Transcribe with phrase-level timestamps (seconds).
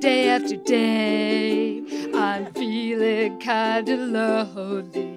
[0.00, 1.82] Day after day,
[2.14, 5.16] I'm feeling kinda lonely.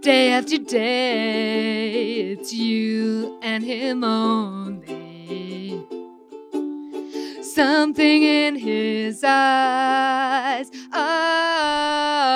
[0.00, 5.84] Day after day, it's you and him only.
[7.42, 12.28] Something in his eyes ah,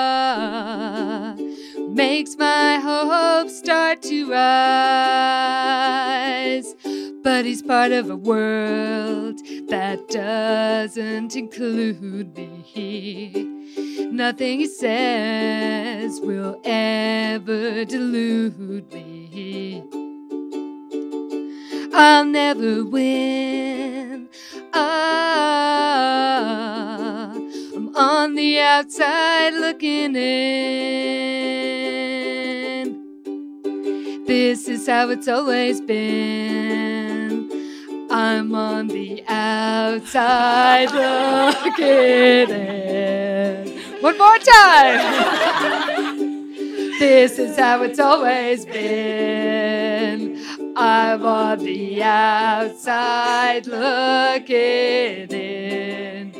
[1.87, 4.43] makes my hopes start to rise.
[7.23, 13.47] But he's part of a world that doesn't include me.
[14.11, 19.81] Nothing he says will ever delude me.
[21.93, 24.27] I'll never win.
[24.73, 25.53] Ah,
[27.75, 30.73] I'm on the outside looking in.
[34.27, 37.12] This is how it's always been.
[38.15, 43.67] I'm on the outside looking in.
[44.01, 44.99] One more time.
[46.99, 50.37] this is how it's always been.
[50.75, 56.33] I'm on the outside looking in.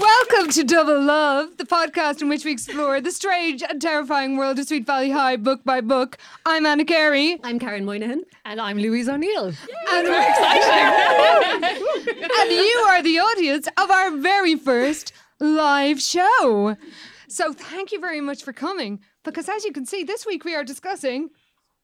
[0.00, 4.58] Welcome to Double Love, the podcast in which we explore the strange and terrifying world
[4.58, 6.16] of Sweet Valley High book by book.
[6.46, 7.38] I'm Anna Carey.
[7.42, 8.22] I'm Karen Moynihan.
[8.44, 9.46] And I'm Louise O'Neill.
[9.90, 11.64] And we're exciting.
[12.40, 16.76] and you are the audience of our very first live show.
[17.28, 20.54] So thank you very much for coming because as you can see, this week we
[20.54, 21.30] are discussing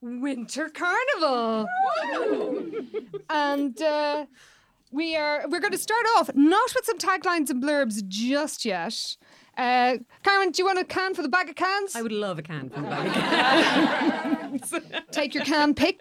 [0.00, 1.66] Winter Carnival.
[3.28, 4.26] and uh,
[4.94, 9.16] we are we're going to start off not with some taglines and blurbs just yet.
[9.56, 11.94] Uh, Karen, do you want a can for the bag of cans?
[11.94, 14.62] I would love a can from the bag.
[15.10, 16.00] Take your can pick.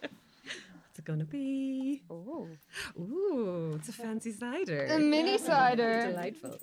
[0.00, 2.02] What's it gonna be?
[2.10, 2.46] Oh,
[2.98, 4.86] ooh, it's a fancy cider.
[4.86, 6.06] A mini cider.
[6.10, 6.58] Delightful.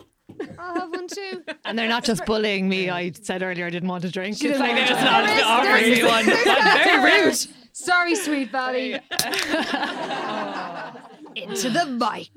[0.58, 1.44] I'll have one too.
[1.66, 2.90] And they're not just bullying me.
[2.90, 4.38] I said earlier I didn't want a drink.
[4.38, 6.26] She it's didn't like they're a just not There is- offering me one.
[6.26, 7.38] That's very rude.
[7.74, 9.00] Sorry, Sweet Valley.
[11.36, 12.30] Into the mic.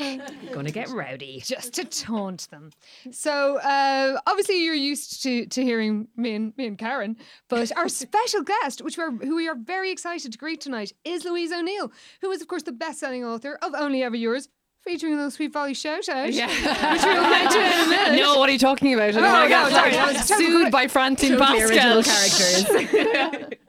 [0.52, 1.42] Gonna get rowdy.
[1.44, 2.70] just to taunt them.
[3.10, 7.16] So uh, obviously you're used to to hearing me and me and Karen,
[7.48, 11.24] but our special guest, which we're who we are very excited to greet tonight, is
[11.24, 14.48] Louise O'Neill, who is of course the best-selling author of Only Ever Yours.
[14.86, 16.46] Featuring the Sweet Valley shout out, Yeah.
[16.46, 18.20] which we'll mention in a minute.
[18.22, 19.08] No, what are you talking about?
[19.08, 21.68] I don't Oh, my God, no, sorry, that was sued by Francine Pascal.
[21.68, 23.58] original characters.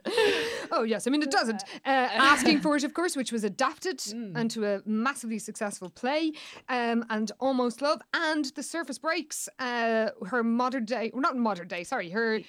[0.70, 1.62] Oh yes, I mean it doesn't.
[1.84, 4.36] Uh, asking for it, of course, which was adapted Mm.
[4.38, 6.32] into a massively successful play,
[6.68, 9.48] um, and Almost Love, and The Surface Breaks.
[9.58, 12.40] Uh, her modern day, well, not modern day, sorry, her.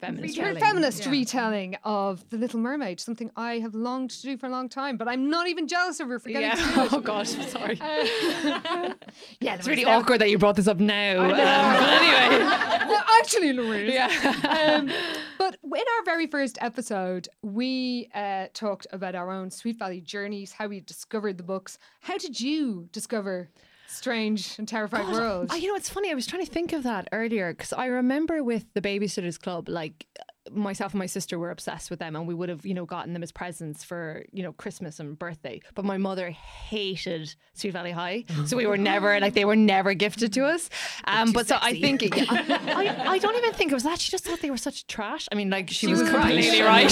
[0.00, 1.10] Feminist retelling, feminist yeah.
[1.10, 4.98] retelling of The Little Mermaid, something I have longed to do for a long time,
[4.98, 6.84] but I'm not even jealous of her for getting to do Yeah.
[6.84, 6.92] it.
[6.92, 7.78] Oh gosh, sorry.
[9.40, 11.22] Yeah, It's really awkward that you brought this up now.
[11.22, 12.46] Um, but anyway,
[13.18, 13.92] actually, Louise.
[13.94, 14.08] yeah.
[14.78, 14.90] um,
[15.38, 20.52] but in our very first episode, we uh, talked about our own Sweet Valley journeys,
[20.52, 21.78] how we discovered the books.
[22.00, 23.48] How did you discover
[23.88, 25.48] Strange and Terrifying World?
[25.50, 26.10] Oh, you know, it's funny.
[26.10, 29.68] I was trying to think of that earlier because I remember with the Babysitters Club,
[29.68, 30.06] like
[30.52, 33.12] myself and my sister were obsessed with them, and we would have, you know, gotten
[33.12, 35.60] them as presents for, you know, Christmas and birthday.
[35.74, 39.94] But my mother hated Sweet Valley High, so we were never like they were never
[39.94, 40.70] gifted to us.
[41.04, 42.26] Um, but so I think I,
[43.06, 44.00] I, I don't even think it was that.
[44.00, 45.28] She just thought they were such trash.
[45.32, 46.90] I mean, like she, was, was completely right.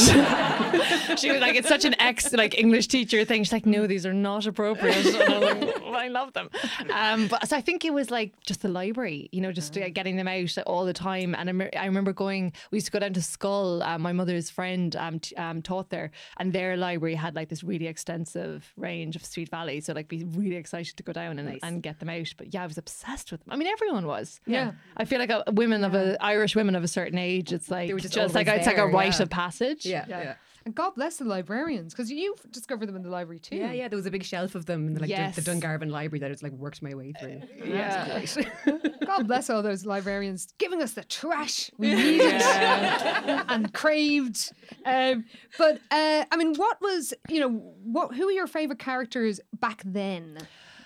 [1.18, 3.44] she was like, it's such an ex like English teacher thing.
[3.44, 5.06] She's like, no, these are not appropriate.
[5.14, 6.50] I, like, "Well, I love them.
[6.92, 9.88] Um, but so I think it was like just the library, you know, just uh,
[9.88, 11.34] getting them out all the time.
[11.34, 13.82] And I, me- I remember going, we used to go down to Schull.
[13.86, 17.62] Uh, my mother's friend um, t- um, taught there, and their library had like this
[17.62, 19.80] really extensive range of Sweet Valley.
[19.80, 22.32] So like, be really excited to go down and, and get them out.
[22.36, 23.52] But yeah, I was obsessed with them.
[23.52, 24.40] I mean, everyone was.
[24.46, 24.72] Yeah.
[24.96, 27.92] I feel like uh, women of a Irish women of a certain age, it's like
[27.92, 29.22] were just just like always it's like a rite yeah.
[29.22, 29.86] of passage.
[29.86, 30.34] Yeah, Yeah.
[30.66, 33.56] And God bless the librarians because you discovered them in the library too.
[33.56, 35.36] Yeah, yeah, there was a big shelf of them in like Yes.
[35.36, 37.42] the, the Dungarvan library that I just like worked my way through.
[37.62, 38.24] Yeah.
[39.06, 44.52] God bless all those librarians giving us the trash we needed and craved.
[44.86, 45.26] Um,
[45.58, 48.14] but uh, I mean, what was you know what?
[48.14, 50.38] Who were your favorite characters back then?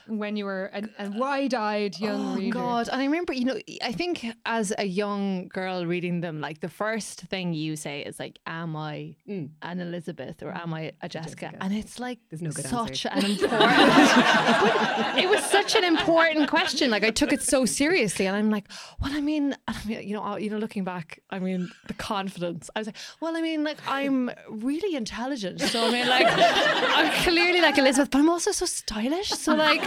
[0.09, 2.55] When you were a, a wide-eyed young Oh reader.
[2.55, 2.89] God!
[2.89, 6.69] And I remember, you know, I think as a young girl reading them, like the
[6.69, 9.51] first thing you say is like, "Am I mm.
[9.63, 13.09] an Elizabeth or am I a Jessica?" And it's like There's no good such answer.
[13.13, 15.19] an important.
[15.19, 16.91] It was such an important question.
[16.91, 18.69] Like I took it so seriously, and I'm like,
[19.01, 22.71] "Well, I mean, I mean, you know, you know, looking back, I mean, the confidence."
[22.75, 27.13] I was like, "Well, I mean, like I'm really intelligent, so I mean, like I'm
[27.25, 29.83] clearly like Elizabeth, but I'm also so stylish, so like."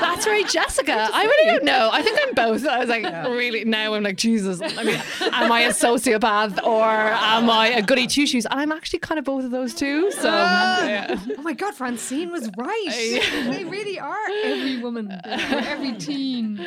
[0.00, 1.08] That's very Jessica.
[1.12, 1.90] I really don't know.
[1.92, 2.66] I think I'm both.
[2.66, 3.64] I was like, really?
[3.64, 4.60] Now I'm like, Jesus.
[4.62, 8.46] I mean, am I a sociopath or am I a goody two shoes?
[8.46, 10.10] And I'm actually kind of both of those too.
[10.12, 11.18] So, yeah.
[11.36, 13.20] Oh my God, Francine was right.
[13.50, 16.60] they really are every woman, every teen.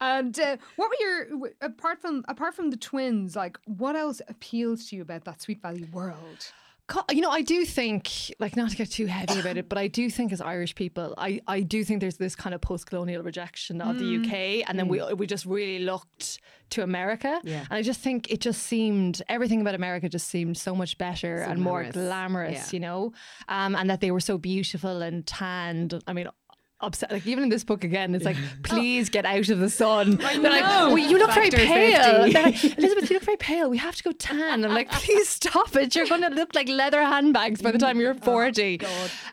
[0.00, 3.36] And uh, what were your apart from apart from the twins?
[3.36, 6.52] Like, what else appeals to you about that Sweet Valley world?
[7.10, 9.88] You know, I do think, like, not to get too heavy about it, but I
[9.88, 13.24] do think as Irish people, I, I do think there's this kind of post colonial
[13.24, 14.68] rejection of the UK.
[14.68, 16.38] And then we, we just really looked
[16.70, 17.40] to America.
[17.42, 17.60] Yeah.
[17.68, 21.38] And I just think it just seemed, everything about America just seemed so much better
[21.38, 21.94] and more glamorous.
[21.96, 22.76] glamorous, Yeah.
[22.76, 23.12] you know?
[23.48, 26.00] Um, and that they were so beautiful and tanned.
[26.06, 26.28] I mean,
[26.86, 27.10] upset.
[27.10, 30.16] Like even in this book again, it's like, please get out of the sun.
[30.16, 32.24] They're like, well, you look very Factor pale.
[32.24, 32.32] 50.
[32.32, 33.68] They're like, Elizabeth, you look very pale.
[33.68, 34.64] We have to go tan.
[34.64, 35.94] I'm like, please stop it.
[35.94, 38.80] You're going to look like leather handbags by the time you're 40.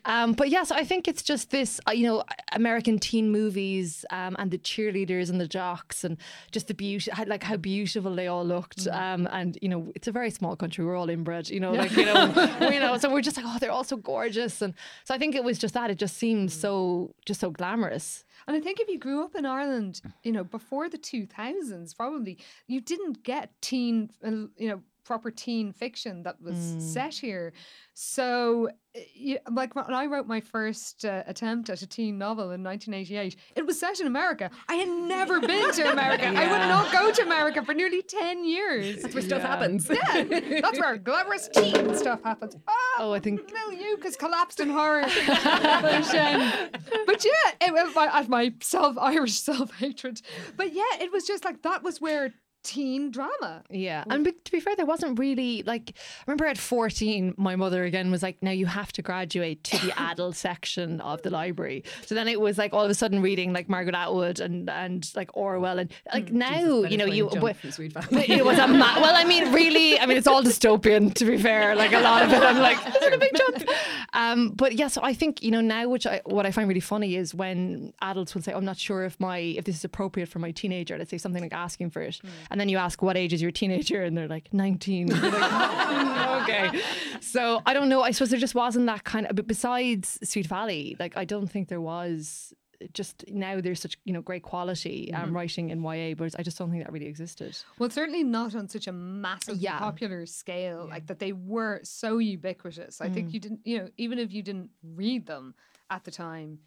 [0.05, 4.35] Um, but yes, I think it's just this, uh, you know, American teen movies um,
[4.39, 6.17] and the cheerleaders and the jocks and
[6.51, 8.87] just the beauty, like how beautiful they all looked.
[8.87, 10.85] Um, and you know, it's a very small country.
[10.85, 11.49] We're all inbred.
[11.49, 12.33] You know, like you know,
[12.71, 12.97] you know.
[12.97, 14.61] So we're just like, oh, they're all so gorgeous.
[14.61, 14.73] And
[15.03, 15.89] so I think it was just that.
[15.89, 18.23] It just seemed so, just so glamorous.
[18.47, 22.37] And I think if you grew up in Ireland, you know, before the 2000s, probably
[22.67, 27.53] you didn't get teen, uh, you know, proper teen fiction that was set here.
[27.95, 32.45] So, uh, you, like when I wrote my first uh, attempt at a teen novel
[32.51, 34.49] in 1988, it was set in America.
[34.67, 36.25] I had never been to America.
[36.27, 39.01] I would not go to America for nearly 10 years.
[39.03, 39.87] That's where stuff happens.
[39.89, 40.23] Yeah,
[40.61, 42.55] that's where glamorous teen stuff happens.
[42.67, 45.03] Oh, Oh, I think- Mil Yucas collapsed in horror.
[45.27, 46.51] but, um,
[47.05, 50.21] but yeah, it, was my, my self Irish self hatred.
[50.57, 52.33] But yeah, it was just like that was where
[52.63, 53.63] teen drama.
[53.69, 54.03] Yeah.
[54.09, 58.11] And to be fair, there wasn't really like I remember at 14, my mother again
[58.11, 61.83] was like, now you have to graduate to the adult section of the library.
[62.05, 65.09] So then it was like all of a sudden reading like Margaret Atwood and and
[65.15, 68.99] like Orwell and like now, you know, you but, Sweet but it was a ma-
[68.99, 71.75] well, I mean, really, I mean, it's all dystopian to be fair.
[71.75, 73.69] Like a lot of it, I'm like, is it a big jump?
[74.13, 76.79] Um, but yeah, so I think you know now, which I what I find really
[76.79, 80.29] funny is when adults will say, "I'm not sure if my if this is appropriate
[80.29, 82.19] for my teenager." Let's say something like asking for it,
[82.53, 85.07] and then you ask, "What age is your teenager?" and they're like 19.
[85.21, 86.81] Like, "Mm, okay,
[87.19, 88.01] so I don't know.
[88.03, 89.35] I suppose there just wasn't that kind of.
[89.35, 92.53] But besides Sweet Valley, like I don't think there was.
[92.91, 96.57] Just now, there's such you know great quality um, writing in YA, but I just
[96.57, 97.57] don't think that really existed.
[97.79, 99.79] Well, certainly not on such a massive Yeah.
[99.79, 102.99] popular scale, like that they were so ubiquitous.
[102.99, 103.13] I Mm.
[103.13, 105.55] think you didn't, you know, even if you didn't read them
[105.89, 106.59] at the time,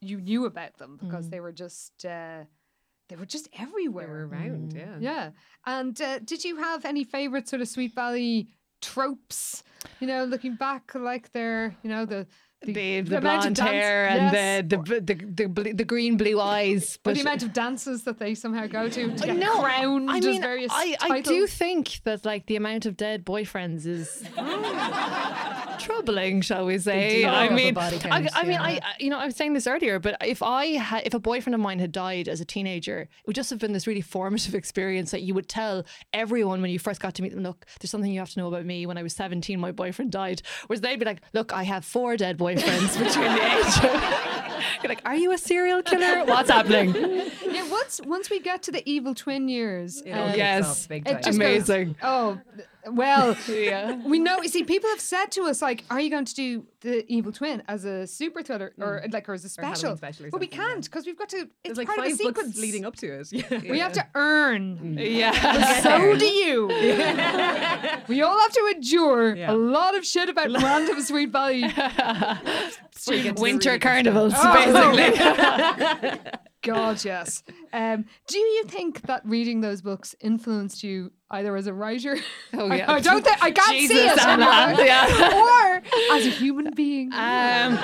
[0.00, 1.08] you knew about them Mm.
[1.08, 2.44] because they were just, uh,
[3.08, 4.06] they were just everywhere.
[4.06, 4.78] They were around, Mm.
[4.78, 4.96] yeah.
[5.00, 5.30] Yeah.
[5.66, 8.48] And uh, did you have any favorite sort of Sweet Valley
[8.82, 9.62] tropes?
[10.00, 12.26] You know, looking back, like their, you know, the
[12.62, 12.72] the,
[13.02, 16.98] the, of blonde hair and the the, the the the the green blue eyes.
[17.02, 20.20] But the amount of dances that they somehow go to to get no, crowned I
[20.20, 24.24] mean, various I, I do think that like the amount of dead boyfriends is
[25.78, 27.24] troubling, shall we say?
[27.24, 28.62] I mean, body I, count, I mean, yeah.
[28.62, 31.18] I I- you know I was saying this earlier, but if I had if a
[31.18, 34.00] boyfriend of mine had died as a teenager, it would just have been this really
[34.00, 37.42] formative experience that you would tell everyone when you first got to meet them.
[37.42, 38.86] Look, there's something you have to know about me.
[38.86, 40.42] When I was 17, my boyfriend died.
[40.66, 43.84] Whereas they'd be like, Look, I have four dead boyfriends between the age.
[43.84, 44.45] of-"
[44.82, 46.24] You're like, Are you a serial killer?
[46.26, 46.94] What's happening?
[47.50, 50.86] Yeah, once once we get to the evil twin years, It uh, yes.
[50.86, 51.14] off it time.
[51.16, 51.96] just goes, Amazing.
[52.02, 52.38] oh,
[52.86, 53.96] well, Yeah.
[54.04, 54.40] we know.
[54.42, 57.32] You see, people have said to us like, "Are you going to do the evil
[57.32, 60.40] twin as a super thriller or like or as a Halloween special?" special or but
[60.40, 61.38] we can't because we've got to.
[61.38, 63.28] It's There's like part five of the books sequence leading up to it.
[63.32, 63.60] Yeah.
[63.72, 64.96] We have to earn.
[64.98, 65.32] Yeah.
[65.86, 66.66] So do you.
[68.08, 69.52] we all have to endure Yeah.
[69.52, 71.64] a lot of shit about random Sweet Valley.
[73.36, 74.96] Winter carnivals, Oh.
[74.96, 76.20] basically.
[76.62, 77.42] God, yes.
[77.72, 82.16] Um, do you think that reading those books influenced you either as a writer?
[82.54, 82.90] Oh, yeah.
[82.90, 84.26] I, don't think I can't see it.
[84.26, 85.76] Anna, yeah.
[86.10, 87.12] or as a human being.
[87.12, 87.78] Um,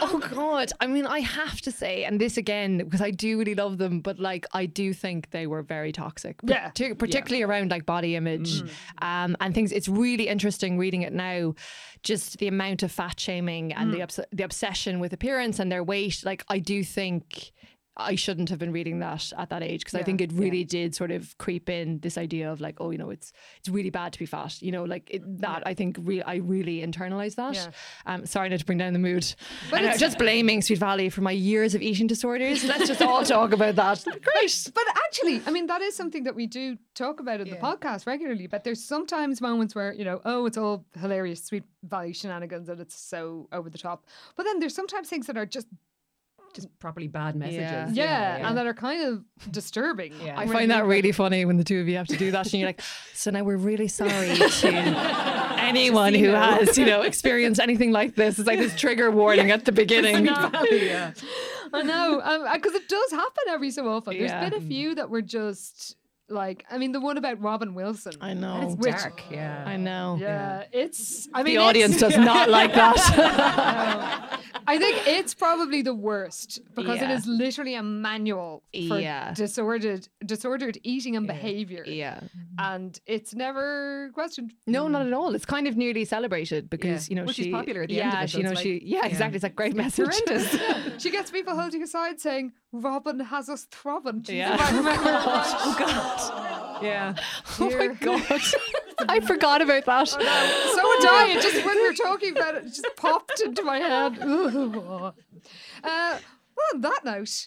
[0.00, 0.72] oh God!
[0.80, 4.00] I mean, I have to say, and this again because I do really love them,
[4.00, 6.36] but like I do think they were very toxic.
[6.42, 6.70] Yeah.
[6.70, 8.62] Partic- particularly around like body image
[9.00, 9.72] um, and things.
[9.72, 11.54] It's really interesting reading it now.
[12.02, 15.82] Just the amount of fat shaming and the obs- the obsession with appearance and their
[15.84, 16.22] weight.
[16.24, 17.52] Like I do think.
[17.98, 20.94] I shouldn't have been reading that at that age because I think it really did
[20.94, 24.12] sort of creep in this idea of like, oh, you know, it's it's really bad
[24.12, 24.62] to be fat.
[24.62, 25.62] You know, like it, that.
[25.66, 27.54] I think re- I really internalized that.
[27.54, 27.70] Yeah.
[28.06, 29.34] Um, sorry not to bring down the mood.
[29.70, 32.64] But it's- just blaming Sweet Valley for my years of eating disorders.
[32.64, 34.04] Let's just all talk about that.
[34.22, 34.70] Great.
[34.74, 38.06] But actually, I mean, that is something that we do talk about in the podcast
[38.06, 38.46] regularly.
[38.46, 42.80] But there's sometimes moments where, you know, oh, it's all hilarious, sweet Valley shenanigans, and
[42.80, 44.06] it's so over the top.
[44.36, 45.66] But then there's sometimes things that are just,
[46.54, 47.60] Just properly bad messages.
[47.60, 48.38] Yeah.
[48.38, 50.14] yeah, and that are kind of disturbing.
[50.22, 50.34] Yeah.
[50.36, 52.46] I when find that really funny when the two of you have to do that,
[52.46, 52.80] and you're like,
[53.14, 54.68] "So now we're really sorry to
[55.58, 59.64] anyone who has, you know, experienced anything like this." It's like this trigger warning at
[59.66, 60.24] the beginning.
[60.70, 61.12] yeah.
[61.72, 64.16] I know, um, uh, because it does happen every so often.
[64.18, 64.68] There's been a mm.
[64.68, 65.97] few that were just
[66.30, 68.12] like, I mean, the one about Robin Wilson.
[68.20, 68.60] I know.
[68.62, 69.22] It's Which- dark.
[69.30, 69.64] Yeah.
[69.66, 70.18] I know.
[70.20, 71.28] Yeah, it's.
[71.34, 72.96] I mean, The audience does not like that.
[74.66, 77.16] I think it's probably the worst because it Yeah.
[77.16, 79.32] is literally a manual for Yeah.
[79.32, 81.84] disordered disordered eating and behavior.
[81.86, 82.20] yeah.
[82.58, 84.52] And it's never questioned.
[84.66, 85.34] No, not at all.
[85.34, 87.10] It's kind of nearly celebrated because Yeah.
[87.10, 88.44] you know Well, she's she popular at the yeah, end of it, she so you
[88.44, 89.06] know it's she yeah, yeah.
[89.06, 89.36] exactly.
[89.36, 90.06] It's a great message.
[90.26, 90.58] Horrendous.
[91.02, 94.22] She gets people holding aside saying, Robin has us throbbing.
[94.22, 94.54] Jeez, Yeah.
[94.54, 95.54] if I remember right.
[95.60, 96.82] oh God.
[96.84, 97.14] Yeah.
[97.60, 98.42] Oh my god,
[99.08, 100.06] I forgot about that.
[100.06, 101.34] So would I.
[101.36, 104.18] It just when we were talking about it, it just popped into my head.
[105.82, 106.18] uh,
[106.58, 107.46] well, on that note,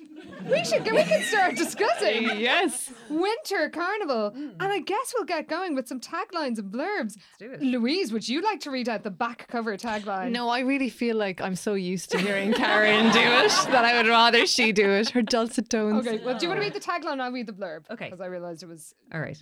[0.50, 2.92] we should we can start discussing yes.
[3.10, 4.50] Winter Carnival, hmm.
[4.60, 7.18] and I guess we'll get going with some taglines and blurbs.
[7.18, 7.62] Let's do it.
[7.62, 10.32] Louise, would you like to read out the back cover tagline?
[10.32, 13.98] No, I really feel like I'm so used to hearing Karen do it that I
[13.98, 15.10] would rather she do it.
[15.10, 16.08] Her dulcet tones.
[16.08, 16.24] Okay.
[16.24, 17.20] Well, do you want to read the tagline?
[17.20, 17.90] I'll read the blurb.
[17.90, 18.06] Okay.
[18.06, 18.94] Because I realised it was.
[19.14, 19.42] All right.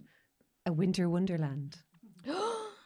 [0.65, 1.77] A winter wonderland.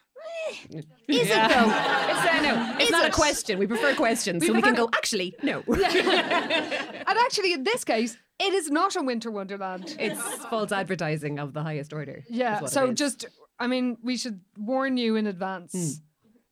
[1.08, 1.46] Is Yeah.
[1.46, 2.12] it though?
[2.12, 3.60] It's, uh, no, it's not a question.
[3.60, 4.89] We prefer questions, so we can go.
[4.94, 5.63] Actually, no.
[5.68, 9.96] And actually, in this case, it is not a winter wonderland.
[10.00, 12.24] it's false advertising of the highest order.
[12.30, 12.65] Yeah.
[12.65, 13.25] So just,
[13.60, 16.01] I mean, we should warn you in advance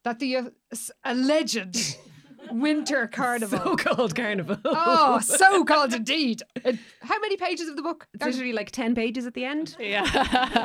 [0.03, 0.43] that the uh,
[1.03, 1.97] alleged
[2.51, 3.59] winter carnival.
[3.59, 4.57] so-called carnival.
[4.65, 6.41] Oh, so called indeed.
[6.63, 8.07] Uh, how many pages of the book?
[8.13, 9.75] It's literally like ten pages at the end.
[9.79, 10.05] Yeah.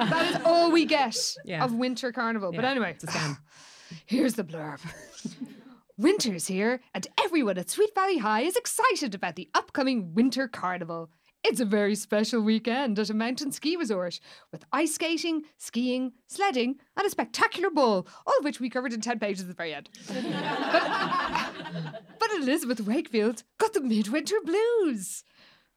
[0.07, 1.65] That is all we get Yeah.
[1.65, 2.53] of winter carnival.
[2.53, 3.39] But anyway, it's a scam.
[4.07, 4.81] here's the blurb.
[5.99, 11.11] Winter's here, and everyone at Sweet Valley High is excited about the upcoming winter carnival.
[11.43, 14.19] It's a very special weekend at a mountain ski resort
[14.53, 19.01] with ice skating, skiing, sledding, and a spectacular ball, all of which we covered in
[19.01, 19.89] 10 pages at the very end.
[20.07, 21.53] but,
[22.19, 25.25] but Elizabeth Wakefield got the midwinter blues.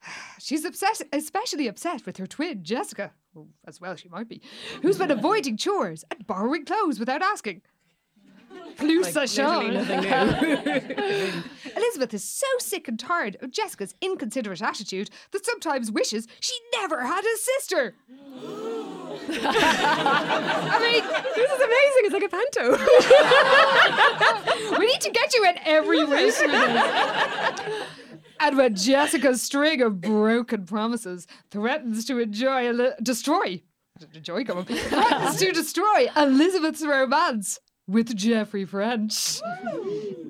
[0.39, 3.11] She's upset, especially upset with her twin, Jessica,
[3.67, 4.41] as well she might be,
[4.81, 7.61] who's been avoiding chores and borrowing clothes without asking.
[8.77, 9.13] Plus,
[9.89, 11.35] Like.
[11.75, 17.03] Elizabeth is so sick and tired of Jessica's inconsiderate attitude that sometimes wishes she never
[17.05, 17.95] had a sister.
[19.31, 21.03] I mean,
[21.35, 22.03] this is amazing.
[22.05, 22.77] It's like a panto.
[24.79, 26.41] we need to get you in every race.
[28.41, 33.61] And when Jessica's string of broken promises threatens to enjoy Eli- destroy
[34.13, 39.41] enjoy come on, threatens to destroy Elizabeth's romance with Jeffrey French,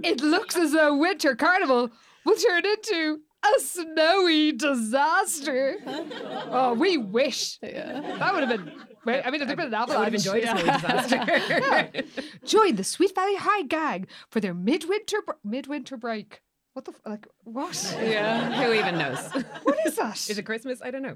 [0.04, 1.92] it looks as though Winter Carnival
[2.26, 5.78] will turn into a snowy disaster.
[5.86, 7.58] oh, we wish.
[7.60, 8.72] That would have been.
[9.06, 10.26] Wait, I mean, there'd been an I would avalanche.
[10.26, 12.04] have enjoyed disaster.
[12.46, 16.42] Join the Sweet Valley High Gag for their midwinter midwinter break.
[16.74, 17.28] What the f- like?
[17.44, 17.96] What?
[18.02, 18.64] yeah.
[18.64, 19.20] Who even knows?
[19.64, 20.30] What is that?
[20.30, 20.82] Is it Christmas?
[20.82, 21.16] I don't know.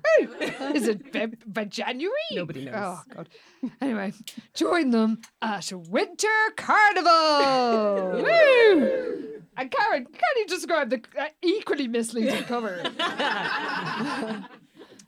[0.74, 2.12] Is it by, by January?
[2.32, 2.74] Nobody knows.
[2.76, 3.30] Oh God.
[3.80, 4.14] Anyway,
[4.56, 8.24] join them at a Winter Carnival.
[8.24, 9.42] Woo!
[9.56, 12.82] And Karen, can you describe the uh, equally misleading cover?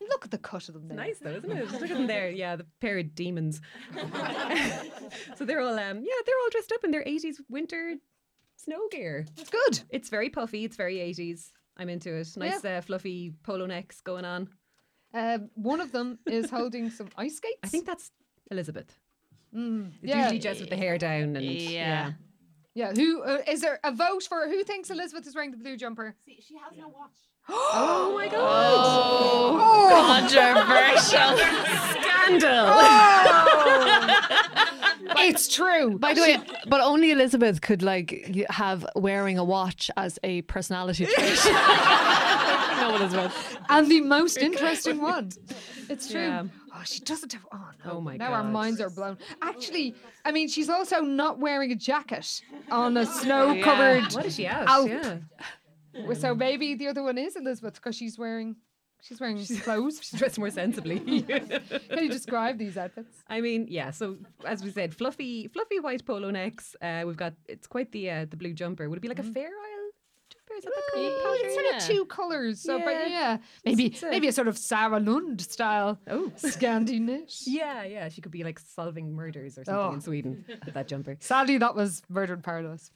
[0.09, 0.97] Look at the cut of them there.
[0.97, 1.67] Nice though, isn't it?
[1.69, 2.29] Just look at them there.
[2.29, 3.62] Yeah, the pair of demons.
[5.35, 7.95] so they're all um yeah, they're all dressed up in their 80s winter
[8.57, 9.25] snow gear.
[9.38, 9.81] It's good.
[9.89, 11.51] It's very puffy, it's very 80s.
[11.77, 12.27] I'm into it.
[12.38, 14.50] Nice uh, fluffy polo necks going on.
[15.13, 17.59] Um, one of them is holding some ice skates.
[17.63, 18.12] I think that's
[18.51, 18.97] Elizabeth.
[19.55, 20.24] Mm, It's yeah.
[20.24, 22.12] usually Jess with the hair down and yeah.
[22.74, 22.91] Yeah.
[22.93, 24.47] Who uh, is there a vote for?
[24.50, 26.15] Who thinks Elizabeth is wearing the blue jumper?
[27.49, 28.41] Oh my god.
[29.57, 31.37] Oh, controversial.
[31.91, 32.65] Scandal.
[32.67, 33.85] Oh.
[35.19, 35.97] it's true.
[35.97, 36.37] By the way,
[36.67, 41.39] but only Elizabeth could like have wearing a watch as a personality trait.
[41.45, 43.57] no, Elizabeth.
[43.69, 45.31] and the most interesting one.
[45.89, 46.21] It's true.
[46.21, 46.43] Yeah.
[46.73, 47.45] Oh, she doesn't have.
[47.53, 47.91] Oh no!
[47.93, 48.25] Oh, my god.
[48.25, 49.17] now our minds are blown.
[49.41, 54.13] Actually, I mean, she's also not wearing a jacket on a snow-covered.
[54.13, 54.67] What is she out?
[54.67, 54.91] Alp.
[56.15, 58.55] So maybe the other one is Elizabeth because she's wearing.
[59.01, 59.99] She's wearing clothes.
[60.01, 60.99] She's dressed more sensibly.
[61.21, 63.23] Can you describe these outfits?
[63.27, 63.91] I mean, yeah.
[63.91, 66.75] So as we said, fluffy, fluffy white polo necks.
[66.81, 68.89] Uh, we've got it's quite the uh, the blue jumper.
[68.89, 69.75] Would it be like a fair isle?
[70.57, 72.62] Is that the colour Oh, it's sort of two colours.
[72.62, 73.07] So, but Yeah.
[73.07, 76.31] yeah, maybe It's maybe a sort of Sarah Lund style Oh.
[76.38, 77.33] Scandi knit.
[77.45, 78.09] Yeah, yeah.
[78.09, 79.93] She could be like solving murders or something Oh.
[79.93, 81.17] in Sweden with that jumper.
[81.19, 82.91] Sadly, that was Murder in Paradise.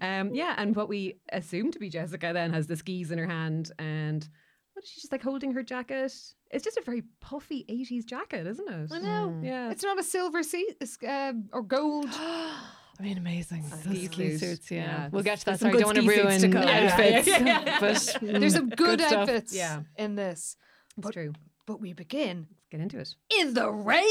[0.00, 3.26] um, yeah, and what we assume to be Jessica then has the skis in her
[3.26, 4.28] hand and
[4.74, 6.12] what is she just like holding her jacket?
[6.50, 8.92] It's just a very puffy 80s jacket, isn't it?
[8.92, 9.40] I know.
[9.42, 9.70] Yeah.
[9.70, 12.08] It's not a silver seat um, or gold.
[12.98, 13.64] I mean, amazing.
[13.70, 14.78] Those ski ski suits, yeah.
[14.78, 15.60] Yeah, We'll get to that.
[15.60, 16.62] Sorry, don't want to suits ruin to come.
[16.64, 17.28] Yeah, yeah, outfits.
[17.28, 19.82] yeah, but There's some mm, good, outfits Yeah.
[19.96, 20.56] in this.
[20.96, 21.32] It's true.
[21.66, 23.14] But we begin Let's get into it.
[23.38, 24.04] in the rain.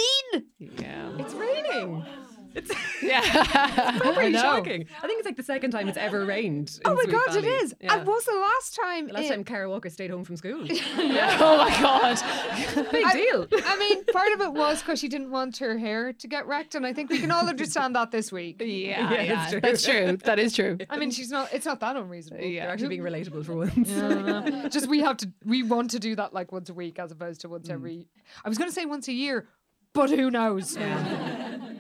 [0.59, 1.09] Yeah.
[1.19, 2.05] It's raining.
[2.55, 2.71] It's
[3.03, 3.99] Yeah.
[3.99, 4.41] pretty know.
[4.41, 4.85] shocking.
[5.03, 6.79] I think it's like the second time it's ever rained.
[6.85, 7.47] Oh my Sweet god, it Valley.
[7.47, 7.75] is.
[7.79, 7.95] Yeah.
[7.95, 9.07] And was the last time?
[9.07, 10.65] The last it- time Cara Walker stayed home from school.
[10.97, 11.37] yeah.
[11.39, 12.91] oh my god.
[12.91, 13.47] Big deal.
[13.65, 16.75] I mean, part of it was because she didn't want her hair to get wrecked,
[16.75, 18.57] and I think we can all understand that this week.
[18.59, 19.61] Yeah, Yeah, yeah, it's true.
[19.61, 20.17] that's true.
[20.17, 20.77] That is true.
[20.89, 21.53] I mean, she's not.
[21.53, 22.41] It's not that unreasonable.
[22.43, 22.65] They're Yeah.
[22.67, 23.91] actually being relatable for once.
[23.91, 24.69] I.
[24.69, 25.31] Just we have to.
[25.45, 27.73] We want to do that like once a week as opposed to once mm.
[27.73, 28.07] every.
[28.43, 29.47] I was going to say once a year,
[29.93, 30.77] but who knows?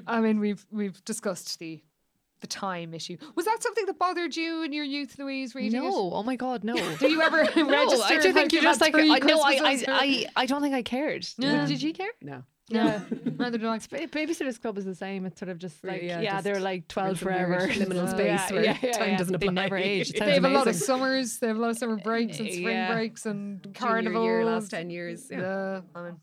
[0.07, 1.81] I mean, we've we've discussed the
[2.39, 3.17] the time issue.
[3.35, 5.55] Was that something that bothered you in your youth, Louise?
[5.55, 5.93] Reading No, it?
[6.13, 6.75] oh my god, no.
[6.99, 7.65] Do you ever register?
[7.65, 9.57] No, I do like think you're you've just had like three I, no, I, I,
[9.59, 11.27] Christmases or- I, I don't think I cared.
[11.37, 11.61] Yeah.
[11.61, 12.11] Did, did you care?
[12.21, 12.43] No.
[12.69, 12.99] yeah,
[13.39, 13.79] neither do I.
[13.79, 15.25] Ba- Babysitters Club is the same.
[15.25, 17.67] It's sort of just like Yeah, yeah, just they're like twelve some weird forever.
[17.69, 19.17] liminal Uh, space yeah, where yeah, yeah, time yeah.
[19.17, 19.63] doesn't They apply.
[19.63, 20.11] never age.
[20.11, 21.39] They sounds have a lot of summers.
[21.39, 22.93] They have a lot of summer breaks and spring Yeah.
[22.93, 24.25] breaks and Junior carnivals.
[24.25, 25.27] year, last 10 years.
[25.31, 25.39] Yeah.
[25.39, 26.17] Yeah, I mean,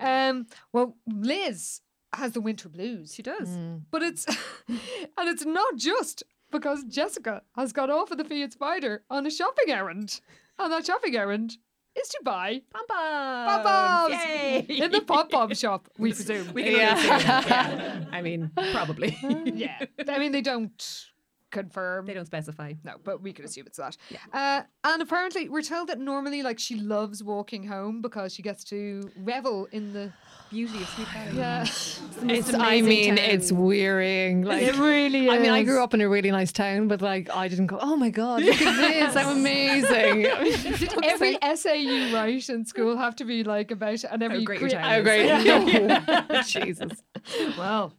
[0.00, 1.80] um, well, Liz
[2.16, 3.48] has the winter blues, She does.
[3.48, 3.82] Mm.
[3.90, 4.26] but it's
[4.68, 9.30] and it's not just because Jessica has gone off with the Fiat Spider on a
[9.30, 10.20] shopping errand,
[10.58, 11.56] and that shopping errand
[11.98, 13.62] is to buy Pom-poms.
[13.62, 14.66] pom-poms Yay.
[14.84, 15.88] in the pom pom shop.
[15.98, 16.52] We presume.
[16.52, 17.02] We can Yeah.
[17.02, 17.44] yeah.
[17.46, 18.04] yeah.
[18.12, 19.16] I mean, probably.
[19.54, 21.06] yeah, I mean they don't
[21.60, 22.06] confirm.
[22.06, 22.74] they don't specify.
[22.84, 23.96] No, but we could assume it's that.
[24.32, 28.64] Uh, and apparently, we're told that normally, like, she loves walking home because she gets
[28.64, 30.12] to revel in the
[30.50, 31.36] Beauty of Sweet Valley.
[31.38, 31.66] yeah.
[32.28, 34.42] It's, I mean, it's wearing.
[34.42, 35.32] Like, it really is.
[35.32, 37.78] I mean, I grew up in a really nice town, but like, I didn't go.
[37.80, 39.16] Oh my god, look at this!
[39.16, 40.22] I'm amazing.
[40.78, 44.60] Did every essay you write in school have to be like about and every great
[44.60, 46.42] your crea- town oh great, no.
[46.42, 47.02] Jesus.
[47.58, 47.92] Well,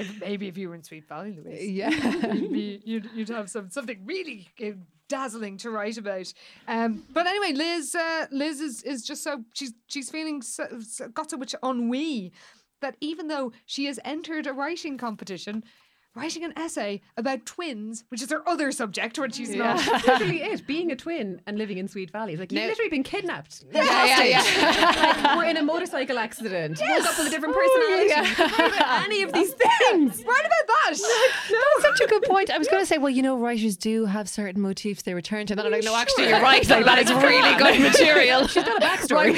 [0.00, 1.90] if, maybe if you were in Sweet Valley, Louise, Yeah.
[2.32, 4.72] you'd, you'd, you'd have some something really uh,
[5.08, 6.32] dazzling to write about.
[6.66, 11.08] Um, but anyway, Liz, uh, Liz is, is just so she's she's feeling so, so,
[11.08, 12.32] got so much ennui
[12.80, 15.64] that even though she has entered a writing competition.
[16.18, 19.78] Writing an essay about twins, which is her other subject when she's not.
[19.78, 20.66] That's literally it.
[20.66, 22.32] Being a twin and living in Sweet Valley.
[22.32, 22.68] It's like you've No.
[22.68, 23.64] literally been kidnapped.
[23.72, 25.20] Yeah, yeah, yeah.
[25.24, 26.80] like, we're in a motorcycle accident.
[26.80, 28.08] Woke up with a different oh, personality.
[28.10, 28.22] yeah.
[28.28, 30.24] You can't write about any of these things.
[30.28, 30.90] Right about that.
[31.50, 32.50] That's such a good point.
[32.50, 35.46] I was going to say, well, you know, writers do have certain motifs they return
[35.46, 35.52] to.
[35.54, 36.68] And then I'm like, no, actually, you're right.
[36.68, 38.46] Like, that is really good material.
[38.46, 39.34] She's got a backstory.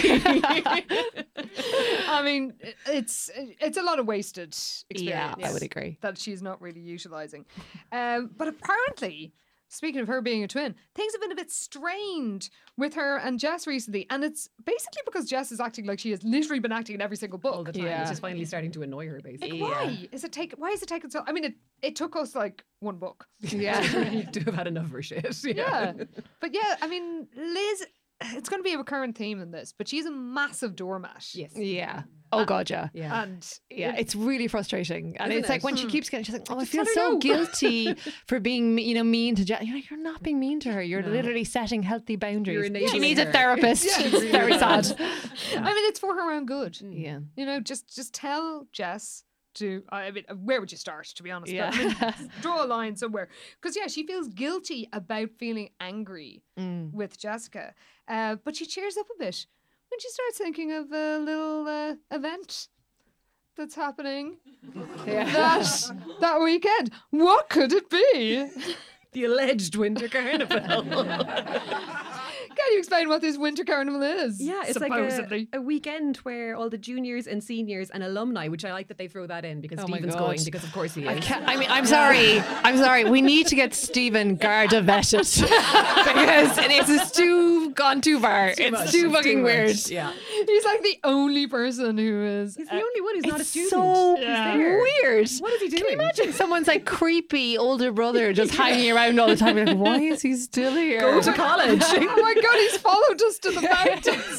[2.09, 2.55] I mean,
[2.87, 4.49] it's it's a lot of wasted
[4.91, 5.37] experience.
[5.39, 5.99] Yeah, I would agree.
[6.01, 7.47] that she's not really utilizing.
[7.91, 9.33] Um, but apparently,
[9.69, 13.39] speaking of her being a twin, things have been a bit strained with her and
[13.39, 14.07] Jess recently.
[14.11, 17.17] And it's basically because Jess is acting like she has literally been acting in every
[17.17, 17.55] single book.
[17.55, 17.85] all the time.
[17.85, 18.01] Yeah.
[18.03, 19.61] It's just finally starting to annoy her, basically.
[19.61, 20.55] Like, why is it take?
[20.59, 21.23] Why is it taking so?
[21.27, 23.27] I mean, it it took us like one book.
[23.41, 23.81] Yeah.
[24.33, 25.37] to have had enough of her shit.
[25.45, 25.93] Yeah,
[26.41, 27.87] but yeah, I mean, Liz.
[28.23, 31.27] It's going to be a recurrent theme in this, but she's a massive doormat.
[31.33, 31.53] Yes.
[31.57, 32.03] Yeah.
[32.33, 32.89] Oh god, yeah.
[32.93, 33.23] Yeah.
[33.23, 35.65] and Yeah, it's really frustrating, and Isn't it's like it?
[35.65, 37.95] when she keeps getting, she's like, "Oh, I Just feel so no." guilty
[38.27, 40.83] for being, you know, mean to Jen." You're like, "You're not being mean to her.
[40.83, 43.33] You're literally setting healthy boundaries." she enabling needs a her.
[43.33, 43.85] therapist.
[43.89, 44.87] it's very sad.
[45.57, 46.81] I mean, it's for her own good.
[46.81, 47.21] Yeah.
[47.37, 49.83] You know, just just tell Jess to.
[49.91, 51.07] I mean, where would you start?
[51.17, 52.13] To be honest, But, I Yeah.
[52.21, 53.29] mean, draw a line somewhere
[53.61, 56.93] because yeah, she feels guilty about feeling angry Mm.
[56.93, 57.75] with Jessica,
[58.07, 59.47] uh, but she cheers up a bit
[59.91, 62.69] when she starts thinking of a little uh, event
[63.57, 64.37] that's happening
[65.05, 66.93] that that weekend.
[67.11, 68.49] What could it be?
[69.13, 70.61] The alleged winter carnival.
[72.65, 74.41] Can you explain what this winter carnival is?
[74.41, 75.39] Yeah, it's supposedly.
[75.41, 78.89] like a, a weekend where all the juniors and seniors and alumni, which I like
[78.89, 80.21] that they throw that in because Oh my Stephen's God.
[80.27, 81.25] going because of course he is.
[81.25, 82.41] Ca- I mean, I'm sorry.
[82.41, 83.05] I'm sorry.
[83.05, 85.41] We need to get Stephen Garda vetted
[86.05, 88.49] because it is too gone too far.
[88.49, 89.77] it's much, too it's fucking too weird.
[89.89, 90.13] Yeah,
[90.47, 92.57] He's like the only person who is.
[92.57, 93.71] he's the uh, only one who's not a It's student.
[93.71, 94.79] so He's there.
[94.79, 95.29] weird.
[95.39, 95.83] What is he doing?
[95.83, 99.57] Can you imagine someone's like creepy older brother just hanging around all the time?
[99.57, 101.01] You're like, why is he still here?
[101.01, 101.81] Go to college.
[101.85, 104.39] oh my god, he's followed us to the mountains.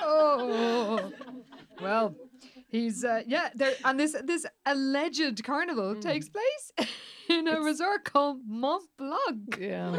[0.00, 1.12] oh,
[1.80, 2.14] well,
[2.68, 3.50] he's uh, yeah.
[3.54, 6.88] There and this this alleged carnival takes place
[7.28, 9.58] in a resort called Mont Blanc.
[9.60, 9.92] Yeah.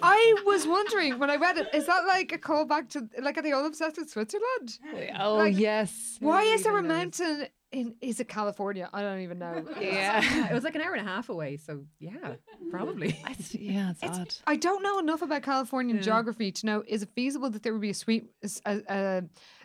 [0.00, 3.42] I was wondering when I read it, is that like a callback to like are
[3.42, 4.78] they all obsessed with Switzerland?
[5.18, 6.16] Oh Like- yes.
[6.20, 6.88] Why is there a knows?
[6.88, 7.94] mountain in?
[8.00, 8.88] Is it California?
[8.92, 9.64] I don't even know.
[9.80, 10.22] Yeah.
[10.22, 12.34] Yeah, it was like an hour and a half away, so yeah,
[12.70, 13.20] probably.
[13.28, 14.34] It's, yeah, it's, odd.
[14.46, 17.82] I don't know enough about Californian geography to know is it feasible that there would
[17.82, 18.26] be a sweet
[18.64, 19.22] a, a,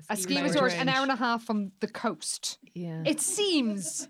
[0.10, 0.66] a ski resort.
[0.66, 2.60] resort an hour and a half from the coast?
[2.74, 3.02] Yeah.
[3.06, 4.08] It seems.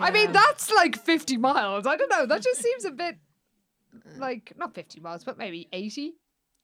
[0.00, 1.86] I mean, that's like fifty miles.
[1.86, 2.26] I don't know.
[2.26, 3.16] That just seems a bit
[4.18, 6.14] like not fifty miles, but maybe eighty.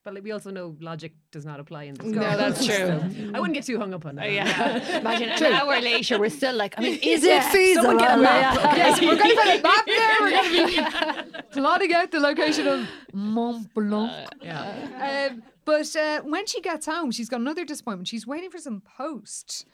[0.09, 2.07] But like, we also know logic does not apply in this.
[2.07, 2.87] No, context, that's true.
[2.87, 4.31] so I wouldn't get too hung up on that.
[4.31, 4.97] yeah.
[4.99, 7.83] Imagine an hour later, we're still like, I mean, is Yeah, it feasible?
[7.89, 8.75] someone get a map, Yeah.
[8.75, 10.21] Yes, we're going to put a map there.
[10.21, 14.27] We're going to be plotting out the location of Mont Blanc.
[14.41, 15.29] Yeah.
[15.31, 18.07] Um, but uh, when she gets home, she's got another disappointment.
[18.07, 19.67] She's waiting for some post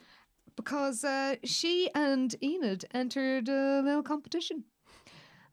[0.54, 4.64] because uh, she and Enid entered a little competition.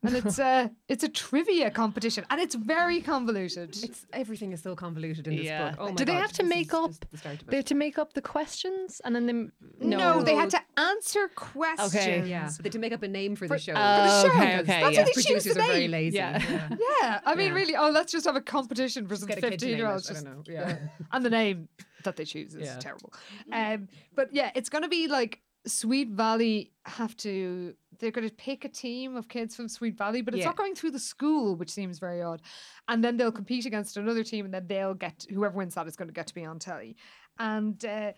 [0.04, 3.70] And it's uh, it's a trivia competition, and it's very convoluted.
[3.84, 5.70] It's everything is so convoluted in this Yeah.
[5.72, 5.80] book.
[5.80, 6.92] Oh my Do they God, have to make up?
[7.12, 9.86] the They have to make up the questions and then they.
[9.88, 10.22] no.
[10.22, 11.96] they had to answer questions.
[11.96, 13.74] Okay, Yeah, they had to make up a name for the show.
[13.74, 14.30] For the Oh, show.
[14.32, 15.04] okay, That's okay, what yeah.
[15.06, 16.18] they choose Producers the are very lazy.
[16.18, 16.68] Yeah.
[17.02, 17.54] Yeah, I mean, Yeah.
[17.54, 17.76] really.
[17.76, 19.88] Oh, let's just have a competition for some Get a kid to name fifteen year
[19.89, 20.10] olds.
[20.10, 20.44] it, I don't know.
[20.54, 20.78] Yeah.
[21.13, 21.70] and the name
[22.04, 22.78] that they choose is Yeah.
[22.80, 23.13] terrible.
[23.52, 27.74] Um, but yeah, it's going to be like Sweet Valley have to.
[28.04, 30.48] They're going to pick a team of kids from Sweet Valley, but it's Yeah.
[30.48, 32.42] not going through the school, which seems very odd.
[32.89, 35.96] And then they'll compete against another team, and then they'll get whoever wins that is
[35.96, 36.98] going to get to be on telly.
[37.39, 38.12] And uh,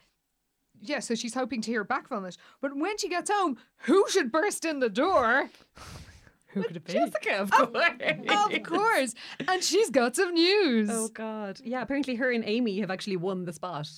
[0.81, 2.35] yeah, so she's hoping to hear back from it.
[2.61, 5.49] But when she gets home, who should burst in the door?
[6.47, 6.93] Who could it be?
[6.93, 7.69] Jessica, of course.
[8.55, 9.13] Of course.
[9.45, 10.89] And she's got some news.
[10.89, 11.59] Oh God!
[11.61, 13.89] Yeah, apparently her and Amy have actually won the spot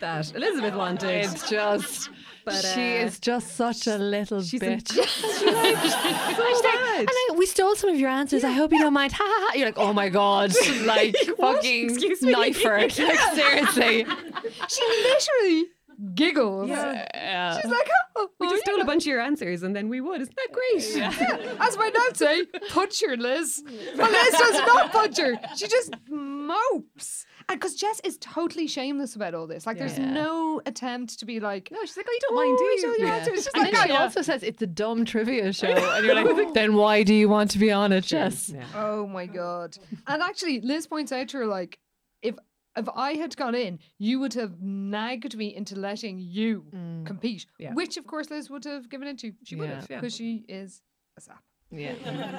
[0.00, 1.24] that Elizabeth wanted.
[1.24, 2.10] It's just.
[2.44, 4.92] But, she uh, is just such a little she's a- bitch.
[4.92, 7.00] She's like, so bad.
[7.00, 8.44] And I, we stole some of your answers.
[8.44, 9.12] I hope you don't mind.
[9.14, 9.54] Ha ha ha.
[9.56, 10.52] You're like, oh my god,
[10.84, 12.30] like fucking Excuse me?
[12.32, 12.76] knife her.
[12.82, 14.06] Like seriously.
[14.68, 15.64] She literally
[16.14, 16.68] giggles.
[16.68, 17.60] Yeah.
[17.60, 18.72] She's like, oh, we oh, just yeah.
[18.72, 20.20] stole a bunch of your answers and then we would.
[20.20, 20.96] Isn't that great?
[20.96, 23.62] Yeah, as my notes say, punch her, Liz.
[23.96, 25.34] But Liz does not punch her.
[25.56, 27.26] She just mopes.
[27.48, 29.66] And because Jess is totally shameless about all this.
[29.66, 30.10] Like, there's Yeah.
[30.12, 32.80] no attempt to be like, No, she's like, oh, you don't mind, do "Oh, you?
[32.98, 33.16] so Yeah.
[33.18, 35.68] It's just And like, then she "Oh, yeah." also says it's a dumb trivia show,
[35.68, 38.48] and you're like, then why do you want to be on it, Jess?
[38.48, 38.64] Yeah.
[38.74, 39.78] Oh my god!
[40.08, 41.78] And actually, Liz points out to her like,
[42.22, 42.34] if
[42.76, 46.66] if I had gone in, you would have nagged me into letting you
[47.06, 47.72] compete, Yeah.
[47.74, 49.32] which of course Liz would have given into.
[49.44, 49.74] She would Yeah.
[49.76, 50.00] have Yeah.
[50.00, 50.82] because she is
[51.16, 51.42] a sap.
[51.70, 51.94] Yeah.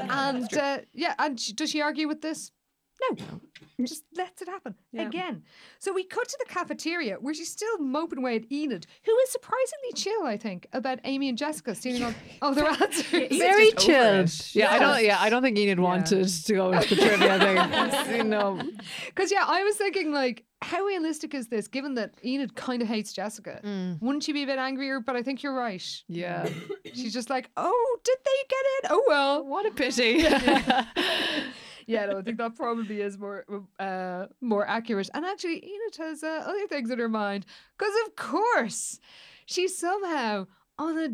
[0.10, 2.52] And uh, yeah, and she, does she argue with this?
[3.00, 3.42] No,
[3.86, 5.44] just lets it happen again.
[5.80, 9.32] So we cut to the cafeteria where she's still moping away at Enid, who is
[9.32, 13.06] surprisingly chill, I think, about Amy and Jessica stealing all, all their answers.
[13.38, 14.26] Very just over chilled.
[14.26, 14.56] it.
[14.56, 15.04] Yeah, I don't.
[15.06, 18.16] Yeah, I don't think Enid wanted to go into the trivia thing.
[18.18, 18.60] you know,
[19.08, 21.68] Because yeah, I was thinking like, how realistic is this?
[21.68, 24.02] Given that Enid kind of hates Jessica, mm.
[24.02, 25.00] wouldn't she be a bit angrier?
[25.00, 25.86] But I think you're right.
[26.08, 26.50] yeah.
[26.94, 28.88] She's just like, oh, did they get it?
[28.90, 29.46] Oh well.
[29.46, 30.26] What a pity.
[31.88, 33.46] Yeah, no, I think that probably is more
[33.80, 35.10] uh, more accurate.
[35.14, 37.46] And actually, Enid has uh, other things in her mind
[37.78, 39.00] because, of course,
[39.46, 40.48] she's somehow
[40.78, 41.10] on a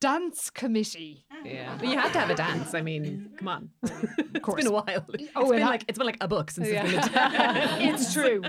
[0.00, 1.24] dance committee.
[1.44, 1.80] yeah.
[1.82, 2.74] You have to have a dance.
[2.74, 3.70] I mean, come on.
[3.82, 4.58] Of course.
[4.62, 5.06] It's been a while.
[5.14, 6.84] It's Oh, it's been ha- like it's been like a book since Yeah.
[6.84, 8.02] it's been a dance.
[8.02, 8.42] it's true.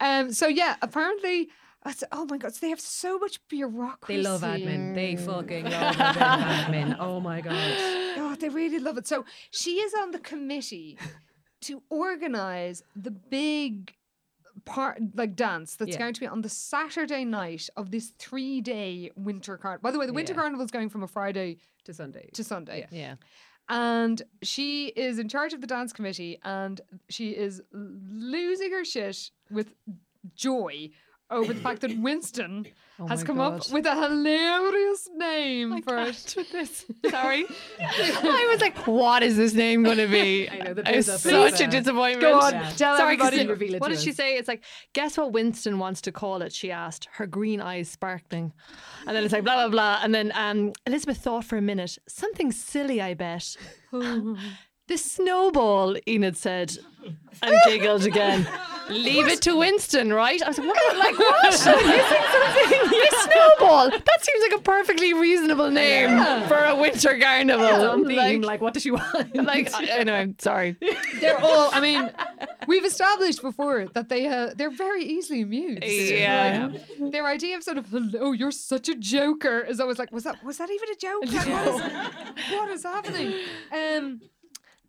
[0.00, 0.32] Um.
[0.32, 1.50] So yeah, apparently.
[1.90, 2.54] Said, oh my god!
[2.54, 4.16] So they have so much bureaucracy.
[4.16, 4.94] They love admin.
[4.94, 6.96] They fucking love a bit of admin.
[7.00, 7.54] Oh my god.
[8.18, 9.06] Oh, they really love it.
[9.08, 10.96] So she is on the committee
[11.62, 13.94] to organise the big
[14.64, 15.98] part, like dance that's Yeah.
[15.98, 19.82] going to be on the Saturday night of this three-day winter carnival.
[19.82, 20.40] By the way, the winter Yeah.
[20.40, 22.30] carnival is going from a Friday To Sunday.
[22.34, 23.16] to Sunday, Yeah.
[23.68, 29.30] and she is in charge of the dance committee, and she is losing her shit
[29.50, 29.74] with
[30.36, 30.90] joy.
[31.32, 32.66] Over the fact that Winston
[33.00, 36.36] Oh has come up with a hilarious name for it.
[36.52, 36.84] this.
[37.10, 37.44] Sorry.
[37.80, 40.48] I was like, what is this name going to be?
[40.50, 42.20] I know, It's such a disappointment.
[42.20, 42.70] Go on, Yeah.
[42.76, 43.72] tell Sorry, everybody.
[43.74, 44.36] it- what did she say?
[44.36, 46.52] It's like, guess what Winston wants to call it?
[46.52, 47.08] She asked.
[47.12, 48.52] Her green eyes sparkling.
[49.06, 50.00] And then it's like, blah, blah, blah.
[50.02, 51.98] And then um, Elizabeth thought for a minute.
[52.06, 53.56] Something silly, I bet.
[54.92, 56.76] The snowball, Enid said.
[57.42, 58.46] And giggled again.
[58.90, 60.40] Leave it to Winston, right?
[60.42, 60.96] I was like, what?
[60.98, 61.42] Like, what?
[61.50, 62.90] Missing something?
[62.92, 63.90] The snowball.
[63.90, 66.10] That seems like a perfectly reasonable name
[66.46, 67.64] for a winter carnival.
[67.64, 68.16] On theme.
[68.42, 69.34] Like, Like, what does she want?
[69.34, 70.76] like, I, I know, I'm sorry.
[71.20, 71.70] They're all.
[71.72, 72.10] I mean,
[72.66, 75.84] we've established before that they uh, they're very easily amused.
[75.84, 76.70] Yeah.
[76.98, 77.86] Like, their idea of sort of
[78.20, 81.22] oh you're such a joker is always like was that was that even a joke?
[81.32, 83.34] Like, what, is, what is happening?
[83.72, 84.20] Um.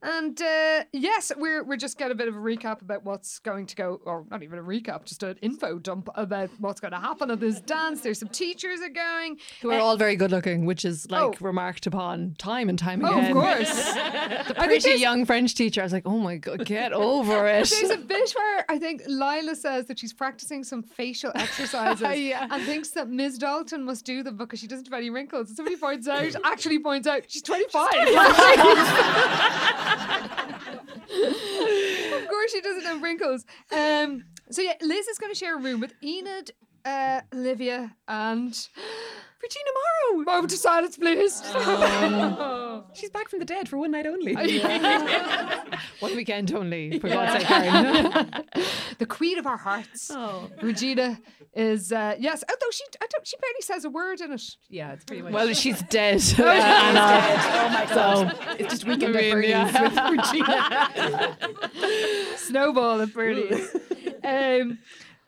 [0.05, 3.65] And uh, yes, we're we're just get a bit of a recap about what's going
[3.67, 6.99] to go, or not even a recap, just an info dump about what's going to
[6.99, 8.01] happen at this dance.
[8.01, 9.37] There's some teachers are going.
[9.61, 11.33] Who are all very good looking, which is like Oh.
[11.39, 13.25] remarked upon time and time Oh, again.
[13.31, 13.93] of course.
[13.93, 15.79] Think Pretty young French teacher.
[15.81, 17.69] I was like, oh my god, get over it.
[17.69, 22.47] There's a bit where I think Lila says that she's practicing some facial exercises Yeah.
[22.51, 23.37] and thinks that Ms.
[23.37, 25.47] Dalton must do them because she doesn't have any wrinkles.
[25.47, 27.83] And somebody points out, actually points out, she's 25.
[32.13, 33.45] Of course, she doesn't have wrinkles.
[33.71, 36.51] Um, so yeah, Liz is going to share a room with Enid,
[36.85, 38.67] uh, Olivia, and
[39.41, 40.23] Regina Morrow.
[40.23, 41.41] Moment of silence, please.
[42.93, 44.35] She's back from the dead for one night only.
[45.99, 48.43] One weekend only, for God's sake, Karen.
[48.99, 50.11] the queen of our hearts.
[50.13, 50.49] Oh.
[50.61, 51.17] Regina
[51.53, 52.43] is uh, yes.
[52.49, 54.43] Although she, I don't, she barely says a word in it.
[54.69, 55.31] Yeah, it's pretty much.
[55.31, 56.21] well, she's dead.
[56.39, 58.37] oh my god.
[58.59, 60.09] it's just weekend I at Bernie's yeah.
[60.09, 60.19] with
[61.71, 62.37] Regina.
[62.37, 63.75] Snowball at Bernie's.
[64.23, 64.79] um,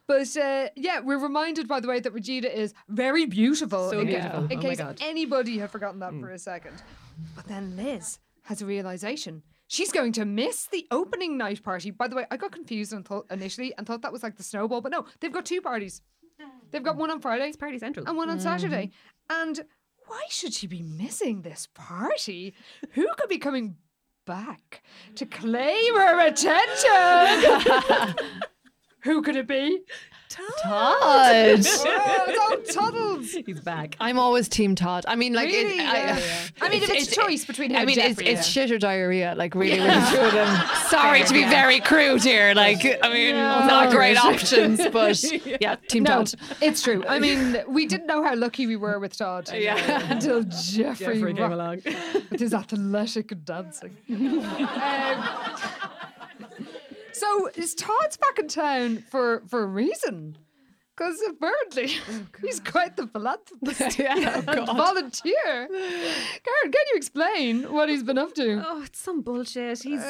[0.07, 3.89] but uh, yeah, we're reminded, by the way, that Regina is very beautiful.
[3.89, 4.45] So in, beautiful.
[4.45, 6.81] In Oh case anybody had forgotten that for a second.
[7.35, 9.43] But then Liz has a realization.
[9.67, 11.89] She's going to miss the opening night party.
[11.89, 14.43] By the way, I got confused and thought initially and thought that was like the
[14.43, 16.01] snowball, but no, they've got two parties.
[16.71, 18.05] They've got one on Friday It's Party Central.
[18.07, 18.91] and one on Saturday.
[19.29, 19.65] And
[20.07, 22.53] why should she be missing this party?
[22.91, 23.77] Who could be coming
[24.25, 24.83] back
[25.15, 28.15] to claim her attention?
[29.05, 29.81] Who could it be?
[30.29, 30.43] Todd.
[30.67, 32.57] Oh, it's all
[32.91, 33.31] Tuddles.
[33.45, 33.95] He's back.
[34.01, 35.05] I'm always Team Todd.
[35.07, 35.79] I mean, like, it- Really?
[35.79, 36.19] I, Yeah.
[36.61, 38.71] I mean, if it's a choice between him I mean, and it's, Jeffrey, it's shit
[38.71, 39.33] or diarrhea.
[39.37, 40.67] Like, really, with the two of them.
[40.89, 42.53] Sorry to be very crude here.
[42.55, 45.21] Like, I mean, not great options, but
[45.61, 46.33] yeah, Team No, Todd.
[46.61, 47.05] it's true.
[47.07, 50.11] I mean, we didn't know how lucky we were with Todd Yeah.
[50.11, 50.83] until Jeffrey,
[51.19, 51.81] Jeffrey came rocked along.
[52.31, 53.95] with his athletic dancing.
[54.09, 54.41] Um,
[57.15, 60.37] so is Todd's back in town for for a reason?
[60.95, 65.67] Because apparently oh, he's quite the philanthropist Yeah, oh, volunteer.
[65.67, 68.63] Karen, can you explain what he's been up to?
[68.65, 69.83] Oh, it's some bullshit.
[69.83, 70.01] He's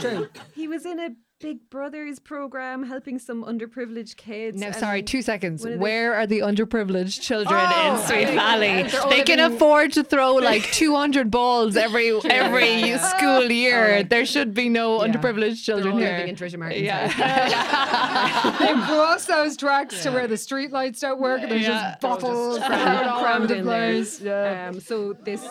[0.00, 0.28] True.
[0.54, 1.10] he was in a
[1.42, 4.56] Big Brothers program helping some underprivileged kids.
[4.58, 5.62] No, sorry, two seconds.
[5.62, 8.82] what are they- Where are the underprivileged children Oh, in Sweet I- Valley?
[8.84, 12.98] they're They can living- afford to throw like 200 balls every every yeah, yeah.
[13.18, 14.04] school year.
[14.04, 15.08] There should be no Yeah.
[15.12, 16.12] underprivileged They're children all here.
[16.12, 18.56] living in Treasure Martin's Yeah.
[18.60, 21.90] They cross those tracks to where the street lights don't work and there's Yeah.
[21.90, 23.08] just bottles Just crammed, crammed-
[23.42, 23.92] all the in there.
[23.92, 24.20] place.
[24.20, 24.68] Yeah.
[24.70, 25.44] Um, so this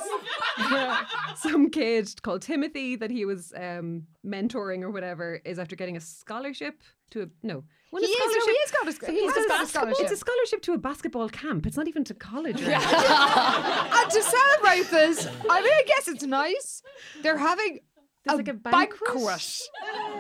[1.37, 5.99] some kid called Timothy that he was um, mentoring or whatever is after getting a
[5.99, 6.81] scholarship
[7.11, 7.63] to a no.
[7.93, 8.49] A He is, no, scholarship.
[8.53, 10.01] he has got a, sc- he It's has a got a scholarship.
[10.03, 11.65] It's a scholarship to a basketball camp.
[11.65, 12.61] It's not even to college.
[12.61, 12.73] Anything.
[12.75, 16.83] and to celebrate this, I mean, I guess it's nice.
[17.21, 17.79] They're having
[18.23, 18.99] There's a, like a banquet.
[19.07, 19.59] banquet.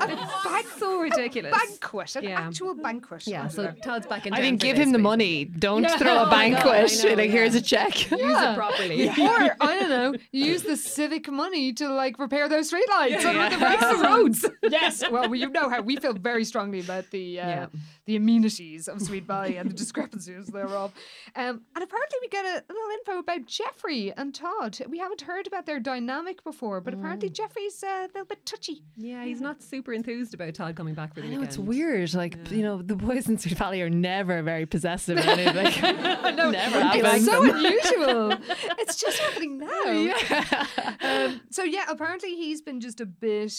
[0.01, 0.07] A
[0.43, 0.65] banquet.
[0.79, 1.51] so ridiculous.
[1.55, 2.15] banquet.
[2.15, 2.39] An Yeah.
[2.41, 3.27] actual banquet.
[3.27, 4.33] Yeah, so Todd's back in.
[4.33, 5.45] I town think give this, him the money.
[5.45, 5.97] Don't Yeah.
[5.97, 7.03] throw a a I banquet.
[7.03, 8.09] know, know, like, here's a check.
[8.11, 8.53] Use Yeah.
[8.53, 9.07] it properly.
[9.19, 13.65] Or I don't know, use the civic money to like repair those streetlights under the
[13.65, 14.43] Fix the roads.
[14.43, 14.55] roads.
[14.71, 17.65] yes, well, we- you know how we feel very strongly about the uh, Yeah.
[18.07, 20.91] the amenities of Sweet Valley and the discrepancies thereof.
[21.35, 24.79] Um, and apparently, we get a, a little info about Jeffrey and Todd.
[24.89, 27.33] We haven't heard about their dynamic before, but apparently Mm.
[27.33, 28.83] Jeffrey's uh, a little bit touchy.
[28.95, 31.47] Yeah, he's not super enthused about Todd coming back for the I know weekend.
[31.47, 32.13] it's weird.
[32.13, 35.17] Like you know, the boys in Sweet Valley are never very possessive.
[35.17, 35.27] Like,
[35.81, 37.25] never It's happens.
[37.25, 38.31] so unusual.
[38.79, 39.91] it's just happening now.
[39.91, 40.65] Yeah.
[41.01, 43.53] Um, so yeah, apparently he's been just a bit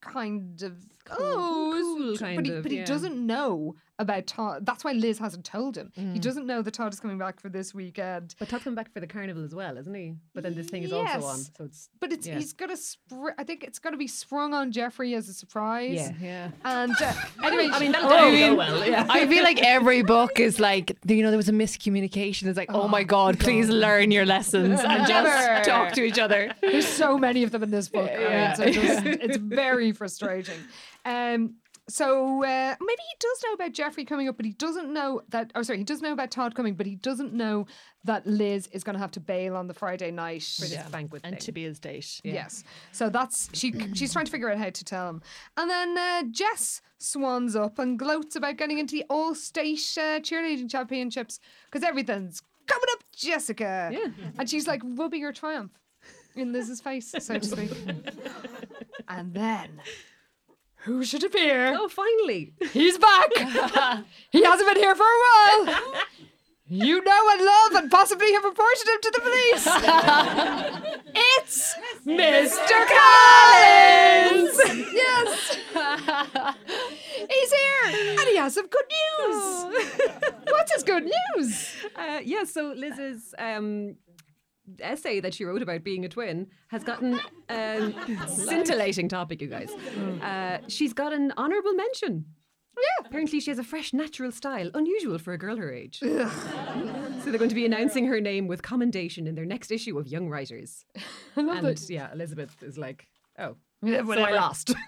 [0.00, 2.84] kind of oh, cool but he, of, but he yeah.
[2.84, 4.64] doesn't know about Todd.
[4.66, 5.92] That's why Liz hasn't told him.
[5.98, 6.14] Mm.
[6.14, 8.34] He doesn't know that Todd is coming back for this weekend.
[8.38, 10.14] But Todd's coming back for the carnival as well, isn't he?
[10.34, 12.36] But then this thing is also on, so it's But it's Yeah.
[12.38, 12.74] he's got to.
[12.74, 15.94] Spr- I think it's got to be sprung on Jeffrey as a surprise.
[15.94, 16.12] Yeah.
[16.20, 16.50] yeah.
[16.64, 17.12] And uh,
[17.44, 18.86] anyway, I mean, that'll I go well.
[18.86, 19.06] Yeah.
[19.08, 22.46] I feel like every book is like, you know, there was a miscommunication.
[22.48, 26.52] It's like, oh, my God, please learn your lessons and just talk to each other.
[26.60, 28.10] There's so many of them in this book.
[28.10, 28.54] I mean, Yeah.
[28.54, 30.58] so just, it's very frustrating.
[31.04, 31.54] Um,
[31.92, 35.50] so uh, maybe he does know about Jeffrey coming up, but he doesn't know that.
[35.54, 37.66] Oh, sorry, he does know about Todd coming, but he doesn't know
[38.04, 40.42] that Liz is going to have to bail on the Friday night.
[40.42, 41.40] for this banquet And thing.
[41.44, 42.20] to be his date.
[42.24, 42.64] Yes.
[42.92, 43.72] So that's she.
[43.94, 45.22] She's trying to figure out how to tell him,
[45.56, 50.70] and then uh, Jess swans up and gloats about getting into the all-state uh, cheerleading
[50.70, 53.90] championships because everything's coming up, Jessica.
[53.92, 54.06] Yeah.
[54.38, 55.72] And she's like rubbing her triumph
[56.36, 57.70] in Liz's face, so to speak.
[59.08, 59.68] and then,
[60.84, 61.74] who should appear?
[61.78, 62.52] Oh, finally!
[62.72, 63.30] He's back.
[64.30, 66.02] he hasn't been here for a while.
[66.66, 69.66] You know and love and possibly have reported him to the police.
[71.36, 71.74] it's
[72.06, 72.86] Mr.
[72.96, 74.58] Collins.
[74.94, 75.58] Yes.
[77.28, 79.66] He's here and he has some good news.
[80.48, 81.04] What's his good
[81.36, 81.76] news?
[81.94, 83.96] Uh, yeah, so Liz's um,
[84.80, 87.94] essay that she wrote about being a twin has gotten um,
[88.28, 89.70] scintillating topic, you guys.
[90.22, 92.26] Uh, she's got an honourable mention.
[92.76, 93.06] Yeah.
[93.06, 95.98] Apparently, she has a fresh, natural style, unusual for a girl her age.
[95.98, 96.06] so
[97.26, 100.28] they're going to be announcing her name with commendation in their next issue of Young
[100.28, 100.84] Writers.
[101.36, 104.36] I love And yeah, Elizabeth is like, oh, Yeah, so I whatever.
[104.36, 104.74] lost.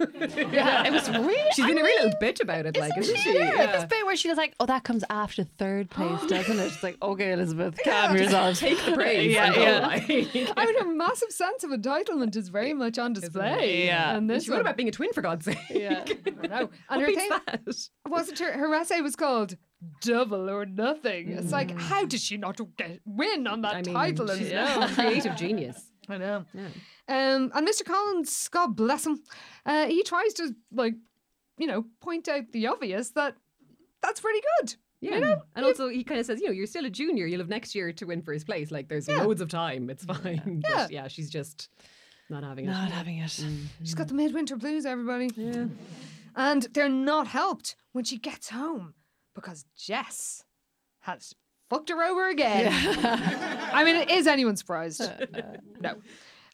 [0.55, 1.35] Yeah, it was really.
[1.55, 3.35] She's been a real little bitch about it, like, isn't she?
[3.37, 3.73] Yeah.
[3.77, 6.83] This bit where she was like, "Oh, that comes after third place, doesn't it?" It's
[6.83, 8.59] like, "Okay, Elizabeth, calm yourself.
[8.59, 9.33] Take the praise.
[9.33, 9.87] Yeah, yeah.
[9.87, 10.09] like.
[10.57, 13.87] I mean, her massive sense of entitlement is very much on display.
[13.87, 14.17] Yeah.
[14.17, 14.61] And this She wrote one.
[14.63, 15.59] about being a twin, for God's sake.
[15.71, 16.05] Yeah,
[16.43, 16.71] I know.
[16.89, 17.61] And What her thing that?
[18.09, 19.57] wasn't her, her essay was called
[20.03, 21.31] Double or Nothing.
[21.33, 21.81] It's like, Mm.
[21.81, 24.29] how did she not get, win on that I mean, title?
[24.29, 25.91] she's And a creative genius.
[26.09, 26.45] I know.
[26.55, 26.67] Yeah.
[27.09, 27.85] Um, and Mr.
[27.85, 29.23] Collins, God bless him,
[29.67, 30.95] uh, he tries to like,
[31.59, 33.37] you know, point out the obvious that
[34.03, 34.75] that's pretty good.
[35.01, 35.37] Yeah.
[35.55, 37.27] and also, he kind of says, you know, you're still a junior.
[37.27, 38.71] You'll have next year to win first place.
[38.71, 39.91] Like, there's loads of time.
[39.91, 40.63] It's fine.
[40.69, 40.77] Yeah.
[40.77, 41.69] But yeah, she's just
[42.31, 42.69] not having it.
[42.69, 43.31] Not having it.
[43.81, 45.31] She's got the midwinter blues, everybody.
[45.37, 45.67] Yeah.
[46.37, 48.95] And they're not helped when she gets home
[49.35, 50.45] because Jess
[51.01, 51.35] has
[51.75, 52.73] fucked her over again.
[53.73, 55.03] I mean, is anyone surprised?
[55.81, 55.95] no.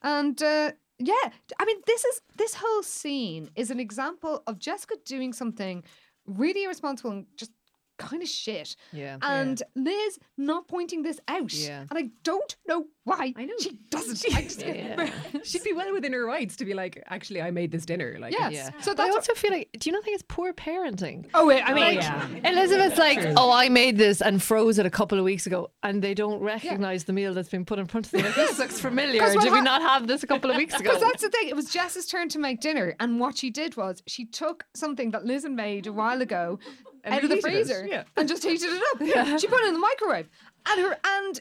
[0.03, 4.95] And uh, yeah, I mean, this is this whole scene is an example of Jessica
[5.05, 5.85] doing something
[6.27, 7.53] really irresponsible and just
[8.01, 8.75] kind of shit.
[8.93, 9.19] Yeah.
[9.23, 11.53] And Liz not pointing this out.
[11.53, 11.85] Yeah.
[11.91, 13.33] And I don't know why.
[13.37, 13.55] I know.
[13.61, 14.25] She doesn't.
[14.35, 14.61] I just-
[15.45, 18.17] She'd be well within her rights to be like, actually, I made this dinner.
[18.21, 18.53] Like, Yes.
[18.53, 18.71] Yeah.
[18.81, 21.27] So But I that's also feel like, do you not think it's poor parenting?
[21.35, 22.27] Oh wait, I mean, Like, yeah.
[22.45, 26.03] Elizabeth's like, oh, I made this and froze it a couple of weeks ago, and
[26.03, 28.23] they don't recognise the meal that's been put in front of them.
[28.23, 29.21] Like, this looks familiar.
[29.23, 30.85] what Did we not have this a couple of weeks ago?
[30.85, 31.49] Because that's the thing.
[31.49, 35.11] It was Jess's turn to make dinner, and what she did was she took something
[35.13, 36.59] that Liz had made a while ago
[37.05, 38.05] out of the freezer yeah.
[38.17, 39.01] and just heated it up.
[39.41, 40.29] She put it in the microwave,
[40.67, 41.41] and her and.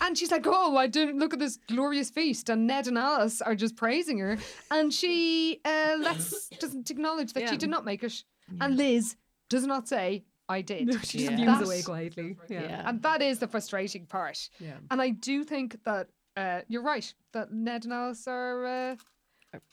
[0.00, 3.42] And she's like, "Oh, I didn't look at this glorious feast." And Ned and Alice
[3.42, 4.38] are just praising her,
[4.70, 8.22] and she uh, lets doesn't acknowledge that she did not make it.
[8.60, 9.16] And Liz
[9.48, 11.36] does not say, "I did." She just Yeah.
[11.36, 12.36] fumes away quietly.
[12.48, 12.62] Yeah.
[12.62, 12.88] Yeah.
[12.88, 14.48] and that is the frustrating part.
[14.60, 14.74] Yeah.
[14.92, 18.64] And I do think that uh, you're right that Ned and Alice are.
[18.66, 18.96] Uh,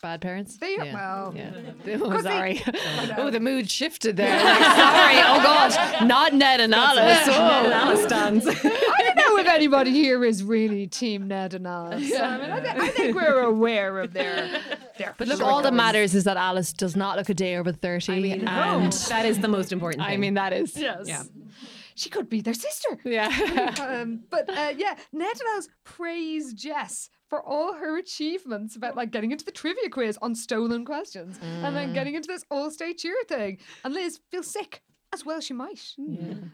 [0.02, 0.58] Bad parents?
[0.58, 0.94] They- yeah.
[0.94, 1.52] well, yeah.
[2.02, 2.62] Oh, 'cause they- sorry.
[3.17, 4.30] oh, the mood shifted there.
[4.44, 5.17] Like, sorry.
[5.17, 6.02] Oh, gosh.
[6.04, 7.28] Not Ned and Alice.
[7.28, 7.76] Ned and Oh.
[7.76, 8.48] Alice stands.
[8.48, 12.10] I don't know if anybody here is really Team Ned and Alice.
[12.10, 12.28] Yeah.
[12.30, 14.60] I, mean, I, thi- I think we're aware of their
[14.98, 15.15] their.
[15.17, 18.32] But look, all that matters is that Alice does not look a day over 30.
[18.32, 20.13] and that is the most important thing.
[20.13, 20.76] I mean, that is.
[20.78, 21.04] Yes.
[21.06, 21.24] Yeah.
[21.96, 22.98] She could be their sister.
[23.04, 23.28] Yeah.
[23.82, 29.10] Um, but uh, yeah, Ned and Alice praise Jess for all her achievements about like
[29.10, 31.94] getting into the trivia quiz on stolen questions and then mm.
[31.94, 33.58] getting into this all state cheer thing.
[33.86, 34.82] And Liz feels sick
[35.13, 35.94] as well she might.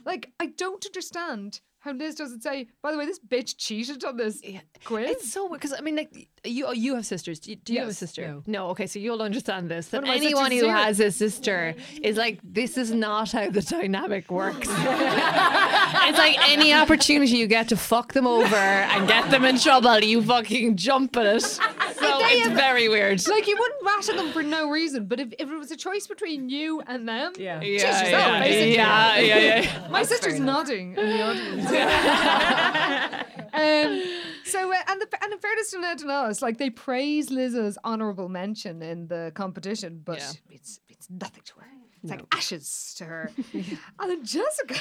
[0.05, 4.17] Like, I don't understand how Liz doesn't say, by the way, this bitch cheated on
[4.17, 4.41] this
[4.83, 5.11] quiz.
[5.11, 7.39] It's so weird because I mean, like you, you have sisters.
[7.39, 8.27] Do you, do you have a sister?
[8.27, 8.43] No.
[8.47, 8.67] no.
[8.69, 9.89] Okay, so you'll understand this.
[9.89, 14.67] That anyone who has a sister is like, this is not how the dynamic works.
[14.69, 19.99] it's like any opportunity you get to fuck them over and get them in trouble,
[19.99, 21.59] you fucking jump at it.
[22.01, 23.25] So they it's have- very weird.
[23.27, 25.77] like, you wouldn't rat at them for no reason, but if, if it was a
[25.77, 27.59] choice between you and them, Yeah.
[27.59, 28.75] choose yeah, yourself, yeah, basically.
[28.75, 29.87] yeah, yeah, yeah.
[29.91, 31.67] My sister's nodding in the audience.
[33.53, 34.03] um,
[34.45, 37.77] so, uh, and, the, and in fairness to Ned and Alice, like they praise Liz's
[37.83, 40.31] honourable mention in the competition, but Yeah.
[40.51, 41.67] it's it's nothing to her.
[42.03, 43.31] It's like ashes to her.
[43.53, 44.79] and then Jessica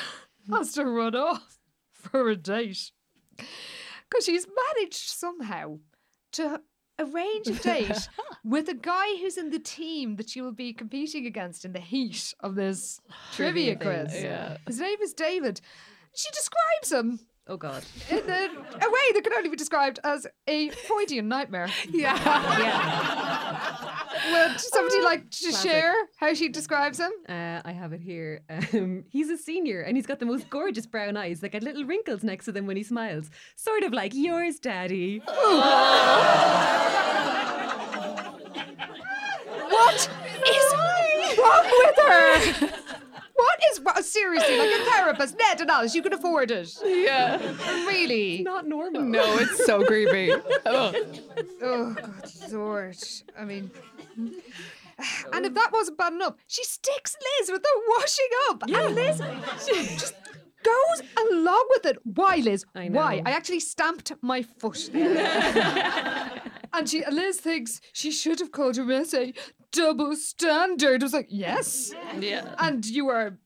[0.51, 1.59] has to run off
[1.93, 2.91] for a date
[3.37, 5.79] because she's managed somehow
[6.33, 6.61] to
[6.99, 8.09] arrange a date
[8.45, 11.81] with a guy who's in the team that she will be competing against in the
[11.81, 13.01] heat of this
[13.33, 14.23] trivia, Trivia quiz.
[14.23, 14.57] yeah.
[14.67, 15.61] His name is David.
[16.15, 17.85] She describes him Oh God.
[18.11, 21.69] in a, a way that can only be described as a Freudian nightmare.
[21.89, 22.17] Yeah.
[22.59, 24.49] yeah.
[24.51, 27.13] Would somebody like to share how she describes him?
[27.29, 28.41] Uh, I have it here.
[28.75, 31.85] Um, he's a senior and he's got the most gorgeous brown eyes that get little
[31.85, 33.31] wrinkles next to them when he smiles.
[33.55, 35.21] Sort of like yours, Daddy.
[39.71, 40.11] What
[40.47, 40.75] is
[41.39, 42.83] wrong with her?
[43.37, 44.03] What is wrong?
[44.03, 46.75] Seriously, like a therapist, Ned and Alice, you can afford it.
[46.85, 47.39] Yeah.
[47.87, 48.43] Really?
[48.43, 49.03] Not normal.
[49.03, 50.33] No, it's so creepy.
[50.67, 50.93] Oh.
[51.63, 51.63] oh.
[51.63, 52.97] Oh, God, Lord.
[53.39, 53.71] I mean.
[55.33, 58.63] And if that wasn't bad enough, she sticks Liz with the washing up.
[58.63, 59.19] And Liz
[60.01, 60.15] just
[60.65, 61.99] goes along with it.
[62.05, 62.65] Why, Liz?
[62.75, 63.23] I Why?
[63.25, 64.91] I actually stamped my foot.
[66.77, 69.33] And she, Liz thinks she should have called her essay
[69.73, 71.03] double standard.
[71.03, 71.93] I was like, yes.
[72.19, 72.55] Yeah.
[72.59, 73.39] And you are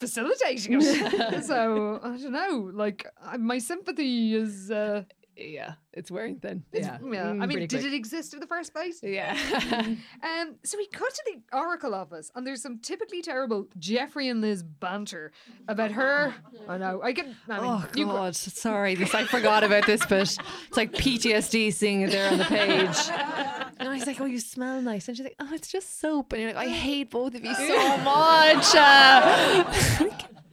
[0.00, 1.44] facilitating it.
[1.44, 2.70] so, I don't know.
[2.74, 3.06] Like,
[3.38, 4.70] my sympathy is.
[4.70, 5.04] Uh,
[5.36, 5.74] Yeah.
[5.92, 6.64] It's wearing thin.
[6.72, 6.98] Yeah.
[7.08, 7.28] yeah.
[7.28, 7.92] I mean, pretty did quick.
[7.92, 9.00] it exist in the first place?
[9.02, 9.36] Yeah.
[10.24, 14.40] Um, so we cut to the Oracle office, and there's some typically terrible Jeffrey and
[14.40, 15.32] Liz banter
[15.68, 16.34] about her.
[16.68, 17.02] I know.
[17.02, 17.26] I get.
[17.48, 20.92] I mean, Oh you gr- God, sorry, this I forgot about this but It's like
[20.92, 22.96] PTSD seeing it there on the page.
[23.76, 26.42] And he's like, "Oh, you smell nice," and she's like, "Oh, it's just soap." And
[26.42, 30.08] you're like, "I hate both of you so much." Uh,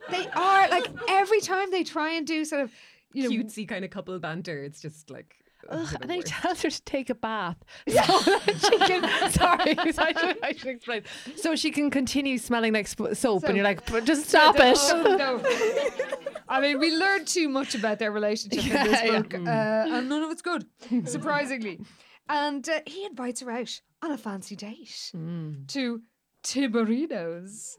[0.10, 2.72] they are like every time they try and do sort of,
[3.14, 4.64] you know, Cutesy kind of couple banter.
[4.64, 5.36] It's just like.
[5.70, 7.58] ugh, and then he tells her to take a bath
[7.88, 8.04] so
[8.70, 9.32] she can.
[9.32, 11.04] Sorry, so I should, I should explain.
[11.36, 15.16] So she can continue smelling like soap, and you're like, "But "Just stop it." Oh,
[15.18, 15.42] no.
[16.50, 19.20] I mean, we learned too much about their relationship in this Yeah, yeah.
[19.22, 20.66] book, uh, and none of it's good,
[21.06, 21.80] surprisingly.
[22.28, 25.12] And uh, he invites her out on a fancy date
[25.68, 26.02] to
[26.44, 27.78] Tiberino's.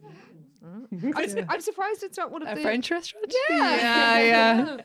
[0.64, 1.12] Mm.
[1.16, 3.32] I'm, su- I'm surprised it's not one of A the French restaurant?
[3.50, 4.76] Yeah, yeah, yeah.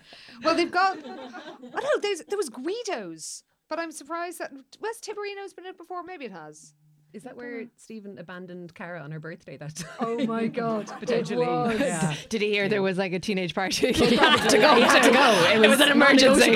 [0.44, 0.98] well, they've got.
[0.98, 4.52] I don't know there's there was Guido's, but I'm surprised that
[4.82, 6.02] West Tiberino's been in it before.
[6.04, 6.74] Maybe it has.
[7.14, 9.90] Is that where Stephen abandoned Cara on her birthday that time?
[10.00, 11.44] Oh my god, Potentially.
[11.46, 11.80] It was.
[11.80, 12.16] Yeah.
[12.30, 13.92] Did he hear there was like a teenage party?
[13.94, 14.76] he had to go.
[14.76, 15.50] He had to go.
[15.52, 16.52] It It was was an emergency.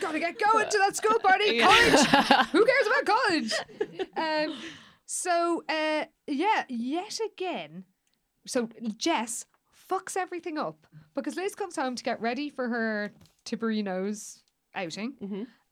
[0.00, 1.58] Gotta get going to that school party.
[1.60, 2.46] College.
[2.52, 3.52] Who cares about college?
[4.16, 4.56] Um,
[5.14, 7.84] so uh, yeah, yet again.
[8.46, 9.46] So Jess
[9.90, 13.12] fucks everything up because Liz comes home to get ready for her
[13.46, 14.42] Tiberino's
[14.74, 15.14] outing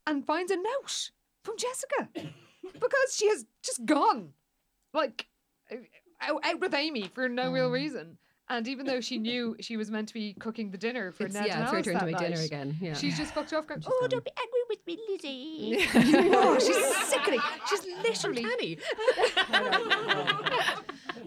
[0.07, 1.11] and finds a note
[1.43, 2.09] from Jessica
[2.73, 4.29] because she has just gone,
[4.93, 5.27] like
[6.21, 8.17] out, out with Amy for no real reason.
[8.49, 11.33] And even though she knew she was meant to be cooking the dinner for It's,
[11.35, 12.77] Ned yeah, and it's her Alice turn to that make dinner again.
[12.81, 12.93] Yeah.
[12.93, 13.67] She's just fucked off.
[13.67, 14.09] Going, oh, gone.
[14.09, 15.87] don't be angry with me, Lizzie.
[16.35, 17.39] oh, she's sickening.
[17.69, 18.45] She's literally.
[18.45, 18.77] Annie.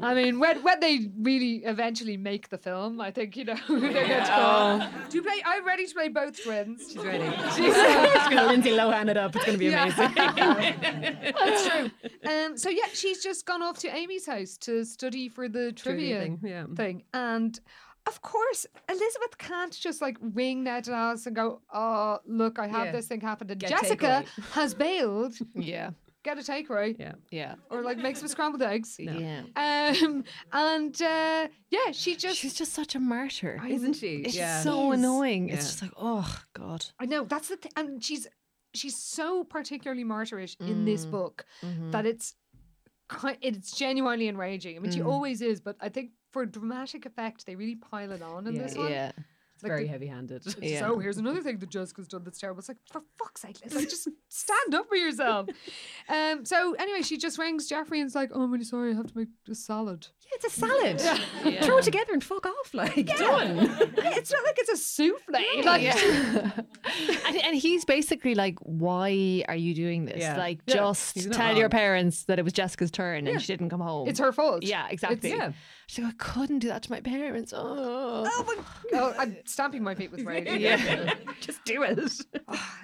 [0.03, 3.79] I mean, when when they really eventually make the film, I think you know they're
[3.81, 4.89] going to go.
[5.09, 5.43] Do you play?
[5.45, 6.87] I'm ready to play both twins.
[6.93, 7.25] She's ready.
[7.57, 9.35] She's gonna Lindsay Lohan it up.
[9.37, 9.85] It's gonna be Yeah.
[9.85, 10.15] amazing.
[11.39, 11.91] That's true.
[12.31, 16.21] Um, so yeah, she's just gone off to Amy's house to study for the trivia,
[16.21, 16.65] thing, yeah.
[16.75, 17.03] thing.
[17.15, 17.59] And
[18.07, 22.67] of course, Elizabeth can't just like ring Ned and Alice and go, "Oh, look, I
[22.69, 22.93] have Yeah.
[22.93, 25.91] this thing happened." And Get Jessica has bailed Yeah.
[26.29, 27.15] Get a takeaway Yeah.
[27.41, 27.55] Yeah.
[27.71, 28.91] or like make some scrambled eggs.
[28.99, 29.43] Yeah.
[29.65, 31.43] Um, and uh,
[31.77, 32.39] yeah, she just.
[32.41, 33.55] She's just such a martyr.
[33.77, 34.13] Isn't she?
[34.27, 34.61] It's yeah.
[34.69, 34.99] so Is.
[34.99, 35.45] annoying.
[35.55, 36.29] It's just like, oh
[36.63, 36.83] God.
[37.03, 38.25] I know that's the thing, and she's
[38.81, 41.11] she's so particularly martyrish in this Mm.
[41.17, 41.93] book Mhm.
[41.93, 42.35] that it's
[43.41, 44.77] it's genuinely enraging.
[44.77, 45.13] I mean, she Mm.
[45.13, 48.63] always is, but I think for dramatic effect, they really pile it on in Yeah.
[48.63, 48.91] this one.
[48.91, 49.13] Yeah.
[49.57, 50.45] It's like Very the- heavy-handed.
[50.63, 50.81] Yeah.
[50.81, 52.59] So here's another thing that Jessica's done that's terrible.
[52.59, 55.49] It's like, for fuck's sake, Liz, like, just stand up for yourself.
[56.11, 58.95] Um, so anyway, she just rings Jeffrey and is like, oh, I'm really sorry, I
[58.97, 60.09] have to make a salad.
[60.21, 61.01] Yeah, it's a salad.
[61.65, 62.75] Throw it together and fuck off.
[62.75, 63.59] Like done.
[63.97, 65.33] it's not like it's a souffle.
[65.33, 66.51] Like, Yeah.
[67.27, 70.19] and, and he's basically like, why are you doing this?
[70.21, 70.37] Yeah.
[70.37, 70.75] Like, Yeah.
[70.75, 73.81] just He's not tell your parents that it was Jessica's turn and she didn't come
[73.81, 74.07] home.
[74.09, 74.65] It's her fault.
[74.65, 75.31] Yeah, exactly.
[75.31, 75.53] Yeah.
[75.89, 77.53] She's like, I couldn't do that to my parents.
[77.57, 78.25] Oh.
[78.29, 80.49] Oh, my, oh, I'm stamping my feet with rage.
[80.61, 81.15] Yeah.
[81.41, 81.99] Just do it.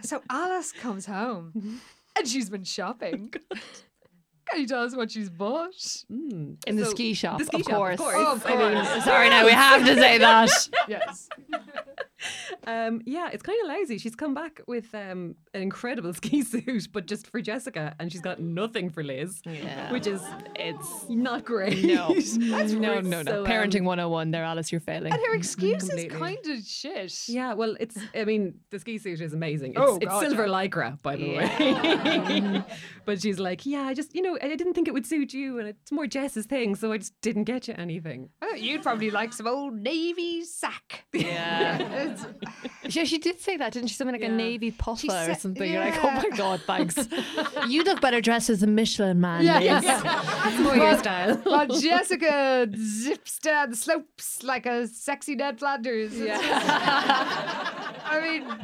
[0.03, 1.81] So Alice comes home
[2.17, 3.33] and she's been shopping.
[4.51, 5.73] Can you tell us what she's bought?
[6.11, 6.57] Mm.
[6.67, 8.01] In the So- ski shop, the ski of shop, of course.
[8.01, 8.15] course.
[8.19, 9.05] Oh, of I mean, course.
[9.05, 10.51] Sorry, now we have to say that.
[10.89, 11.29] Yes.
[12.67, 13.99] Um, yeah, it's kind of lousy.
[13.99, 18.21] She's come back with um, an incredible ski suit, but just for Jessica, and she's
[18.21, 19.91] got nothing for Liz, Yeah.
[19.93, 20.23] which is
[20.57, 21.85] It's not great.
[21.85, 23.23] no, That's no, no, no.
[23.25, 25.13] So, um, Parenting 101 there, Alice, you're failing.
[25.13, 27.29] And her excuse is kind of shit.
[27.29, 27.99] Yeah, well, it's.
[28.15, 29.73] I mean, the ski suit is amazing.
[29.73, 30.53] It's, Oh, it's God, silver yeah.
[30.69, 32.63] lycra, by the way.
[33.05, 35.59] but she's like, yeah, I just, you know, I didn't think it would suit you,
[35.59, 38.29] and it's more Jess's thing, so I just didn't get you anything.
[38.41, 41.05] I thought you'd probably like some old navy sack.
[41.13, 42.12] Yeah.
[42.13, 42.27] It's-
[42.97, 43.95] Yeah, she did say that, didn't she?
[43.95, 44.35] Something like Yeah.
[44.35, 45.71] a navy puffer or said- something.
[45.73, 46.97] You're like, oh my god, thanks.
[47.69, 49.45] you look better dressed as a Michelin man.
[49.45, 49.85] Yeah, Liz.
[49.85, 50.59] yeah.
[50.63, 51.37] More your style.
[51.45, 56.13] While Jessica zips down the slopes like a sexy Ned Flanders.
[56.15, 58.57] It's just- I mean,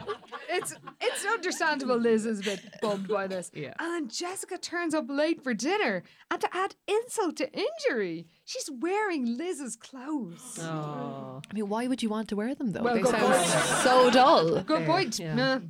[0.50, 3.50] it's it's understandable Liz is a bit bummed by this.
[3.54, 3.74] Yeah.
[3.78, 8.70] And then Jessica turns up late for dinner, and to add insult to injury, she's
[8.80, 10.58] wearing Liz's clothes.
[10.62, 11.42] Oh.
[11.48, 12.82] I mean, why would you want to wear them though?
[12.82, 13.46] Well, they sound point.
[13.46, 14.62] so dull.
[14.62, 15.18] Good point.
[15.18, 15.34] yeah.
[15.34, 15.60] Nah.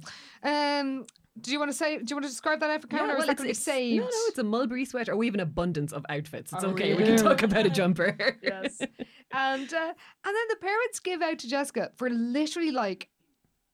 [0.43, 1.05] Um,
[1.41, 1.99] do you want to say?
[1.99, 4.01] Do you want to describe that outfit, Karen, or is that going to it's, saved?
[4.01, 5.17] No, no, it's a mulberry sweater.
[5.17, 6.53] We have an abundance of outfits.
[6.53, 6.95] It's Oh, okay.
[6.95, 8.17] We can talk about a jumper.
[8.43, 8.81] yes.
[8.81, 9.93] And uh,
[10.25, 13.09] and then the parents give out to Jessica for literally like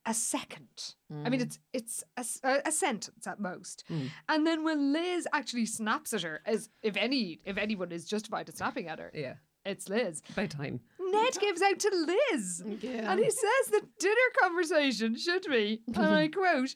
[0.06, 0.94] a second.
[1.24, 1.44] I mean, mm.
[1.44, 2.04] it's it's
[2.42, 3.84] a sentence at most.
[3.90, 4.10] Mm.
[4.28, 8.48] And then when Liz actually snaps at her, as if any if anyone is justified
[8.48, 9.34] in snapping at her, yeah.
[9.64, 10.22] it's Liz.
[10.34, 10.80] By time.
[10.98, 11.90] Ned gives out to
[12.32, 16.74] Liz, and he says the dinner conversation should be, and I quote,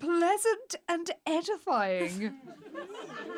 [0.00, 2.34] "pleasant and edifying."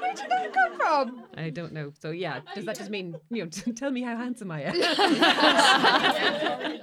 [0.01, 1.25] Where did that come from?
[1.37, 1.93] I don't know.
[2.01, 3.51] So yeah, does that just mean you know?
[3.75, 4.75] tell me how handsome I am.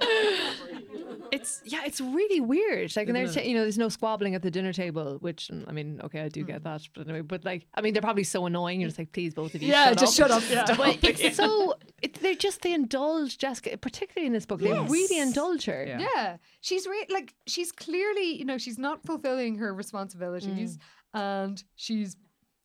[1.30, 2.94] It's yeah, it's really weird.
[2.96, 5.72] Like, and there's you know, there's no squabbling at the dinner table, which mm, I
[5.72, 8.46] mean, okay, I do get that, but anyway, but like, I mean, they're probably so
[8.46, 8.80] annoying.
[8.80, 10.30] You're just like, please, both of you, Yeah, shut just up.
[10.30, 10.50] shut up.
[10.50, 10.76] Yeah.
[10.76, 14.60] But it's so it, they're just they indulge Jessica, particularly in this book.
[14.60, 15.84] They really indulge her.
[15.86, 16.00] Yeah.
[16.00, 21.20] Yeah, she's re- like she's clearly, you know, she's not fulfilling her responsibilities, mm.
[21.20, 22.16] and she's,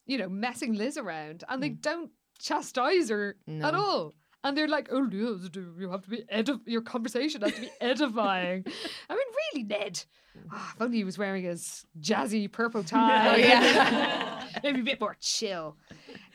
[0.06, 1.82] you know, messing Liz around, and they mm.
[1.82, 4.14] don't chastise her at all.
[4.45, 7.72] And they're like, "Oh, Liz, you have to be edif- your conversation has to be
[7.82, 8.66] edifying."
[9.10, 10.04] I mean, really, Ned.
[10.38, 10.49] Mm.
[10.51, 13.38] Ah, if only he was wearing his jazzy purple tie.
[13.38, 14.30] yeah.
[14.64, 15.76] Maybe a bit more chill.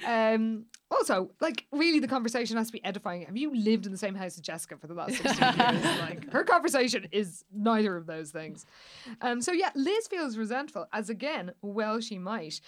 [0.06, 3.26] Um, also, like, really, the conversation has to be edifying.
[3.26, 5.84] Have you lived in the same house as Jessica for the last 16 years?
[6.00, 8.64] Like, her conversation is neither of those things.
[9.20, 12.60] Um, so, yeah, Liz feels resentful, as again, well, she might.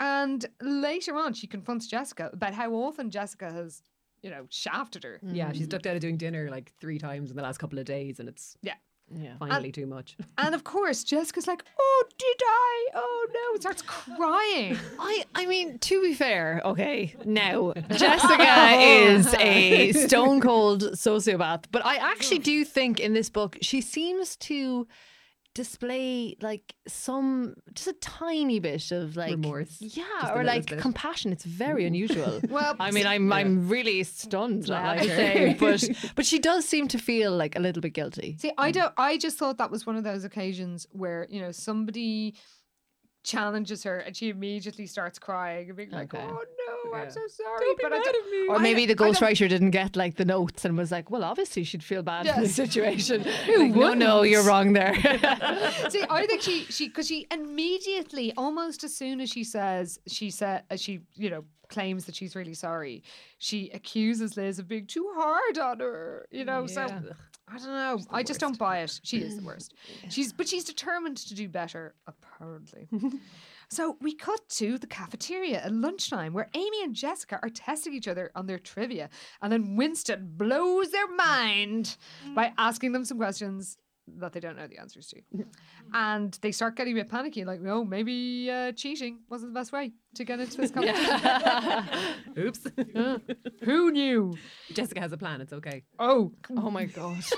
[0.00, 3.82] And later on, she confronts Jessica about how often Jessica has,
[4.22, 5.20] you know, shafted her.
[5.22, 7.84] yeah, she's ducked out of doing dinner like three times in the last couple of
[7.84, 8.74] days, and it's Yeah.
[9.14, 9.36] Yeah.
[9.38, 10.16] finally too much.
[10.38, 12.88] And of course, Jessica's like, oh, did I?
[12.94, 14.78] Oh, no, and starts crying.
[14.98, 18.80] I, I mean, to be fair, okay, now Jessica oh.
[18.80, 24.36] is a stone cold sociopath, but I actually do think in this book she seems
[24.36, 24.88] to
[25.54, 30.78] display like some just a tiny bit of like Remorse, yeah, or like bit.
[30.78, 31.32] compassion.
[31.32, 32.40] It's very unusual.
[32.52, 36.98] Well, I mean, I'm I'm really stunned, I say, but but she does seem to
[36.98, 38.36] feel like a little bit guilty.
[38.38, 38.92] See, I don't.
[38.96, 42.34] I just thought that was one of those occasions where you know somebody
[43.24, 46.24] challenges her and she immediately starts crying and being like, Okay.
[46.26, 46.42] "Oh
[46.90, 49.70] no, I'm so sorry." but I don't, Or I- maybe the I don't- ghostwriter didn't
[49.70, 53.24] get like the notes and was like, well, obviously she'd feel bad in this situation.
[53.58, 54.94] Like, no, no, you're wrong there.
[55.90, 60.30] See, I think she she because she immediately, almost as soon as she says she
[60.30, 63.02] said as she you know claims that she's really sorry,
[63.38, 66.26] she accuses Liz of being too hard on her.
[66.30, 67.00] You know, so Yeah.
[67.48, 67.98] I don't know.
[68.10, 69.00] I just don't buy it.
[69.02, 69.74] She is the worst.
[70.08, 72.88] She's but she's determined to do better, apparently.
[73.68, 78.08] so we cut to the cafeteria at lunchtime where Amy and Jessica are testing each
[78.08, 79.10] other on their trivia.
[79.42, 81.96] And then Winston blows their mind
[82.34, 83.76] by asking them some questions
[84.18, 85.20] that they don't know the answers to.
[85.94, 89.72] And they start getting a bit panicky, like, oh, maybe uh, cheating wasn't the best
[89.72, 91.20] way to get into this competition.
[92.38, 92.66] Oops.
[93.64, 94.34] Who knew?
[94.72, 95.40] Jessica has a plan.
[95.40, 95.82] It's okay.
[95.98, 97.22] Oh, Oh my god.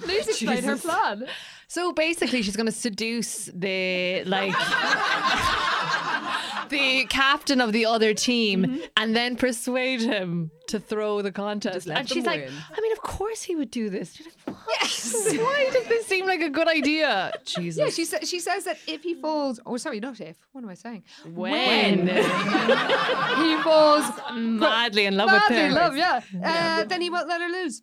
[0.00, 1.26] please played her plan.
[1.68, 4.52] So basically, she's going to seduce the like
[6.68, 11.86] the captain of the other team, and then persuade him to throw the contest.
[11.86, 12.52] And them she's like, win.
[12.76, 14.18] I mean, of course he would do this.
[14.18, 14.41] You're like, what?
[14.80, 15.34] Yes.
[15.36, 17.32] Why does this seem like a good idea?
[17.44, 17.78] Jesus.
[17.78, 20.36] Yeah, she says she says that if he falls, oh sorry, not if.
[20.52, 21.04] What am I saying?
[21.34, 25.66] when He falls madly in love with madly him.
[25.66, 26.20] in love, yeah.
[26.44, 27.82] Uh, then he won't let her lose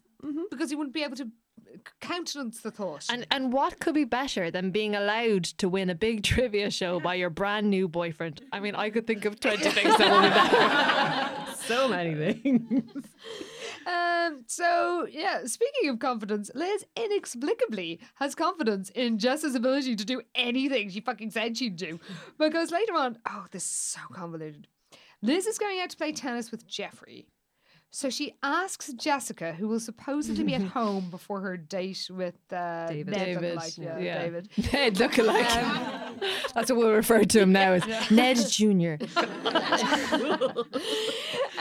[0.49, 1.27] because he wouldn't be able to
[2.01, 3.05] countenance the thought.
[3.09, 6.99] And and what could be better than being allowed to win a big trivia show
[6.99, 8.41] by your brand new boyfriend?
[8.51, 10.29] I mean, I could think of twenty things that would be
[11.45, 11.55] better.
[11.67, 13.05] So many things.
[13.85, 20.21] Um, so yeah, speaking of confidence, Liz inexplicably has confidence in Jess's ability to do
[20.35, 21.99] anything she fucking said she'd do.
[22.37, 24.67] Because later on, oh, this is so convoluted.
[25.21, 27.27] Liz is going out to play tennis with Jeffrey.
[27.91, 32.87] So she asks Jessica, who will supposedly be at home before her date with uh,
[32.87, 33.07] David.
[33.07, 34.21] Ned David, lookalike, yeah, yeah.
[34.21, 34.49] David.
[34.73, 35.47] Ned look alike.
[36.53, 38.99] That's what we'll refer to him now as Ned Junior.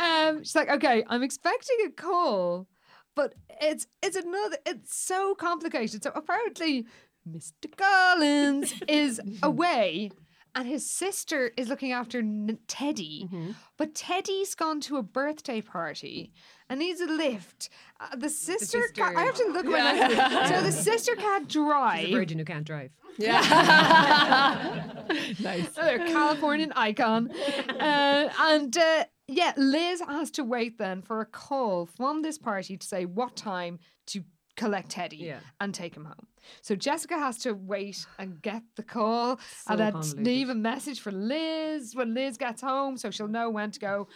[0.08, 2.66] Um, she's like, okay, I'm expecting a call,
[3.14, 4.56] but it's it's another.
[4.66, 6.02] It's so complicated.
[6.02, 6.86] So apparently,
[7.28, 7.74] Mr.
[7.76, 10.10] Collins is away.
[10.58, 13.28] And his sister is looking after N- Teddy,
[13.76, 16.32] but Teddy's gone to a birthday party
[16.68, 17.68] and needs a lift.
[18.00, 20.48] Uh, the sister, ca- I have to look at my notes.
[20.50, 22.00] So the sister can't drive.
[22.06, 22.90] She's a virgin who can't drive.
[23.18, 23.40] Yeah.
[25.40, 25.76] nice.
[25.76, 27.30] Another Californian icon.
[27.30, 32.76] Uh, and uh, yeah, Liz has to wait then for a call from this party
[32.76, 33.78] to say what time
[34.08, 34.24] to
[34.56, 35.40] collect Teddy Yeah.
[35.60, 36.26] and take him home.
[36.62, 40.24] So Jessica has to wait and get the call So and then convoluted.
[40.26, 44.08] leave a message for Liz when Liz gets home so she'll know when to go.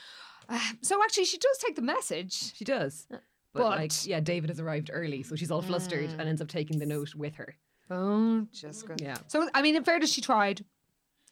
[0.48, 2.54] Uh, so actually, she does take the message.
[2.54, 3.06] She does.
[3.10, 3.20] But,
[3.54, 6.78] But- like, yeah, David has arrived early, so she's all flustered and ends up taking
[6.78, 7.54] the note with her.
[7.90, 8.94] Oh, Jessica.
[8.98, 9.16] Yeah.
[9.26, 10.64] So, I mean, in fairness, she tried.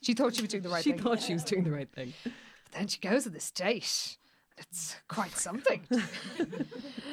[0.02, 0.98] She thought she was doing the right she thing.
[0.98, 2.12] She thought she was doing the right thing.
[2.24, 2.32] But
[2.72, 4.16] then she goes to this date.
[4.60, 5.86] It's quite something.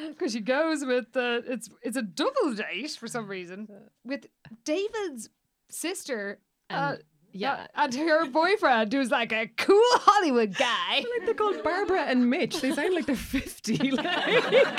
[0.10, 3.68] Because she goes with uh, it's it's a double date for some reason
[4.06, 4.28] with
[4.64, 5.30] David's
[5.70, 6.40] sister.
[6.70, 6.96] Uh,
[7.34, 7.54] yeah.
[7.54, 10.98] uh, and her boyfriend, who's like a cool Hollywood guy.
[10.98, 12.62] Like they're called Barbara and Mitch.
[12.62, 13.92] They sound like they're 50.
[13.92, 14.72] Like.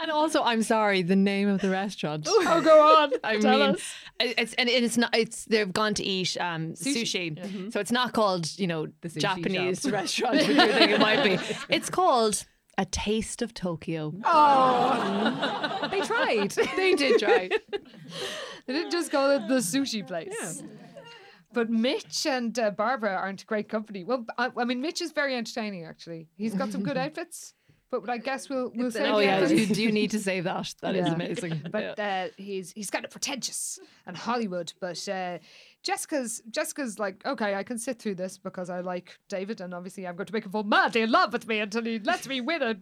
[0.00, 2.26] And also, I'm sorry, the name of the restaurant.
[2.50, 3.12] Oh, go on.
[3.24, 3.94] I Tell mean, us.
[4.20, 5.14] it's and it's not.
[5.16, 9.20] It's they've gone to eat um, sushi, so it's not called you know The sushi
[9.20, 9.92] Japanese shop.
[9.92, 10.36] restaurant.
[10.36, 11.38] you think it might be.
[11.68, 12.44] It's called
[12.78, 14.12] a taste of Tokyo.
[14.24, 16.54] Oh, they tried.
[16.76, 17.48] They did try.
[18.66, 20.32] They didn't just call it the sushi place.
[20.40, 20.66] Yeah.
[21.52, 24.04] But Mitch and uh, Barbara aren't great company.
[24.04, 26.28] Well, I, I mean, Mitch is very entertaining, actually.
[26.36, 27.54] He's got some good outfits.
[27.90, 29.68] But I guess we'll we'll say oh yeah, outfits.
[29.68, 30.74] do, do you need to save that?
[30.82, 31.14] That is Yeah.
[31.14, 31.62] amazing.
[31.72, 34.72] but uh, he's he's kind of pretentious and Hollywood.
[34.78, 35.38] But uh,
[35.82, 40.06] Jessica's Jessica's like, okay, I can sit through this because I like David, and obviously
[40.06, 42.40] I'm going to make him fall madly in love with me until he lets me
[42.42, 42.76] win a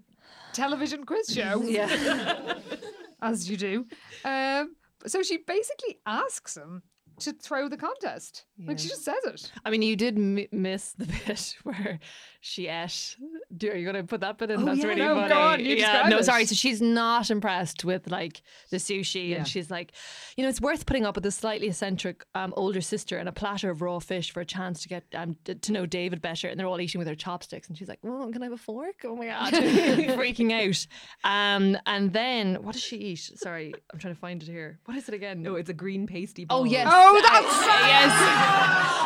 [0.52, 2.54] television quiz show, yeah.
[3.22, 3.86] as you do.
[4.24, 4.74] Um,
[5.06, 6.82] so she basically asks him
[7.20, 8.44] to throw the contest.
[8.64, 9.52] Like she just says it.
[9.64, 11.98] I mean, you did m- miss the bit where
[12.40, 13.16] she ate.
[13.56, 14.64] Do, are you going to put that bit in?
[14.64, 15.28] That's yeah, really no, funny.
[15.28, 16.24] go on, you yeah, no, it.
[16.24, 16.44] sorry.
[16.46, 19.36] So she's not impressed with like the sushi, Yeah.
[19.38, 19.92] and she's like,
[20.36, 23.32] you know, it's worth putting up with a slightly eccentric um, older sister and a
[23.32, 26.48] platter of raw fish for a chance to get um, d- to know David better.
[26.48, 28.56] And they're all eating with their chopsticks, and she's like, "Oh, can I have a
[28.56, 28.96] fork?
[29.04, 30.86] Oh my god!" freaking out.
[31.30, 33.18] Um, and then what does she eat?
[33.36, 34.78] Sorry, I'm trying to find it here.
[34.86, 35.42] What is it again?
[35.42, 36.60] No, it's a green pasty ball.
[36.60, 36.86] Oh yes.
[36.90, 38.12] Oh, Oh, that's yes.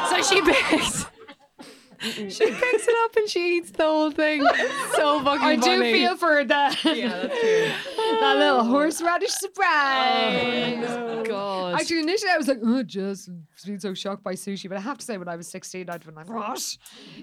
[0.08, 0.40] So she
[0.70, 1.04] picks.
[2.00, 4.42] She picks it up and she eats the whole thing.
[4.94, 5.92] So fucking I do funny.
[5.92, 6.82] feel for that.
[6.84, 7.68] Yeah, that's true.
[8.20, 10.86] that little horseradish surprise.
[10.88, 11.74] Oh, God.
[11.80, 13.30] Actually, initially I was like, oh, just
[13.66, 14.68] being so shocked by sushi.
[14.68, 16.76] But I have to say, when I was 16, I'd been like, what?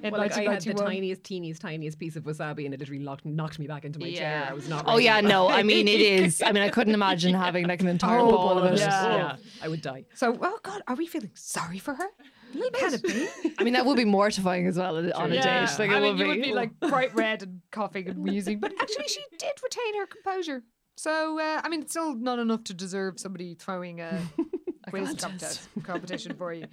[0.04, 3.04] In Well, like, I had the tiniest, teeniest, tiniest piece of wasabi, and it literally
[3.04, 4.48] knocked, knocked me back into my chair.
[4.50, 4.86] I was not.
[4.88, 5.50] Oh yeah, no.
[5.50, 6.42] I mean, it is.
[6.42, 8.80] I mean, I couldn't imagine having like an entire Oh, bowl of it.
[8.80, 9.16] yeah.
[9.16, 10.06] yeah, I would die.
[10.14, 12.08] So, oh God, are we feeling sorry for her?
[12.54, 13.28] Can it be?
[13.58, 15.70] I mean, that would be mortifying as well on a date.
[15.80, 16.30] Like, it I mean, would you be.
[16.39, 18.60] would be like bright red and coughing and wheezing.
[18.60, 20.64] But actually, she did retain her composure
[20.95, 24.22] So uh, I mean, it's still not enough to deserve somebody throwing a,
[24.89, 26.66] quiz contest competition for you.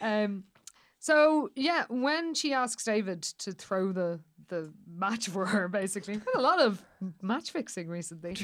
[0.00, 0.44] Um,
[0.98, 6.24] so yeah, when she asks David to throw the the match for her, basically, Been
[6.36, 6.82] a lot of
[7.22, 8.36] match fixing recently.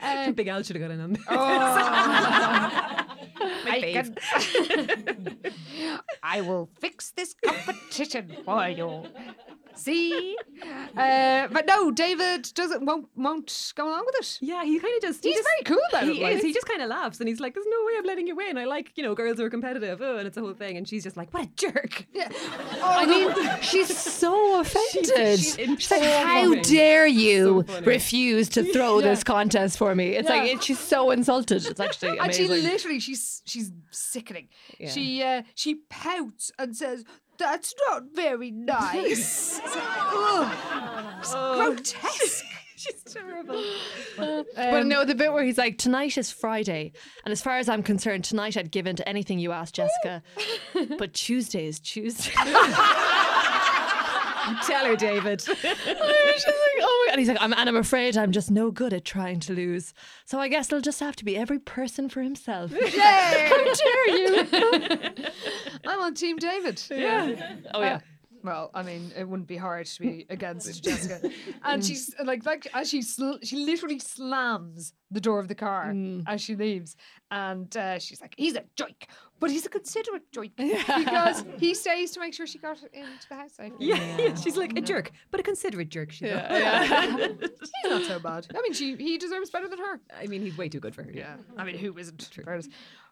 [0.00, 1.22] Uh, Big Al should have got in on this.
[3.64, 4.16] I, can-
[6.22, 9.04] I will fix this competition for you.
[9.78, 10.36] See,
[10.96, 14.38] uh, but no, David doesn't won't won't go along with it.
[14.40, 15.22] Yeah, he kind of just.
[15.22, 16.22] he He's just- very cool about he it.
[16.22, 16.36] like.
[16.36, 16.42] is.
[16.42, 18.58] He just kind of laughs and he's like, "There's no way I'm letting you win.
[18.58, 20.76] I like, you know, girls who are competitive." Oh, and it's a whole thing.
[20.76, 22.28] And she's just like, "What a jerk!" Yeah.
[22.82, 25.38] I mean, she's so offended.
[25.38, 29.08] she's in She's like, "How dare you So refuse to throw Yeah.
[29.10, 30.54] this contest for me?" It's like Yeah.
[30.56, 31.64] it, she's so insulted.
[31.66, 34.48] It's actually And she literally, she's she's sickening.
[34.88, 37.04] She uh, she pouts and says,
[37.38, 41.56] "That's not very nice." It's like, ugh, it's oh.
[41.56, 42.44] grotesque.
[42.76, 43.62] she's terrible.
[44.16, 46.92] but um, no, the bit where he's like, "Tonight is Friday,
[47.24, 50.22] and as far as I'm concerned, tonight I'd give in to anything you ask, Jessica.
[50.98, 52.32] but Tuesday is Tuesday."
[54.66, 55.40] Tell her, David.
[55.42, 57.12] She's like, oh my god.
[57.12, 59.94] And he's like, I'm, and I'm afraid I'm just no good at trying to lose.
[60.24, 62.70] So I guess it'll just have to be every person for himself.
[62.72, 63.48] Yay!
[63.48, 64.46] How dare you?
[65.86, 66.82] I'm on Team David.
[66.90, 67.56] Yeah.
[67.74, 67.96] Oh yeah.
[67.96, 68.00] Uh,
[68.42, 71.30] Well, I mean, it wouldn't be hard to be against Jessica.
[71.64, 75.94] And she's like, like as she sl- she literally slams the door of the car
[76.26, 76.96] as she leaves,
[77.30, 79.06] and uh, she's like, "He's a joke,
[79.40, 83.34] but he's a considerate joke because he stays to make sure she got into the
[83.34, 83.72] house safe.
[83.78, 86.12] yeah, yeah, she's like a jerk, but a considerate jerk.
[86.12, 88.46] She's he's not so bad.
[88.56, 90.00] I mean, she he deserves better than her.
[90.18, 91.10] I mean, he's way too good for her.
[91.12, 92.30] Yeah, I mean, who isn't?
[92.36, 92.68] in fairness.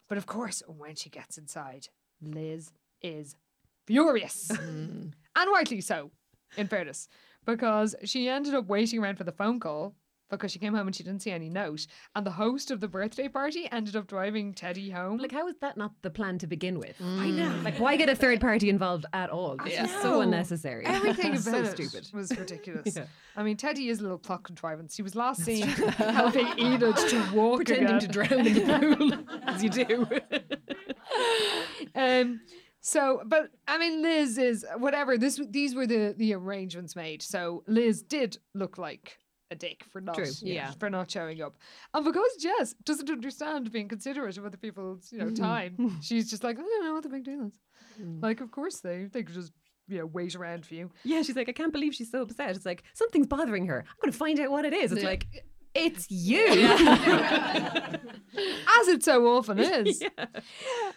[0.09, 1.89] But of course, when she gets inside,
[2.23, 2.73] Liz
[3.03, 3.35] is
[3.87, 6.11] furious, and rightly so.
[6.57, 7.09] In fairness,
[7.45, 9.95] because she ended up waiting around for the phone call
[10.29, 12.89] because she came home and she didn't see any note, and the host of the
[12.89, 15.19] birthday party ended up driving Teddy home.
[15.19, 16.97] Like, how is that not the plan to begin with?
[17.01, 17.61] I know.
[17.63, 19.57] Like, why get a third party involved at all?
[19.67, 20.85] It's just so unnecessary.
[20.87, 22.09] Everything so it stupid.
[22.15, 22.93] was ridiculous.
[22.97, 23.05] Yeah.
[23.37, 24.97] I mean, Teddy is a little plot contrivance.
[24.97, 28.01] He was last seen helping Enid to walk Pretending again.
[28.01, 30.07] to drown in the pool, as you do.
[31.95, 32.41] um
[32.87, 37.65] so but i mean liz is whatever this these were the the arrangements made so
[37.67, 39.19] liz did look like
[39.51, 40.71] a dick for not True, yeah.
[40.79, 41.57] for not showing up
[41.95, 46.45] and because jess doesn't understand being considerate of other people's you know time she's just
[46.45, 47.59] like i don't know what the big deal is
[48.21, 49.53] like of course they they could just
[49.89, 52.57] you know wait around for you Yeah, she's like, I can't believe she's so upset.
[52.57, 53.85] It's like something's bothering her.
[53.89, 54.91] I'm going to find out what it is.
[54.91, 55.29] It's like,
[55.75, 56.45] it's you.
[56.49, 56.59] as
[58.89, 60.03] it so often is.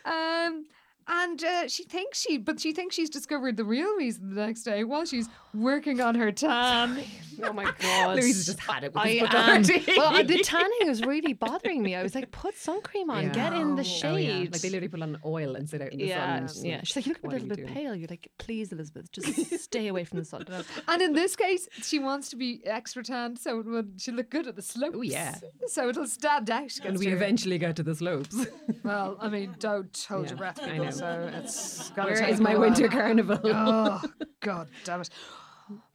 [0.05, 0.65] Um,
[1.09, 4.63] and uh, she thinks she, but she thinks she's discovered the real reason the next
[4.63, 7.03] day while she's working on her tan.
[7.41, 8.17] Oh my god.
[8.17, 9.49] Louise has just had it with I this am.
[9.49, 9.83] already.
[9.97, 11.95] well, uh, the tanning was really bothering me.
[11.95, 14.27] I was like, put sun cream on, get in the Oh, shade.
[14.27, 14.49] yeah.
[14.51, 16.65] Like they literally put on oil and sit out in the yeah, sun.
[16.65, 16.75] Yeah.
[16.77, 17.69] like, She's like, you look a little bit doing?
[17.73, 17.95] pale.
[17.95, 20.45] You're like, please, Elizabeth, just stay away from the sun.
[20.87, 24.29] And in this case, she wants to be extra tanned, so it would she'll look
[24.29, 24.97] good at the slopes.
[24.97, 25.35] Oh, yeah.
[25.67, 26.77] So it'll stand out.
[26.83, 28.35] And we her- eventually get to the slopes.
[28.83, 30.89] Well, I mean, don't hold your breath, I know.
[30.99, 33.39] So it's got Where is my winter carnival?
[33.43, 34.01] Oh
[34.41, 35.09] God damn it!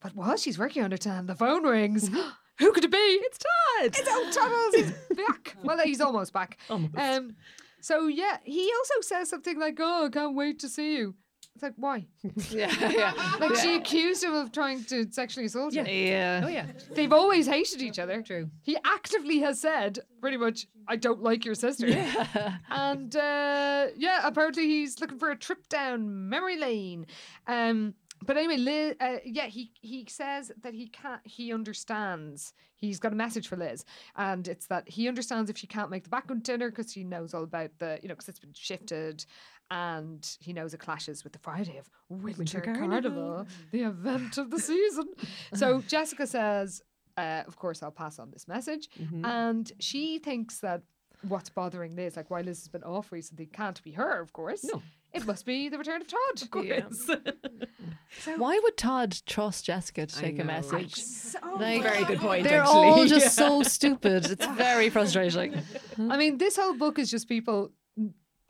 [0.00, 2.10] But while she's working on her tan, the phone rings.
[2.58, 2.96] Who could it be?
[2.96, 3.86] It's Todd.
[3.86, 4.74] It's old Tunnels.
[4.74, 5.56] He's back.
[5.62, 6.58] Well, he's almost back.
[6.70, 6.96] Almost.
[6.96, 7.36] Um.
[7.80, 11.14] So yeah, he also says something like, "Oh, I can't wait to see you."
[11.54, 12.06] It's like, why?
[12.50, 13.12] yeah, yeah.
[13.38, 15.82] Like she accused him of trying to sexually assault her.
[15.82, 16.42] Yeah.
[16.44, 18.22] oh yeah, They've always hated each other.
[18.22, 18.50] True.
[18.62, 21.86] He actively has said, pretty much, I don't like your sister.
[21.86, 22.56] Yeah.
[22.70, 27.06] And uh, yeah, apparently he's looking for a trip down memory lane.
[27.46, 27.94] Um,
[28.26, 31.20] but anyway, Liz, uh, yeah, he he says that he can't.
[31.24, 32.52] He understands.
[32.76, 33.84] He's got a message for Liz,
[34.16, 37.34] and it's that he understands if she can't make the background dinner because he knows
[37.34, 39.24] all about the, you know, because it's been shifted,
[39.70, 43.46] and he knows it clashes with the Friday of Winter, Carnival, Carnival.
[43.72, 45.06] the event of the season.
[45.54, 46.82] so Jessica says,
[47.16, 48.88] uh, "Of course, I'll pass on this message,"
[49.24, 50.82] and she thinks that
[51.28, 54.20] what's bothering Liz, like why Liz has been off recently, can't be her.
[54.20, 54.82] Of course, No.
[55.14, 56.42] It must be the return of Todd.
[56.58, 57.08] Of Yes.
[58.36, 60.96] Why would Todd trust Jessica to I take a message?
[60.96, 62.44] So Like, Very good point.
[62.44, 62.74] They're actually.
[62.76, 63.46] all just Yeah.
[63.46, 64.26] so stupid.
[64.30, 65.54] It's very frustrating.
[65.98, 67.70] I mean, this whole book is just people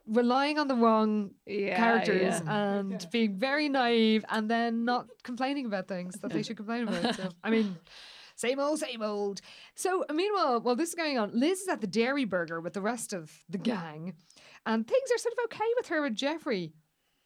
[0.07, 2.76] relying on the wrong Yeah, characters yeah.
[2.78, 7.14] and being very naive and then not complaining about things that they should complain about.
[7.14, 7.76] So, I mean,
[8.36, 9.40] same old, same old.
[9.74, 12.72] So, uh, meanwhile, while this is going on, Liz is at the Dairi Burger with
[12.74, 14.14] the rest of the gang,
[14.66, 16.72] and things are sort of okay with her and Jeffrey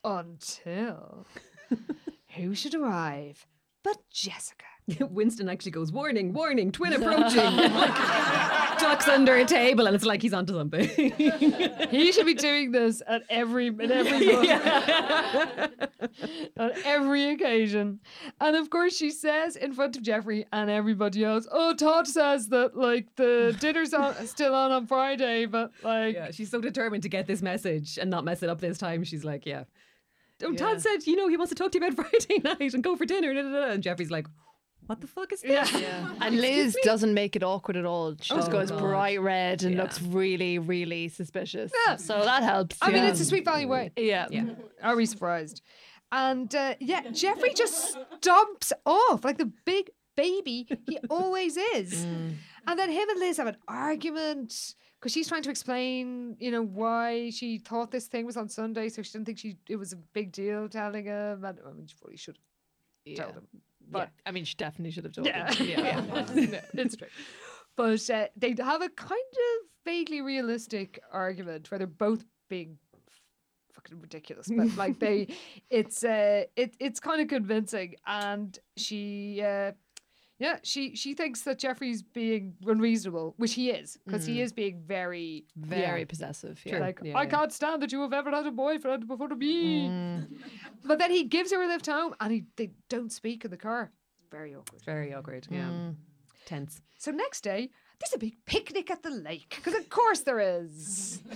[0.05, 1.27] until
[2.37, 3.47] who should arrive
[3.83, 4.65] but Jessica.
[5.11, 7.59] Winston actually goes, warning, warning, twin approaching.
[8.79, 10.89] Like, ducks under a table, and it's like he's onto something.
[11.91, 14.29] He should be doing this at every at every
[16.57, 18.01] on every occasion.
[18.41, 22.49] And of course, she says in front of Jeffrey and everybody else, "Oh, Todd says
[22.49, 27.03] that like the dinner's on, still on on Friday, but like yeah, she's so determined
[27.03, 29.03] to get this message and not mess it up this time.
[29.05, 29.65] She's like, yeah.
[30.43, 30.57] Oh, Yeah.
[30.59, 32.95] Todd said, you know, he wants to talk to you about Friday night and go
[32.97, 33.31] for dinner.
[33.31, 34.27] And Jeffrey's like,
[34.89, 35.73] what the fuck is this?
[35.73, 38.17] yeah." And Liz doesn't make it awkward at all.
[38.21, 38.81] She just Oh, goes God.
[38.81, 39.83] bright red and Yeah.
[39.83, 41.71] looks really, really suspicious.
[41.87, 41.97] Yeah.
[41.97, 42.77] So that helps.
[42.83, 43.93] I mean, it's a sweet valley way.
[43.97, 44.27] Yeah.
[44.31, 44.55] Yeah.
[44.83, 45.63] Are we surprised?
[46.11, 52.05] And uh, yeah, Jeffrey just stomps off like the big baby he always is.
[52.67, 56.63] And then him and Liz have an argument because she's trying to explain, you know,
[56.63, 59.93] why she thought this thing was on Sunday, so she didn't think she it was
[59.93, 61.45] a big deal telling him.
[61.45, 62.45] And I mean, she probably should have
[63.17, 63.23] Yeah.
[63.25, 63.47] told him.
[63.91, 65.69] But But I mean, she definitely should have told yeah, him.
[65.69, 66.61] yeah, yeah.
[66.75, 67.09] it's true.
[67.77, 72.79] But uh, they have a kind of vaguely realistic argument where they're both being
[73.73, 75.29] fucking ridiculous, but like they,
[75.71, 79.43] it's uh, it it's kind of convincing, and she.
[79.43, 79.73] Uh,
[80.39, 84.45] yeah, she she thinks that Jeffrey's being unreasonable, which he is, because he mm.
[84.45, 86.61] is being very, Very possessive.
[86.65, 86.79] Yeah.
[86.79, 87.29] like Yeah, I yeah.
[87.29, 89.89] can't stand that you have ever had a boyfriend before me.
[89.89, 90.29] Mm.
[90.85, 93.57] But then he gives her a lift home, and he they don't speak in the
[93.57, 93.91] car.
[94.31, 94.83] Very awkward.
[94.85, 95.49] Very awkward.
[95.51, 95.71] Yeah.
[95.71, 95.97] Mm.
[96.47, 96.81] Tense.
[96.99, 97.71] So next day,
[98.01, 101.21] there's a big picnic at the lake because of course there is.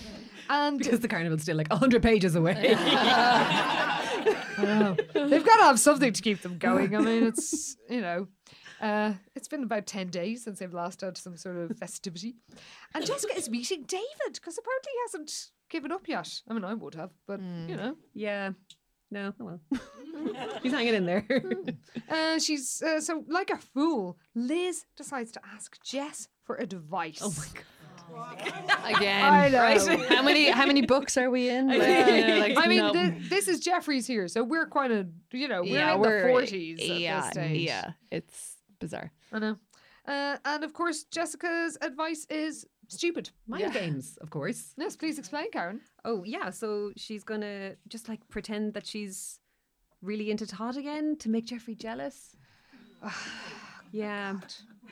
[0.49, 2.55] And Because the carnival's still like 100 pages away.
[5.15, 6.97] they've got to have something to keep them going.
[6.97, 8.27] I mean, it's you know,
[8.83, 12.37] uh, it's been about ten days since they've last had some sort of festivity,
[12.95, 16.43] and Jessica is meeting David because apparently he hasn't given up yet.
[16.49, 18.51] I mean, I would have, but you know, yeah.
[19.13, 19.61] No, oh well.
[20.63, 21.27] He's hanging in there.
[22.11, 24.17] uh, she's uh, so like a fool.
[24.35, 27.21] Liz decides to ask Jess for advice.
[27.23, 27.65] Oh my god.
[28.97, 29.25] Again.
[29.25, 29.61] I know.
[29.61, 30.09] Right?
[30.09, 31.69] How many how many books are we in?
[31.69, 32.93] Like, yeah, like, I mean, no.
[32.93, 36.23] thi- this is Jeffrey's here, so we're quite a, you know, we're yeah, in we're
[36.23, 37.61] the forties at yeah, this stage.
[37.61, 38.52] Yeah, it's
[38.83, 39.11] bizarre.
[39.33, 39.57] I know.
[40.07, 43.31] Uh, and of course, Jessica's advice is stupid.
[43.47, 44.75] Mind games, of course.
[44.77, 45.81] Yes, please explain, Karen.
[46.05, 46.51] Oh, yeah.
[46.51, 49.39] So she's going to just like pretend that she's
[50.03, 52.37] really into Todd again to make Jeffrey jealous.
[53.93, 54.35] yeah.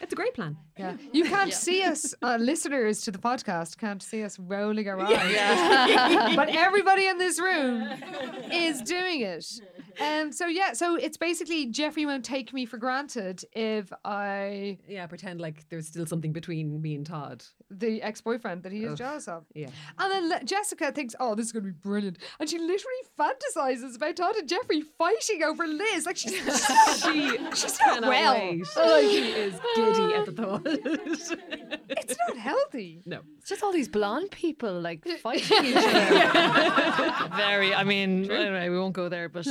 [0.00, 0.56] It's a great plan.
[0.78, 5.00] Yeah, you can't see us, uh, listeners to the podcast can't see us rolling our
[5.00, 7.86] eyes, but everybody in this room
[8.52, 9.44] is doing it.
[10.00, 15.06] Um, so yeah, so it's basically Jeffrey won't take me for granted if I Yeah,
[15.06, 17.44] pretend like there's still something between me and Todd.
[17.70, 19.44] the ex-boyfriend that he is jealous of.
[19.54, 19.68] Yeah.
[19.98, 23.02] And then Le- Jessica thinks, "Oh, this is going to be brilliant," and she literally
[23.18, 26.04] fantasizes about Todd and Jeffrey fighting over Liz.
[26.06, 26.32] Like she's,
[27.02, 28.34] She she's not well.
[28.34, 28.66] wait.
[28.76, 30.62] Like, she is giddy at the thought.
[30.64, 33.02] it's not healthy.
[33.06, 33.20] no.
[33.38, 37.28] It's just all these blonde people like fighting each other.
[37.36, 37.74] Very.
[37.74, 39.28] I mean, anyway, we won't go there.
[39.28, 39.46] But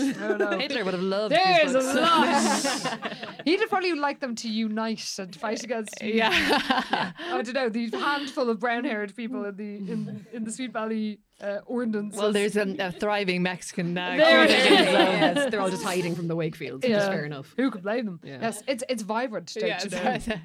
[0.59, 1.33] Hitler would have loved.
[1.35, 3.15] these There's a lot.
[3.45, 6.01] He'd have probably like them to unite and fight against.
[6.01, 6.13] you.
[6.15, 6.31] Yeah.
[6.33, 11.19] I don't know the handful of brown-haired people in the in, in the Sweet Valley
[11.41, 12.17] uh, ordinance.
[12.17, 14.89] well, there's a, a thriving Mexican uh, There it community, is.
[14.89, 17.53] so- yes, they're all just hiding from the Wakefields, which is fair enough.
[17.57, 18.19] Who could blame them?
[18.23, 18.39] Yeah.
[18.41, 20.35] Yes, it's it's vibrant, don't Yeah, you know?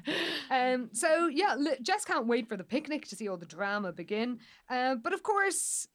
[0.49, 3.91] Um, so yeah, Li- Jess can't wait for the picnic to see all the drama
[3.91, 4.39] begin.
[4.69, 5.87] Uh, but of course,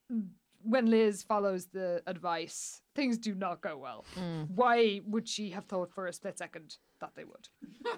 [0.63, 4.05] when Liz follows the advice, things do not go well.
[4.55, 7.49] Why would she have thought for a split second that they would?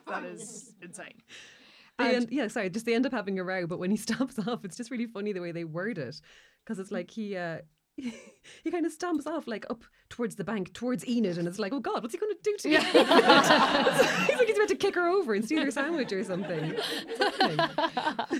[0.06, 1.22] that is insane.
[1.98, 3.96] They And- end, yeah, sorry, just they end up having a row, but when he
[4.08, 6.20] stops off, it's just really funny the way they word it.
[6.64, 7.58] Because it's like he uh
[8.64, 11.72] he kind of stomps off like up towards the bank, towards Enid, and it's like,
[11.72, 12.76] oh God, what's he gonna do to me?
[12.76, 16.74] he's like he's about to kick her over and steal her sandwich or something.
[17.16, 17.58] What's happening?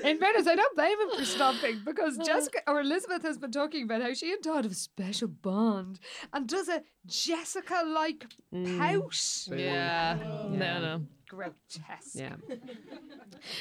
[0.05, 2.27] In fairness, I don't blame him for stopping because uh-huh.
[2.27, 5.99] Jessica or Elizabeth has been talking about how she and Todd have a special bond
[6.33, 8.79] and does a Jessica like mm.
[8.79, 9.59] pout.
[9.59, 10.19] yeah.
[10.51, 11.03] No, no.
[11.33, 12.15] Grotesque.
[12.15, 12.35] Yeah.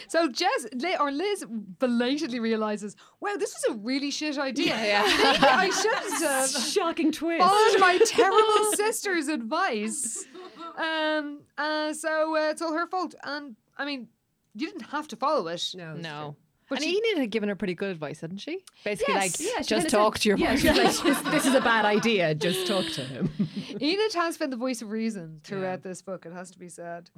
[0.10, 0.68] So Jess
[1.00, 1.46] or Liz
[1.80, 4.76] belatedly realizes, wow, this was a really shit idea.
[4.76, 5.04] Yeah.
[5.04, 7.42] Maybe I shouldn't have Shocking twist.
[7.42, 10.26] followed my terrible sister's advice.
[10.78, 13.16] Um, uh, so uh, it's all her fault.
[13.24, 14.10] And I mean,
[14.54, 15.72] you didn't have to follow it.
[15.74, 15.94] No.
[15.94, 16.36] it's No.
[16.72, 18.64] But and she- Enid had given her pretty good advice, hadn't she?
[18.86, 19.40] Basically, Yes.
[19.40, 20.62] like, Yeah, she just talk said- to your Yeah, like,
[21.32, 22.34] this, is a bad idea.
[22.34, 23.30] Just talk to him.
[23.82, 27.10] Enid has been the voice of reason throughout this book, it has to be said.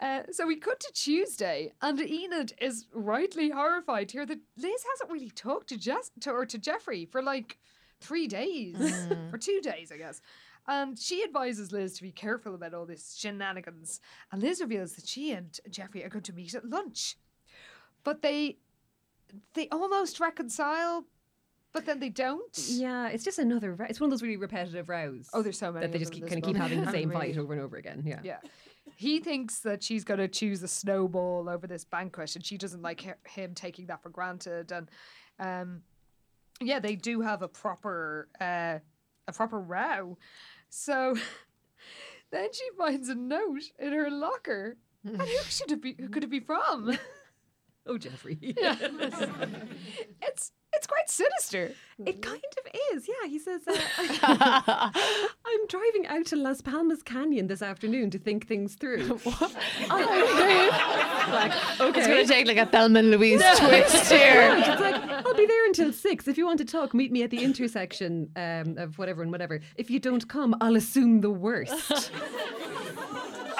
[0.00, 4.84] Uh, so we cut to Tuesday, and Enid is rightly horrified to hear that Liz
[4.92, 7.58] hasn't really talked to Jess to, or to Jeffrey for like
[8.02, 8.76] three days
[9.32, 10.20] or two days, I guess.
[10.68, 14.00] And she advises Liz to be careful about all this shenanigans.
[14.30, 17.16] And Liz reveals that she and Jeffrey are going to meet at lunch.
[18.04, 18.58] But they
[19.54, 21.04] they almost reconcile,
[21.72, 22.58] but then they don't.
[22.68, 23.76] Yeah, it's just another.
[23.88, 25.28] It's one of those really repetitive rows.
[25.32, 27.36] Oh, there's so many that they just keep, kind of keep having the same fight
[27.38, 28.02] over and over again.
[28.04, 28.20] Yeah.
[28.22, 28.38] Yeah.
[28.96, 32.82] He thinks that she's going to choose a snowball over this banquet, and she doesn't
[32.82, 34.72] like him taking that for granted.
[34.72, 34.88] And
[35.38, 35.82] um,
[36.60, 38.78] yeah, they do have a proper uh,
[39.28, 40.18] a proper row.
[40.68, 41.16] So
[42.30, 44.76] then she finds a note in her locker.
[45.04, 45.96] And who should it be?
[45.98, 46.98] Who could it be from?
[47.86, 48.38] Oh, Jeffrey.
[50.22, 51.72] It's it's quite sinister.
[52.06, 53.28] It kind of is, yeah.
[53.28, 53.76] He says, uh,
[55.44, 59.08] I'm driving out to Las Palmas Canyon this afternoon to think things through.
[59.08, 59.40] What?
[59.88, 64.54] like, okay, It's going to take like a Thelma and Louise twist here.
[64.58, 66.28] It's like, I'll be there until six.
[66.28, 69.60] If you want to talk, meet me at the intersection um, of whatever and whatever.
[69.76, 72.12] If you don't come, I'll assume the worst.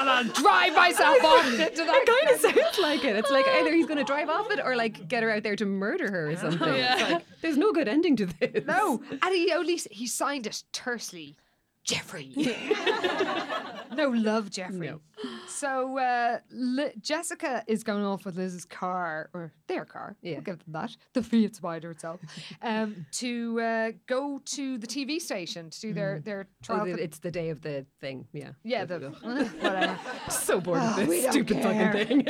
[0.00, 2.04] And I'll drive myself off into It that.
[2.06, 3.16] kind of sounds like it.
[3.16, 5.56] It's like either he's going to drive off it or like get her out there
[5.56, 6.60] to murder her or something.
[6.62, 8.64] Oh, it's like, there's no good ending to this.
[8.66, 11.36] No, and he only he signed it tersely,
[11.84, 12.32] Jeffrey.
[13.94, 14.88] no love, Jeffrey.
[14.88, 15.00] No.
[15.46, 20.16] So uh, Li- Jessica is going off with Liz's car or their car.
[20.22, 20.34] Yeah.
[20.34, 20.96] we'll give them that.
[21.12, 22.20] The Fiat Spider itself,
[22.62, 26.84] um, to uh, go to the TV station to do their their Oh, trial.
[26.86, 28.26] the- it's the day of the thing.
[28.32, 28.50] Yeah.
[28.64, 28.98] yeah, the
[29.60, 29.98] whatever.
[30.30, 32.28] so bored Oh, of this don't stupid fucking thing.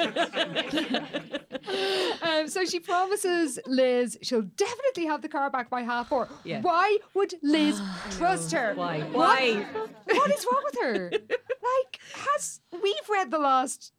[2.22, 6.28] um, so she promises Liz she'll definitely have the car back by half four.
[6.44, 6.60] Yeah.
[6.62, 7.80] Why would Liz
[8.12, 8.74] trust her?
[8.74, 9.00] Why?
[9.12, 11.10] What- What is wrong with her?
[11.12, 13.92] like, has we've read the last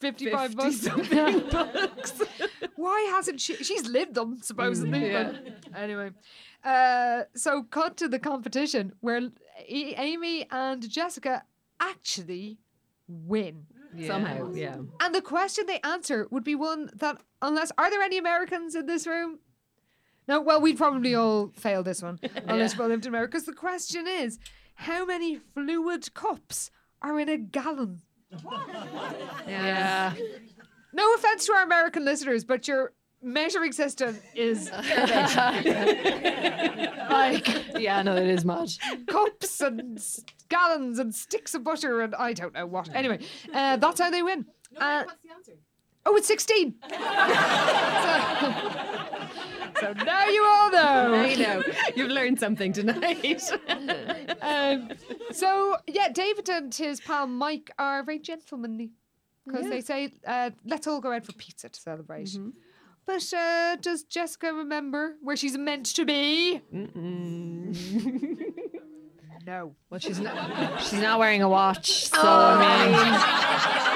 [0.00, 0.80] 55 books.
[0.80, 2.22] something books.
[2.76, 3.56] Why hasn't she?
[3.56, 5.00] She's lived them, supposedly.
[5.00, 5.42] Mm,
[5.72, 6.10] but Anyway,
[6.64, 9.18] uh, so cut to the competition where
[9.68, 11.44] A- Amy and Jessica
[11.80, 12.58] actually
[13.08, 13.66] win.
[14.06, 14.76] Somehow, yeah.
[15.00, 18.84] And the question they answer would be one that, unless, are there any Americans in
[18.84, 19.38] this room?
[20.28, 23.30] No, well, we'd probably all fail this one unless we all lived in America.
[23.30, 24.38] Because the question is,
[24.74, 28.02] how many fluid cups are in a gallon?
[29.48, 30.12] Yeah.
[30.92, 34.70] No offense to our American listeners, but your measuring system is
[37.10, 37.48] like
[37.78, 38.68] Yeah, no, it is mad.
[39.06, 42.88] cups and s- gallons and sticks of butter and I don't know what.
[42.94, 43.20] Anyway,
[43.54, 44.46] uh, that's how they win.
[44.78, 45.04] Uh,
[46.04, 46.74] oh, it's 16.
[46.82, 46.98] so,
[49.80, 51.14] so now you all know.
[51.14, 51.62] I know.
[51.94, 53.42] You've learned something tonight.
[54.42, 54.90] Um,
[55.32, 58.92] so yeah, David and his pal Mike are very gentlemanly
[59.46, 62.50] because they say, uh, "Let's all go out for pizza to celebrate." Mm-hmm.
[63.06, 66.60] But uh, does Jessica remember where she's meant to be?
[69.46, 69.76] no.
[69.90, 70.82] Well, she's not.
[70.82, 73.95] She's not wearing a watch, so I mean,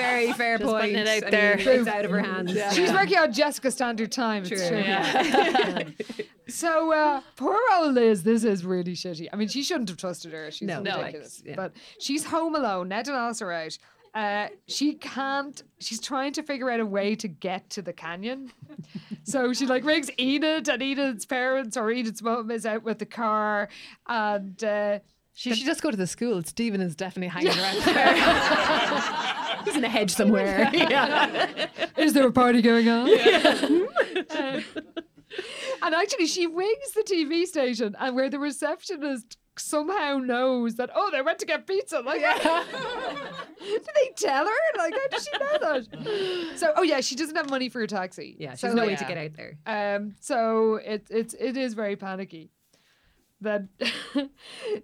[0.00, 0.80] Very fair Just point.
[0.82, 1.56] putting it out I there.
[1.56, 2.52] mean, it's out of her hands.
[2.74, 4.44] She's working on Jessica standard time.
[4.46, 4.82] It's True.
[4.82, 5.94] true.
[6.48, 9.28] So uh, poor old Liz, this is really shitty.
[9.32, 10.50] I mean, she shouldn't have trusted her.
[10.50, 11.42] She's No, no, like, ridiculous.
[11.46, 11.54] yeah.
[11.54, 12.88] But she's home alone.
[12.88, 13.78] Ned and Alice are out.
[14.14, 15.62] Uh, she can't.
[15.78, 18.50] She's trying to figure out a way to get to the canyon.
[19.22, 23.06] so she like rings Enid, and Enid's parents or Enid's mom is out with the
[23.06, 23.68] car,
[24.08, 24.98] and uh,
[25.34, 26.42] she should just go to the school.
[26.42, 29.36] Stephen is definitely hanging around there.
[29.64, 30.70] He's in a hedge somewhere.
[30.74, 31.66] yeah.
[31.96, 33.08] is there a party going on?
[33.08, 34.60] Uh,
[35.82, 41.10] and actually, she wings the TV station, and where the receptionist somehow knows that, oh,
[41.10, 42.00] they went to get pizza.
[42.00, 42.20] Like,
[43.60, 44.78] did they tell her?
[44.78, 46.58] Like, how does she know that?
[46.58, 48.36] So, oh yeah, she doesn't have money for a taxi.
[48.38, 49.58] Yeah, she's so, no way like, to get out there.
[49.66, 52.50] Um, so it it's it is very panicky.
[53.40, 53.70] Then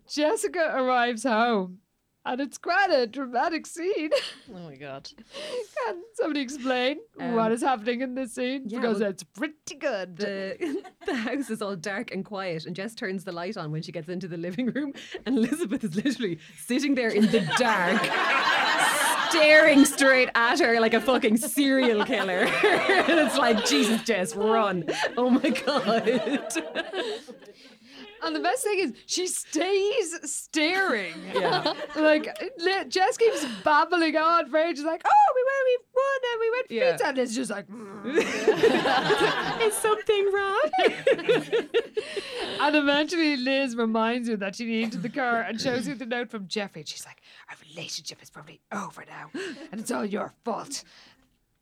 [0.09, 1.79] Jessica arrives home,
[2.27, 4.11] and it's quite a dramatic scene.
[4.55, 5.09] oh my god.
[5.87, 8.65] Can somebody explain what Um, is happening in this scene?
[8.67, 10.17] yeah, because well, it's pretty good.
[10.17, 13.83] The, the house is all dark and quiet, and Jess turns the light on when
[13.83, 14.93] she gets into the living room,
[15.25, 18.03] and Elizabeth is literally sitting there in the dark,
[19.31, 22.45] staring straight at her like a fucking serial killer.
[22.47, 24.85] and it's like, Jesus, Jess, run!
[25.17, 26.43] Oh my god!
[28.23, 31.15] And the best thing is, she stays staring.
[31.35, 31.75] Yeah.
[31.97, 32.27] Like,
[32.59, 36.51] li- Jess keeps babbling on for ages, like, oh, we went, we won, and we
[36.51, 36.93] went Yeah.
[36.93, 37.07] pizza.
[37.09, 40.71] And it's just like, "Mm." is something wrong?
[42.61, 46.31] and eventually Liz reminds her that she needed the car and shows her the note
[46.31, 46.81] from Jeffrey.
[46.83, 49.31] And she's like, our relationship is probably over now,
[49.71, 50.85] and it's all your fault.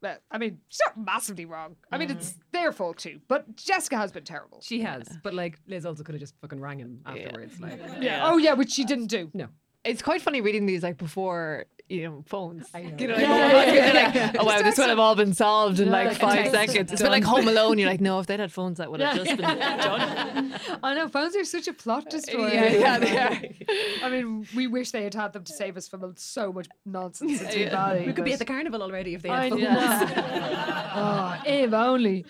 [0.04, 1.76] Well, I mean, she's not massively wrong.
[1.90, 2.38] I mean, it's mm.
[2.52, 3.20] their fault too.
[3.26, 4.60] But Jessica has been terrible.
[4.60, 7.58] She has, but like Liz also could have just fucking rang him afterwards.
[7.58, 8.20] Like, Yeah.
[8.30, 9.30] Oh, yeah, which she didn't do.
[9.32, 9.48] no.
[9.82, 12.66] It's quite funny reading these like before you know phones.
[12.74, 12.96] I know.
[12.98, 13.94] You know, like, Yeah, you're
[14.32, 16.92] like, oh wow, this would have all been solved in like five text seconds.
[16.92, 17.24] It's been like.
[17.24, 17.78] Home Alone.
[17.78, 20.54] You're like, no, if they'd had phones, that would have just been done.
[20.82, 22.52] I know phones are such a plot destroyer.
[22.52, 24.04] Yeah, yeah, they are.
[24.04, 27.40] I mean, we wish they had had them to save us from so much nonsense
[27.42, 27.70] in Yeah.
[27.70, 28.06] Valley.
[28.06, 29.62] We could be at the carnival already if they I had phones.
[29.62, 30.12] know.
[30.94, 32.24] oh, if only.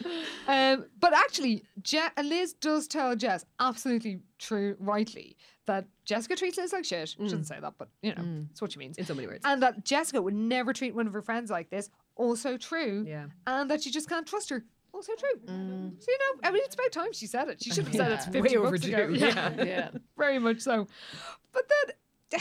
[0.48, 5.36] Um, but actually, Je- Liz does tell Jess absolutely true, rightly,
[5.66, 7.14] that Jessica treats Liz like shit.
[7.18, 7.28] Mm.
[7.28, 8.98] Shouldn't say that, but you know, it's what she means.
[8.98, 9.42] In so many words.
[9.44, 11.88] And that Jessica would never treat one of her friends like this.
[12.16, 13.04] Also true.
[13.06, 13.26] Yeah.
[13.46, 14.64] And that she just can't trust her.
[14.92, 15.40] Also true.
[15.46, 17.62] So you know, I mean, it's about time she said it.
[17.62, 18.30] She should have said it Yeah.
[18.30, 18.96] 50 Way books ago.
[18.98, 19.90] overdue, Yeah, Yeah.
[20.16, 20.86] very much so.
[21.52, 22.40] But then,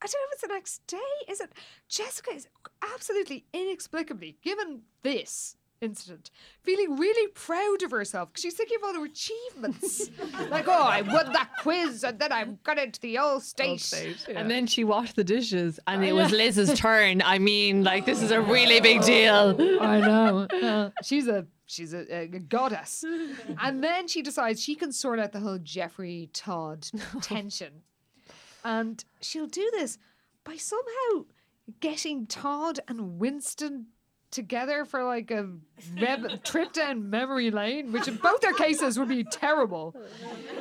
[0.00, 0.98] I don't know if it's the next day.
[1.28, 1.50] Is it?
[1.88, 2.46] Jessica is
[2.94, 6.30] absolutely inexplicably, given this incident,
[6.62, 10.10] feeling really proud of herself because she's thinking of all her achievements.
[10.50, 13.92] like, oh, I won that quiz and then I got into the all state.
[14.28, 17.22] And then she washed the dishes, and it was Liz's turn.
[17.22, 19.56] I mean, like this is a really big deal.
[19.80, 20.46] I know.
[20.50, 23.04] Uh, she's a she's a, a goddess.
[23.60, 26.88] And then she decides she can sort out the whole Jeffrey Todd
[27.22, 27.82] tension.
[28.64, 29.98] And she'll do this
[30.44, 31.26] by somehow
[31.80, 33.86] getting Todd and Winston
[34.30, 35.48] together for like a
[36.00, 39.94] reb- trip down memory lane, which in both their cases would be terrible.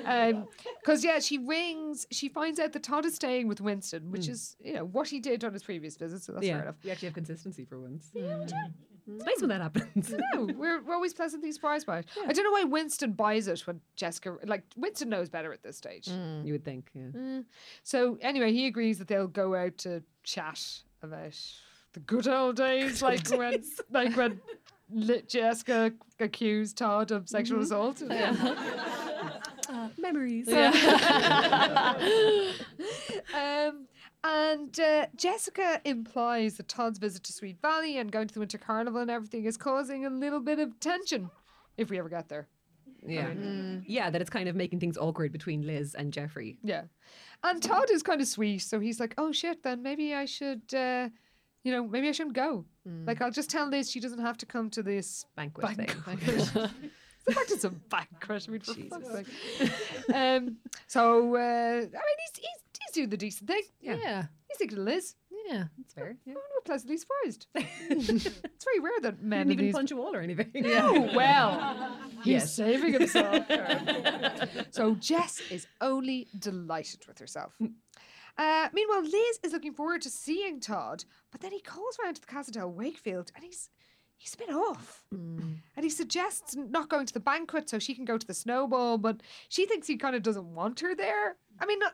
[0.05, 0.47] Um,
[0.79, 2.07] because yeah, she rings.
[2.11, 4.31] She finds out that Todd is staying with Winston, which hmm.
[4.33, 6.23] is you know what he did on his previous visit.
[6.23, 6.75] So that's fair enough.
[6.83, 8.09] we actually have consistency for once.
[8.13, 9.17] Yeah, It's hmm.
[9.17, 10.13] nice when that happens.
[10.33, 12.05] No, we're, we're always pleasantly surprised by it.
[12.27, 15.77] I don't know why Winston buys it when Jessica, like, Winston knows better at this
[15.77, 16.07] stage.
[16.07, 16.45] Hmm.
[16.45, 17.41] You would think, yeah.
[17.83, 20.61] So, anyway, he agrees that they'll go out to chat
[21.01, 21.39] about
[21.97, 24.39] the good old days, like when, like when
[24.91, 28.01] Li- Jessica accused Todd of sexual assault.
[29.97, 30.47] Memories.
[33.33, 33.87] um,
[34.23, 38.57] and uh, Jessica implies that Todd's visit to Sweet Valley and going to the Winter
[38.59, 41.29] Carnival and everything is causing a little bit of tension,
[41.77, 42.47] if we ever get there.
[43.05, 43.33] Yeah.
[43.85, 46.57] Yeah, that it's kind of making things awkward between Liz and Jeffrey.
[46.63, 46.83] Yeah.
[47.43, 50.73] And Todd is kind of sweet, so he's like, "Oh shit, then maybe I should,
[50.73, 51.09] uh,
[51.63, 52.65] you know, maybe I shouldn't go.
[53.05, 55.89] Like, I'll just tell Liz she doesn't have to come to this Banquet thing.
[56.05, 56.41] banquet."
[57.27, 58.45] So back to some banquet.
[58.47, 60.15] I mean, for fuck's sake.
[60.15, 60.57] Um.
[60.87, 63.63] So, uh, I mean, he's he's he's doing the decent thing.
[63.81, 64.27] Yeah.
[64.47, 65.15] He's thinking of Liz.
[65.49, 65.65] Yeah.
[65.77, 66.15] That's fair.
[66.25, 66.33] Yeah.
[66.37, 67.47] Oh, we're pleasantly surprised.
[67.55, 70.49] it's very rare that men Didn't even these punch a wall or anything.
[70.67, 72.53] Oh, well, he's Yes.
[72.53, 73.45] saving himself.
[74.71, 77.53] so Jess is only delighted with herself.
[78.37, 82.21] Uh, meanwhile, Liz is looking forward to seeing Todd, but then he calls round to
[82.21, 83.69] the Casa del Wakefield and he's
[84.17, 85.03] he's a bit off.
[85.75, 88.97] And he suggests not going to the banquet so she can go to the snowball,
[88.97, 91.37] but she thinks he kind of doesn't want her there.
[91.59, 91.93] I mean, not,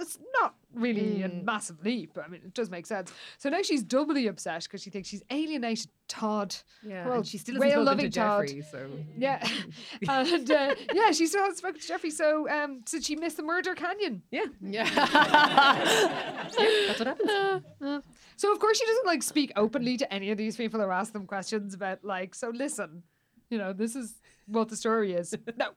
[0.00, 2.16] it's not really a massive leap.
[2.22, 3.12] I mean, it does make sense.
[3.38, 6.54] So now she's doubly upset because she thinks she's alienated Todd.
[6.82, 7.06] Yeah.
[7.06, 8.46] Well, and she still hasn't whale spoken to loving Todd.
[8.48, 9.48] Jeffrey, so Yeah,
[10.08, 12.10] and uh, yeah, she still hasn't spoken to Jeffrey.
[12.10, 14.22] So, um, did she miss the murder canyon?
[14.30, 14.84] yeah, Yeah.
[16.48, 18.04] that's what happens.
[18.36, 21.12] So, of course, she doesn't like speak openly to any of these people or ask
[21.12, 22.36] them questions about like.
[22.36, 23.02] So, listen,
[23.50, 24.14] you know, this is
[24.46, 25.34] what the story is.
[25.56, 25.70] No,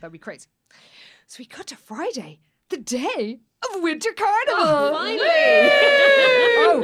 [0.00, 0.48] that'd be crazy.
[1.28, 2.40] So we cut to Friday,
[2.70, 3.38] the day
[3.74, 4.54] of Winter Carnival.
[4.58, 5.28] Oh, finally.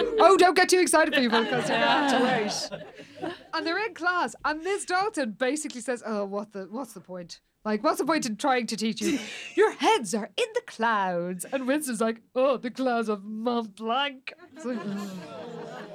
[0.07, 3.33] oh, oh, don't get too excited, people, because you have to wait.
[3.55, 6.67] And they're in class, and Miss Dalton basically says, "Oh, what the?
[6.71, 7.41] What's the point?
[7.65, 9.19] Like, what's the point in trying to teach you?
[9.55, 14.33] Your heads are in the clouds." And Winston's like, "Oh, the clouds of Mont Blanc."
[14.65, 14.79] Like.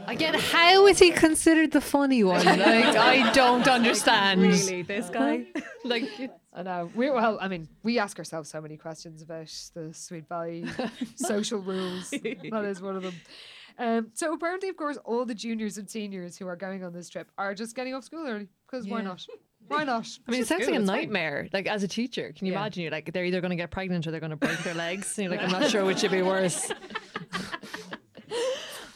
[0.07, 2.43] Again, how is he considered the funny one?
[2.43, 4.41] Like, I don't understand.
[4.41, 5.45] Really, this guy.
[5.83, 6.09] Like,
[6.59, 6.91] I know.
[6.93, 10.65] We well, I mean, we ask ourselves so many questions about the Sweet Valley
[11.15, 12.09] social rules.
[12.09, 13.15] That is one of them.
[13.77, 17.07] Um, so apparently, of course, all the juniors and seniors who are going on this
[17.07, 19.25] trip are just getting off school early because why not?
[19.69, 20.05] Why not?
[20.27, 20.99] I mean, it sounds good, like a it's fine.
[21.01, 21.47] nightmare.
[21.53, 22.59] Like as a teacher, can you Yeah.
[22.59, 22.83] imagine?
[22.83, 25.17] You're like, they're either going to get pregnant or they're going to break their legs.
[25.17, 26.69] And you're like, I'm not sure which would be worse.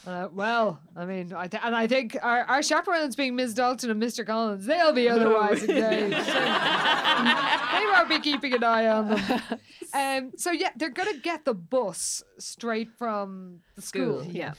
[0.05, 3.53] Uh, well, I mean, I th- and I think our, our chaperones being Ms.
[3.53, 4.25] Dalton and Mr.
[4.25, 6.25] Collins, they'll be otherwise engaged.
[6.25, 9.41] So they won't be keeping an eye on them.
[9.95, 14.23] Um, so yeah, they're gonna get the bus straight from the school.
[14.23, 14.53] Yeah.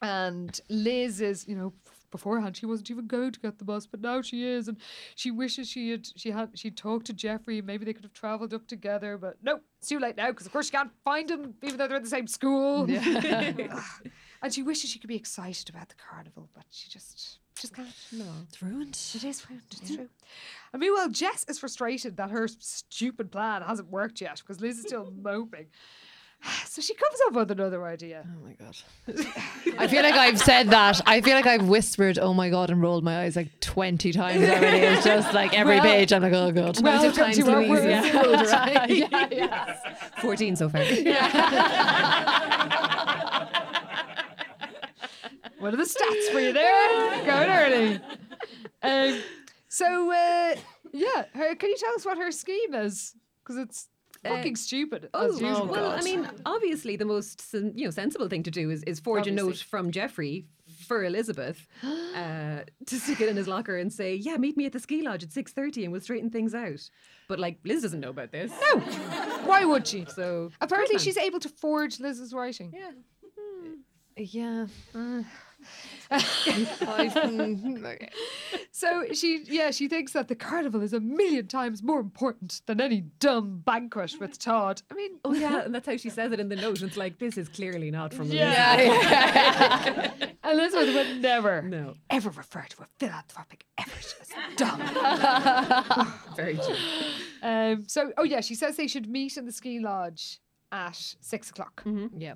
[0.00, 1.74] And Liz is, you know,
[2.10, 4.78] beforehand she wasn't even going to get the bus, but now she is, and
[5.14, 7.58] she wishes she had she had she talked to Jeffrey.
[7.58, 10.46] and Maybe they could have travelled up together, but no, it's too late now because
[10.46, 12.86] of course she can't find him, even though they're in the same school.
[14.42, 17.88] And she wishes she could be excited about the carnival, but she just just can't.
[18.12, 18.98] No, It's ruined.
[19.14, 19.62] it is ruined.
[19.82, 20.08] It's true.
[20.72, 24.84] And meanwhile, Jess is frustrated that her stupid plan hasn't worked yet because Liz is
[24.86, 25.66] still moping.
[26.64, 28.24] So she comes up with another idea.
[28.26, 28.74] Oh my god.
[29.78, 31.02] I feel like I've said that.
[31.04, 34.42] I feel like I've whispered, "Oh my god," and rolled my eyes like twenty times
[34.48, 34.78] already.
[34.78, 36.14] It's just like every Well- page.
[36.14, 38.42] I'm like, "Oh god." Welcome times to our Louise, world, yeah.
[38.52, 38.88] right?
[38.90, 39.76] yeah, yeah.
[40.22, 40.80] 14 so far.
[45.60, 47.24] One are the stats for you there.
[47.26, 48.00] Going early.
[48.82, 49.20] Um,
[49.68, 50.56] so, uh,
[50.92, 53.14] yeah, her, can you tell us what her scheme is?
[53.42, 53.88] Because it's
[54.24, 55.10] fucking stupid.
[55.12, 55.66] Oh, as usual.
[55.66, 59.26] well, I mean, obviously, the most you know sensible thing to do is, is forge
[59.26, 60.46] a note from Jeffrey
[60.86, 64.72] for Elizabeth uh, to stick it in his locker and say, "Yeah, meet me at
[64.72, 66.88] the ski lodge at six thirty, and we'll straighten things out."
[67.28, 68.50] But like, Liz doesn't know about this.
[68.50, 68.80] No.
[69.44, 70.06] why would she?
[70.06, 72.72] So Apparently, she's able to forge Liz's writing.
[72.74, 72.90] Yeah.
[73.38, 73.76] Mm,
[74.18, 75.26] okay.
[78.72, 82.80] So she, yeah, she thinks that the carnival is a million times more important than
[82.80, 84.82] any dumb banquet with Todd.
[84.90, 86.82] I mean, Oh yeah, and that's how she says it in the note.
[86.82, 88.80] It's like this is clearly not from Yeah.
[88.80, 90.30] Elizabeth.
[90.44, 94.80] Elizabeth would never, No, ever refer to a philanthropic effort as dumb.
[96.36, 96.74] very true.
[97.42, 100.38] Um, so, oh yeah, she says they should meet in the ski lodge
[100.72, 101.82] at six o'clock.
[102.16, 102.34] Yeah.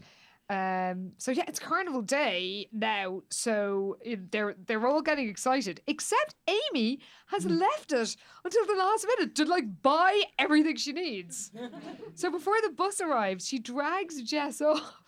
[0.50, 3.96] Um, so yeah, it's Carnival Day now, so
[4.30, 5.80] they're they're all getting excited.
[5.86, 11.50] Except Amy has left it until the last minute to like buy everything she needs.
[12.14, 15.02] so before the bus arrives, she drags Jess off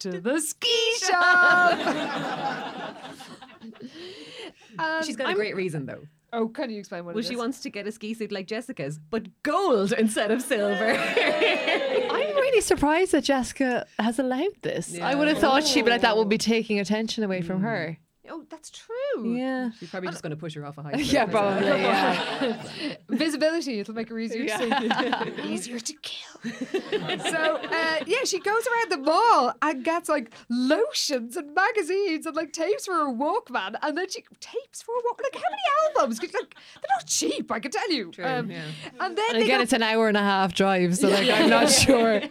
[0.00, 1.78] to the ski shop.
[4.78, 6.02] Um, She's got a great reason though.
[6.32, 7.38] Oh, can you explain what Well, it she is?
[7.38, 10.92] wants to get a ski suit like Jessica's, but gold instead of silver.
[10.92, 14.98] I'm really surprised that Jessica has allowed this.
[14.98, 16.38] I would have thought she'd be like, that would be oh.
[16.38, 17.64] taking attention away from hmm.
[17.64, 17.98] her.
[18.30, 19.34] Oh, that's true.
[19.34, 19.70] Yeah.
[19.78, 21.12] She's probably just going to push her off a high cliff.
[21.12, 21.66] Yeah, probably.
[21.66, 22.56] Yeah.
[23.08, 25.42] Visibility, it'll make her easier to see.
[25.52, 26.40] easier to kill.
[27.18, 32.36] so, uh, yeah, she goes around the mall and gets like lotions and magazines and
[32.36, 33.74] like tapes for her Walkman.
[33.82, 35.22] And then she tapes for her Walkman.
[35.24, 35.62] Like, how many
[35.98, 36.18] albums?
[36.20, 38.10] 'Cause, Like, they're not cheap, I can tell you.
[38.12, 38.62] True, Um, yeah.
[39.00, 41.50] And then And again, go- it's an hour and a half drive, so like I'm
[41.50, 42.10] not sure.
[42.14, 42.30] and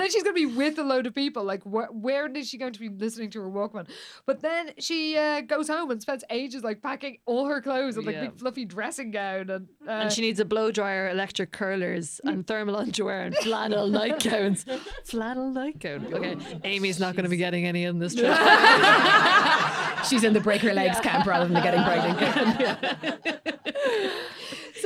[0.00, 1.44] then she's going to be with a load of people.
[1.44, 3.88] Like, wh- where is she going to be listening to her Walkman?
[4.26, 8.06] But then she uh, goes home and spends ages like packing all her clothes and
[8.06, 8.22] like Yeah.
[8.28, 9.68] big fluffy dressing gown and.
[9.86, 14.64] Uh, And she needs a blow dryer, electric curlers, and thermal underwear and flannel nightgowns.
[15.04, 16.12] flannel nightgown.
[16.12, 18.34] Okay, Amy's not going to be getting any in this trip.
[20.08, 23.40] She's in the break her legs camp rather than the getting pregnant.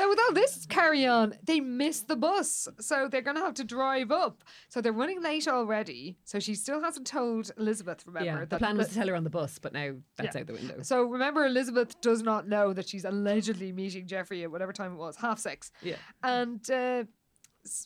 [0.04, 2.68] So with all this carry on, they miss the bus.
[2.78, 4.44] So they're going to have to drive up.
[4.68, 6.18] So they're running late already.
[6.24, 8.26] So she still hasn't told Elizabeth, remember.
[8.40, 10.42] yeah, the plan was to tell her on the bus, but now that's Yeah.
[10.42, 10.82] out the window.
[10.82, 14.96] So remember, Elizabeth does not know that she's allegedly meeting Jeffrey at whatever time it
[14.96, 15.72] was, half six.
[15.82, 15.96] Yeah.
[16.22, 17.04] And uh,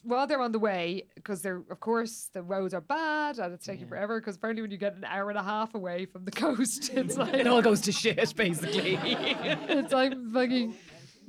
[0.03, 3.65] while they're on the way, because they're, of course, the roads are bad and it's
[3.65, 6.31] taking forever, because apparently when you get an hour and a half away from the
[6.45, 8.99] coast, it's like, It all goes to shit, basically.
[9.03, 10.75] it's like fucking.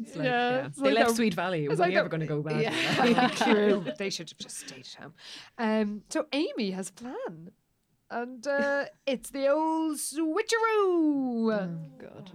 [0.01, 0.67] It's like, yeah, yeah.
[0.67, 1.65] it's They like left a- Sweet Valley.
[1.65, 2.63] It was it's like only ever going to go back?
[2.63, 3.29] Yeah.
[3.53, 3.85] True.
[3.99, 5.15] They should have just stayed at home.
[5.59, 7.51] Um, so Amy has a plan.
[8.11, 11.53] And uh, it's the old switcheroo.
[11.53, 11.69] Oh,
[11.99, 12.31] God.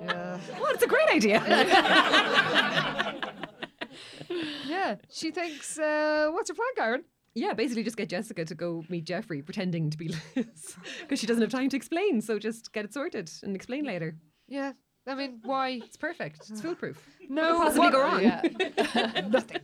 [0.00, 0.38] Yeah.
[0.60, 1.42] Well, it's a great idea.
[4.66, 4.96] yeah.
[5.10, 7.04] She thinks, uh, what's your plan, Karen?
[7.34, 10.76] yeah, basically just get Jessica to go meet Jeffrey pretending to be Liz.
[11.02, 14.16] Because she doesn't have time to explain, so just get it sorted and explain later.
[14.48, 14.72] Yeah.
[15.08, 15.80] I mean, why?
[15.84, 16.50] It's perfect.
[16.50, 17.02] It's foolproof.
[17.28, 18.22] No, possibly what- go wrong?
[18.22, 19.22] Yeah.
[19.28, 19.60] Nothing.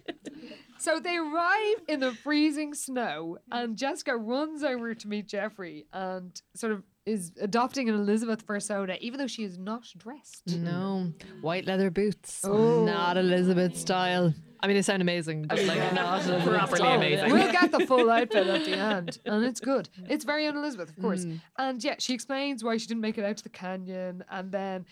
[0.79, 6.41] So they arrive in the freezing snow, and Jessica runs over to meet Jeffrey and
[6.55, 10.57] sort of is adopting an Elizabeth persona, even though she is not dressed.
[10.57, 11.13] No,
[11.43, 12.41] white leather boots.
[12.45, 12.85] Oh.
[12.85, 14.35] Not Elizabeth style.
[14.61, 17.31] I mean, they sound amazing, but like not Properly amazing.
[17.33, 19.91] We'll get the full outfit at the end, and it's good.
[20.09, 21.27] It's very un Elizabeth, of course.
[21.27, 21.41] Mm.
[21.59, 24.81] And yeah, she explains why she didn't make it out to the canyon, and then
[24.81, 24.87] l-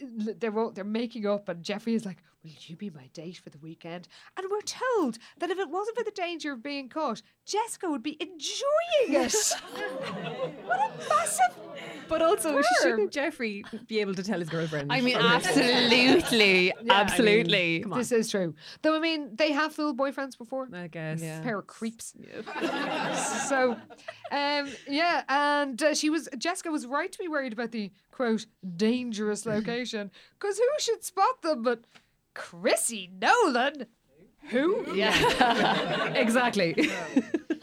[0.00, 3.58] they're they're making up, and Jeffrey is like, "Will you be my date for the
[3.58, 7.90] weekend?" And we're told that if it wasn't for the danger of being caught, Jessica
[7.90, 9.34] would be enjoying it.
[10.64, 11.56] what a massive!
[12.08, 12.64] But also, Swerve.
[12.82, 14.92] shouldn't Jeffrey be able to tell his girlfriend?
[14.92, 17.80] I mean, from her- absolutely, absolutely.
[17.80, 17.98] come on.
[17.98, 18.54] This is true.
[18.82, 20.68] Though I mean, they have fooled boyfriends before.
[20.72, 21.22] I guess.
[21.22, 21.40] Yeah.
[21.40, 22.14] pair of creeps.
[23.48, 23.76] so,
[24.32, 28.46] um, yeah, and uh, she was Jessica was right to be worried about the quote
[28.76, 31.84] dangerous location because who should spot them but
[32.34, 33.86] Chrissy Nolan?
[34.48, 34.94] Who?
[34.94, 36.12] Yeah.
[36.14, 36.74] exactly.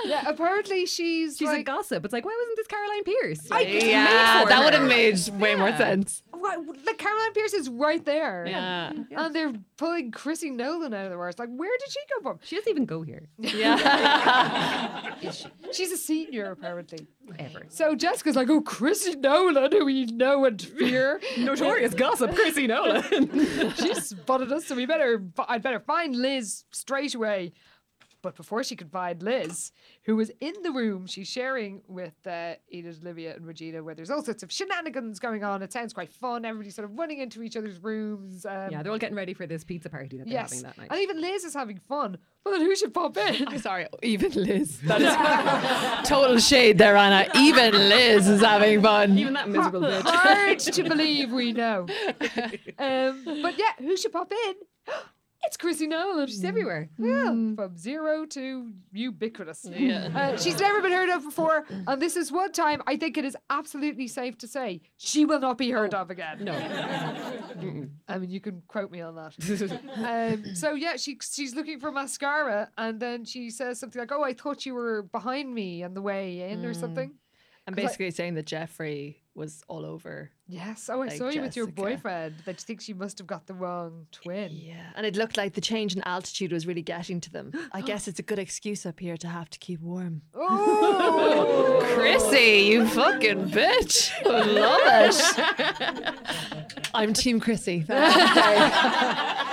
[0.05, 2.05] Yeah, apparently she's, She's a gossip.
[2.05, 3.49] It's like, why wasn't this Caroline Pierce?
[3.83, 6.21] yeah, for that would have made way more sense.
[6.31, 6.55] Why-
[6.85, 8.45] like Caroline Pierce is right there.
[8.47, 8.91] Yeah.
[9.09, 11.39] And they're pulling Chrissy Nolan out of the worst.
[11.39, 12.39] Like, where did she come from?
[12.43, 13.27] She doesn't even go here.
[13.39, 15.15] Yeah.
[15.73, 17.07] She's a senior, apparently.
[17.39, 17.63] Ever.
[17.69, 21.19] So Jessica's like, oh, Chrissy Nolan, who we know and fear.
[21.39, 23.03] Notorious gossip, Chrissy Nolan.
[23.75, 27.53] she spotted us, so we better, I'd better find Liz straight away.
[28.23, 29.71] But before she could find Liz,
[30.03, 34.09] who was in the room, she's sharing with uh, Enid, Olivia, and Regina, where there's
[34.09, 35.61] all sorts of shenanigans going on.
[35.61, 36.43] It sounds quite fun.
[36.43, 38.45] Everybody's sort of running into each other's rooms.
[38.45, 40.77] Um, yeah, they're all getting ready for this pizza party that they're yes, having that
[40.77, 40.87] night.
[40.91, 42.17] and even Liz is having fun.
[42.43, 43.47] But then who should pop in?
[43.47, 44.79] I'm sorry, even Liz.
[44.81, 47.29] That is total shade there, Anna.
[47.35, 49.17] Even Liz is having fun.
[49.17, 50.01] even that miserable bitch.
[50.03, 51.85] Hard to believe we know.
[52.79, 54.53] Um, but yeah, who should pop in?
[55.47, 56.27] It's Chrissy Nolan.
[56.27, 56.89] She's everywhere.
[56.99, 59.65] Yeah, from zero to ubiquitous.
[60.17, 63.23] Uh, she's never been heard of before, and this is one time I think it
[63.25, 66.43] is absolutely safe to say she will not be heard of again.
[66.43, 66.53] No.
[68.07, 69.33] I mean, you can quote me on that.
[69.95, 74.23] um, so yeah, she she's looking for mascara, and then she says something like, "Oh,
[74.23, 77.11] I thought you were behind me on the way in, or something."
[77.67, 80.31] I'm 'Cause I- basically saying that Jeffrey was all over.
[80.49, 80.89] Yes.
[80.91, 82.35] Oh, I Like saw you with your boyfriend.
[82.45, 84.51] That you think she must have got the wrong twin.
[84.53, 87.51] Yeah, and it looked like the change in altitude was really getting to them.
[87.73, 90.21] I guess it's a good excuse up here to have to keep warm.
[90.33, 94.11] Oh, Chrissy, you fucking bitch.
[94.25, 96.15] I love it.
[96.93, 97.85] I'm Team Chrissy.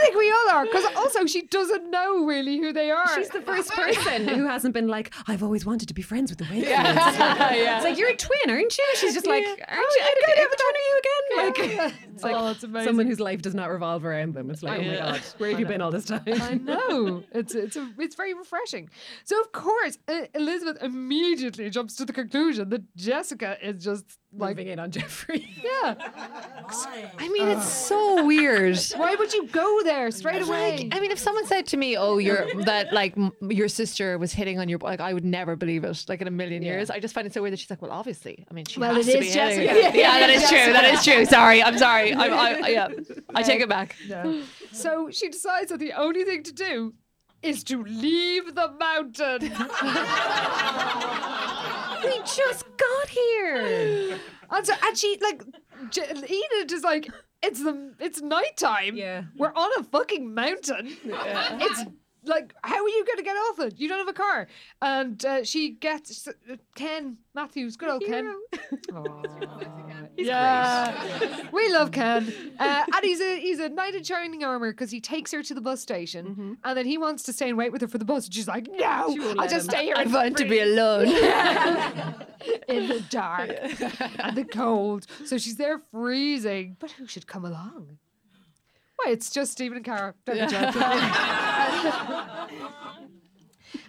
[0.00, 3.06] I think we all are, because also she doesn't know really who they are.
[3.14, 6.38] She's the first person who hasn't been like, I've always wanted to be friends with
[6.38, 6.68] the Wakefield's.
[6.74, 7.76] yeah.
[7.76, 8.84] It's like, you're a twin, aren't you?
[8.94, 10.02] She's just like, aren't Oh, you?
[10.02, 11.82] yeah, Which good, which one are you again?
[11.84, 12.88] Like, it's like Oh, amazing.
[12.88, 14.50] someone whose life does not revolve around them.
[14.50, 15.12] It's like, oh my Yeah.
[15.12, 16.22] God, where have you been all this time?
[16.26, 17.22] I know.
[17.32, 18.88] It's it's a, it's very refreshing.
[19.24, 24.56] So of course, uh, Elizabeth immediately jumps to the conclusion that Jessica is just like,
[24.56, 25.48] Moving in on Jeffrey.
[25.62, 25.94] yeah.
[27.18, 28.78] I mean, it's so weird.
[28.96, 30.88] Why would you go there straight away?
[30.92, 34.32] I mean, if someone said to me, "Oh, you're that like m- your sister was
[34.32, 36.90] hitting on your," like I would never believe it, like in a million years.
[36.90, 38.94] I just find it so weird that she's like, "Well, obviously, I mean, she Well,
[38.94, 39.88] has it to is be hitting Jessica.
[39.88, 40.72] it." Yeah, that is true.
[40.72, 41.24] That is true.
[41.24, 42.12] Sorry, I'm sorry.
[42.12, 42.88] I, I, yeah,
[43.34, 43.96] I take it back.
[44.06, 44.42] Yeah.
[44.70, 46.94] So she decides that the only thing to do
[47.42, 49.50] is to leave the mountain.
[52.04, 54.18] We just got here.
[54.50, 55.42] and so, and she like,
[55.90, 57.10] J- Enid is like,
[57.42, 58.96] it's the it's nighttime.
[58.96, 59.24] Yeah.
[59.36, 60.96] we're on a fucking mountain.
[61.04, 61.84] It's
[62.24, 63.74] like, how are you going to get off it?
[63.78, 64.46] You don't have a car.
[64.82, 66.32] And uh, she gets uh,
[66.74, 68.34] Ken Matthews, good old Ken.
[68.92, 69.22] Aw,
[70.16, 74.90] yeah, we love Ken, uh, and he's a he's a knight in shining armor because
[74.90, 77.72] he takes her to the bus station, and then he wants to stay and wait
[77.72, 78.26] with her for the bus.
[78.26, 79.70] And she's like, "No, won't I'll just him.
[79.70, 81.06] stay here I and want to be alone.
[82.68, 83.50] in the dark
[84.18, 86.76] and the cold." So she's there freezing.
[86.78, 87.98] But who should come along?
[88.96, 90.14] Why, it's just Stephen and Cara.
[90.26, 90.82] Don't be joking.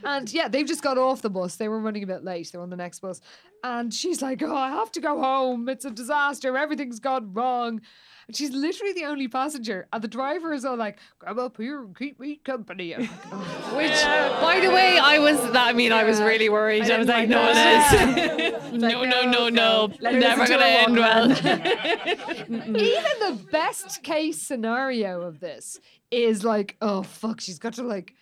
[0.03, 1.56] And yeah, they've just got off the bus.
[1.56, 2.49] They were running a bit late.
[2.52, 3.22] They're on the next bus.
[3.64, 5.69] And she's like, Oh, I have to go home.
[5.69, 6.57] It's a disaster.
[6.57, 7.81] Everything's gone wrong.
[8.27, 9.88] And she's literally the only passenger.
[9.93, 12.95] And the driver is all like, Come up here and keep me company.
[12.95, 14.03] I'm like, "Oh." Which,
[14.41, 15.39] by the way, I was.
[15.56, 16.89] I mean, I was really worried.
[16.89, 17.41] I, was like, no,
[18.72, 18.73] Liz.
[18.73, 19.91] no, no, no, no.
[20.02, 21.31] Never gonna end well.
[22.49, 25.80] Even the best case scenario of this
[26.11, 28.13] is like, Oh, fuck, she's got to like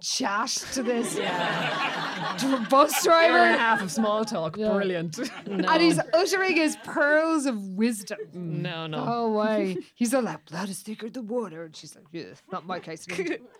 [0.00, 3.58] chat to this dr- bus Hour and a driver.
[3.58, 4.54] half of small talk.
[4.54, 5.18] Brilliant.
[5.46, 8.18] And he's uttering his pearls of wisdom.
[8.34, 8.62] Mm.
[8.62, 9.04] No, no.
[9.06, 9.76] Oh way.
[9.94, 11.64] He's all like, blood is thicker than water.
[11.64, 13.06] And she's like, yeah, not my case.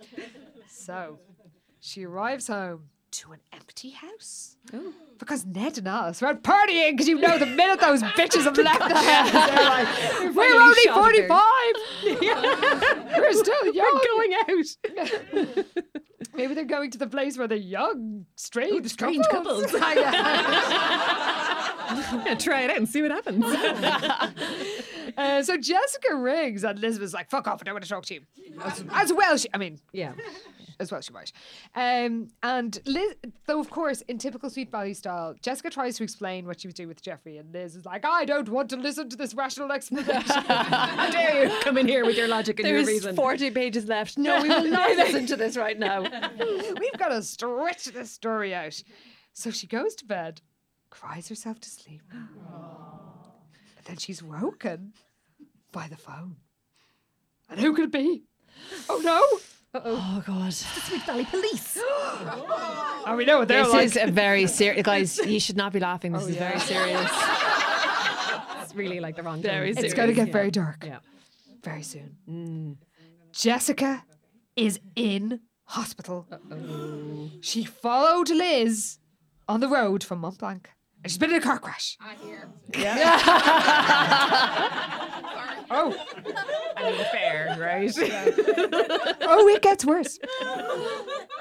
[0.68, 1.18] so
[1.80, 4.56] she arrives home to an empty house.
[5.18, 8.88] Because Ned and are out partying because you know the minute those bitches have left
[8.88, 13.16] the house, they're like, we're only shot at 45.
[13.18, 14.00] we're still young.
[14.04, 15.66] Going out.
[16.34, 19.74] Maybe they're going to the place where the young, strange, strange couples.
[19.74, 19.96] out.
[22.24, 23.44] Yeah, try it out and see what happens.
[25.20, 28.14] Uh, so Jessica rings and Elizabeth's like, fuck off, I don't want to talk to
[28.14, 28.20] you.
[28.64, 30.12] As, as well, she, I mean, yeah.
[30.78, 31.32] as well she might.
[31.74, 33.14] Um, and Liz,
[33.46, 36.74] though of course, in typical Sweet Valley style, Jessica tries to explain what she was
[36.74, 39.70] doing with Jeffrey, and Liz is like, I don't want to listen to this rational
[39.72, 40.22] explanation.
[40.26, 43.14] How dare you come in here with your logic and your There's reason?
[43.16, 44.16] 40 pages left.
[44.16, 46.00] No, we will not listen to this right now.
[46.80, 48.82] We've got to stretch this story out.
[49.32, 50.40] So she goes to bed,
[50.90, 52.02] cries herself to sleep,
[53.80, 54.92] and then she's woken
[55.72, 56.36] by the phone.
[57.48, 58.24] And who could it be?
[58.90, 59.22] Oh no!
[59.82, 60.48] Oh God.
[60.48, 61.78] It's The Sweet Valley Police.
[63.02, 63.84] Oh, we know what they're This like.
[63.86, 65.16] is a very serious, guys.
[65.18, 66.12] You should not be laughing.
[66.12, 67.10] This oh, is very serious.
[68.62, 69.84] It's really like the wrong Very thing.
[69.84, 70.32] it's going to get Yeah.
[70.32, 70.98] very dark Yeah.
[71.64, 72.16] very soon.
[72.28, 72.76] Mm.
[73.32, 74.04] Jessica
[74.54, 76.26] is in hospital.
[77.40, 78.98] She followed Liz
[79.48, 80.68] on the road from Mont Blanc.
[81.02, 81.96] And she's been in a car crash.
[82.00, 82.48] I hear.
[82.76, 83.20] Yeah.
[85.70, 85.96] oh,
[86.76, 87.90] I mean, fair, right?
[89.22, 90.18] oh, it gets worse.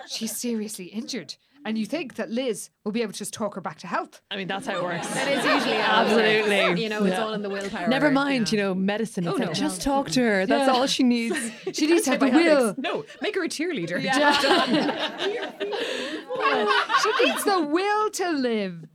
[0.08, 1.36] She's seriously injured.
[1.66, 4.22] And you think that Liz will be able to just talk her back to health.
[4.32, 5.08] I mean, that's how it works.
[5.10, 6.30] That is usually how it works.
[6.30, 6.84] Absolutely.
[6.84, 7.22] You know, it's Yeah.
[7.22, 7.88] all in the willpower.
[7.90, 9.28] Never mind, you know, medicine.
[9.28, 9.54] Oh, it's Oh, like, no.
[9.54, 10.46] just talk to her.
[10.46, 11.36] That's all she needs.
[11.74, 12.76] She needs to have the will.
[12.78, 14.02] No, make her a cheerleader.
[14.02, 14.32] Yeah.
[17.04, 18.86] She needs the will to live.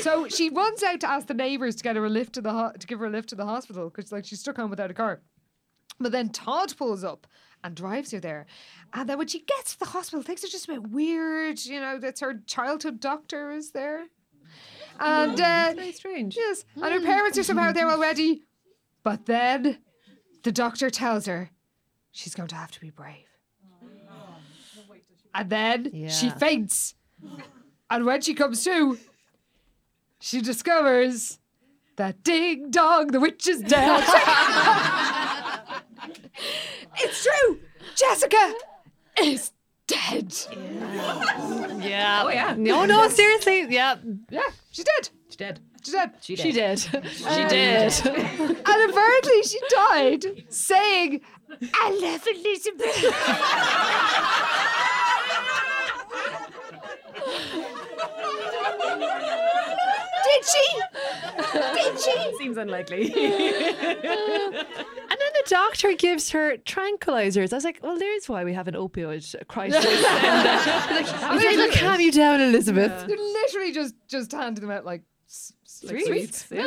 [0.00, 2.52] So she runs out to ask the neighbours to get her a lift to the
[2.52, 4.90] ho- to give her a lift to the hospital because like she's stuck home without
[4.90, 5.20] a car.
[6.00, 7.26] But then Todd pulls up
[7.62, 8.46] and drives her there.
[8.92, 11.64] And then when she gets to the hospital, things are just a bit weird.
[11.64, 14.06] You know, that's her childhood doctor is there.
[15.00, 16.36] And uh, Very strange.
[16.36, 18.42] yes, and her parents are somehow there already.
[19.02, 19.78] But then
[20.42, 21.50] the doctor tells her
[22.12, 23.26] she's going to have to be brave.
[25.34, 26.94] And then she faints.
[27.90, 28.98] And when she comes to,
[30.24, 31.38] she discovers
[31.96, 34.02] that ding dong, the witch is dead.
[36.96, 37.60] it's true.
[37.94, 38.54] Jessica
[39.22, 39.52] is
[39.86, 40.34] dead.
[41.82, 42.22] Yeah.
[42.24, 42.54] Oh, yeah.
[42.56, 43.66] No, no, seriously.
[43.68, 43.96] Yeah.
[44.30, 44.40] Yeah,
[44.70, 45.10] she's dead.
[45.28, 45.60] She's dead.
[45.82, 46.12] She's dead.
[46.22, 46.78] She She did.
[46.78, 47.10] did.
[47.10, 47.92] She did.
[48.66, 51.20] And apparently she died saying,
[51.74, 53.04] I love Elizabeth.
[60.24, 60.80] Did she?
[61.74, 62.36] Did she?
[62.38, 63.12] Seems unlikely.
[64.14, 67.52] And then the doctor gives her tranquilizers.
[67.52, 69.84] I was like, well, there's why we have an opioid crisis.
[69.84, 73.06] and, uh, like, "Okay, it'll calm you down, Elizabeth.
[73.06, 76.66] They're literally just just handing them out like s- s- like Sweets, sweets.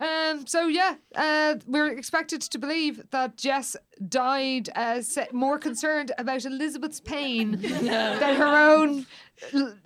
[0.00, 0.30] Yeah.
[0.30, 0.46] Um.
[0.46, 3.76] So yeah, uh, we're expected to believe that Jess
[4.08, 9.06] died uh, se- more concerned about Elizabeth's pain than her own
[9.54, 9.76] l-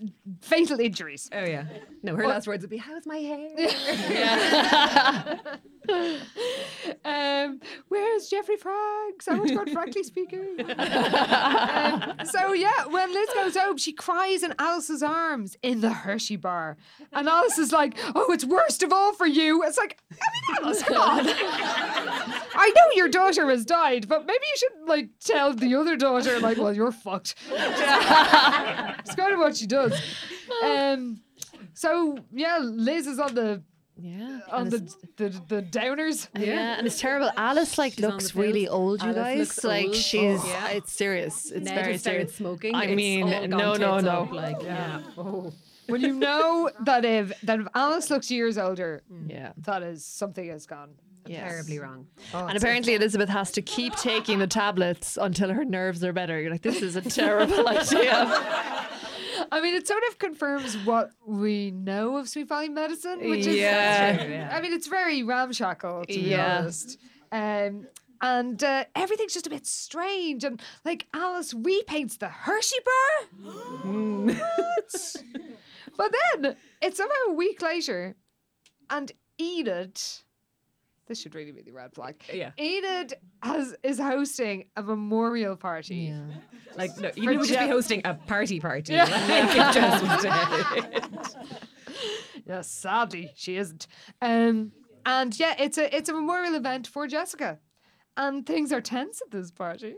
[0.41, 1.29] fatal injuries.
[1.33, 1.65] Oh yeah.
[2.03, 3.51] No, her last words would be, "How's my hair?"
[7.05, 9.29] Um, where's Jeffrey Franks?
[9.29, 10.57] I want to go to Frankly speaking.
[10.79, 16.37] um, so yeah, when Liz goes home, she cries in Alice's arms in the Hershey
[16.37, 16.77] bar,
[17.13, 20.65] and Alice is like, "Oh, it's worst of all for you." It's like, I mean,
[20.65, 21.27] Alice, come on.
[21.27, 26.41] I know your daughter has died, but maybe you should like tell the other daughter,
[26.41, 30.01] like, "Well, you're fucked." it's kind of what she does.
[30.65, 31.21] Um.
[31.75, 33.63] So yeah, Liz is on the
[33.97, 34.41] Yeah.
[34.51, 34.79] Oh, on the,
[35.17, 36.29] the the downers.
[36.37, 37.31] yeah, and it's terrible.
[37.37, 39.39] Alice like on looks really old, you Alice guys.
[39.39, 39.97] looks like old.
[39.97, 40.49] she's Oh.
[40.49, 40.69] Yeah.
[40.71, 41.51] it's serious.
[41.53, 42.35] It's Ned very has serious.
[42.35, 42.75] smoking.
[42.75, 44.11] I It's mean, no, no, no.
[44.23, 45.01] up, like, yeah.
[45.17, 45.53] Oh.
[45.87, 49.31] When you know that if that if Alice looks years older, mm.
[49.31, 49.53] Yeah.
[49.59, 50.95] that is something has gone.
[51.27, 51.41] Yes.
[51.49, 52.07] Terribly wrong.
[52.35, 56.39] Oh, And apparently Elizabeth has to keep taking the tablets until her nerves are better.
[56.41, 58.87] You're like, this is a terrible idea.
[59.53, 63.57] I mean, it sort of confirms what we know of Sweet Valley medicine, which is
[63.57, 64.51] Yeah.
[64.53, 66.59] I mean, it's very ramshackle to be Yeah.
[66.61, 66.99] honest.
[67.33, 67.87] Um,
[68.21, 70.45] and uh, everything's just a bit strange.
[70.45, 73.45] And like Alice repaints the Hershey bar.
[74.25, 75.17] What?
[75.97, 78.17] but then it's somehow a week later,
[78.91, 80.01] and Enid.
[81.07, 82.23] This should really be the red flag.
[82.33, 82.53] Yeah.
[82.59, 85.97] Enid has is hosting a memorial party.
[86.13, 86.23] Yeah.
[86.77, 88.97] Like, no, you For would just be hosting a party party.
[88.97, 91.19] Like, it just was dead.
[92.47, 93.87] Yes, sadly she isn't.
[94.21, 94.73] Um,
[95.07, 97.59] and yeah, it's a it's a memorial event for Jessica,
[98.17, 99.97] and things are tense at this party.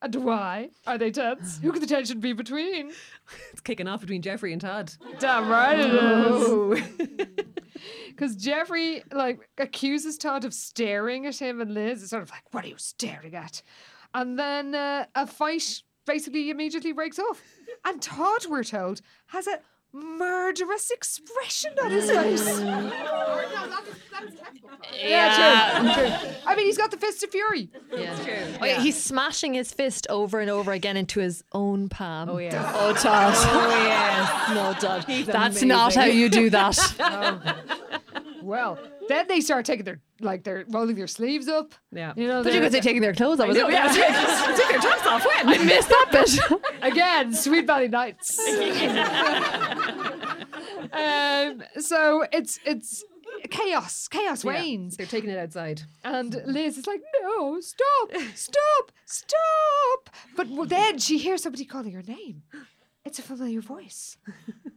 [0.00, 1.58] And why are they tense?
[1.58, 2.92] Who could the tension be between?
[3.52, 4.90] It's kicking off between Jeffrey and Todd.
[5.18, 7.28] Damn right it is.
[8.08, 12.00] Because Jeffrey like accuses Todd of staring at him and Liz.
[12.02, 13.62] It's sort of like, what are you staring at?
[14.14, 17.42] And then uh, a fight basically immediately breaks off.
[17.84, 19.60] And Todd, we're told, has a
[19.92, 22.60] murderous expression on his face.
[24.94, 26.27] Yeah, true, true.
[26.58, 27.70] I mean, he's got the fist of fury.
[27.94, 28.16] Yeah.
[28.60, 32.28] Oh, yeah, he's smashing his fist over and over again into his own palm.
[32.28, 32.72] Oh, yeah.
[32.74, 33.34] Oh, Todd.
[33.36, 34.48] Oh, yes.
[34.82, 35.04] No, Todd.
[35.04, 36.76] He's That's not how you do that.
[38.42, 38.78] Well,
[39.08, 41.74] then they start taking their like they're rolling their sleeves up.
[41.92, 42.14] Yeah.
[42.16, 43.48] You know, But you they're- could say taking their clothes off.
[43.48, 43.88] was No, yeah,
[44.56, 45.48] take their tops off when?
[45.48, 46.62] I missed that bit.
[46.80, 48.38] again, Sweet Valley Nights.
[50.92, 53.04] um, so it's it's
[53.48, 54.96] chaos, chaos Yeah, reigns.
[54.96, 55.82] They're taking it outside.
[56.04, 60.10] And Liz is like, no, stop, stop, stop.
[60.36, 62.42] But well, then she hears somebody calling her name.
[63.04, 64.18] It's a familiar voice.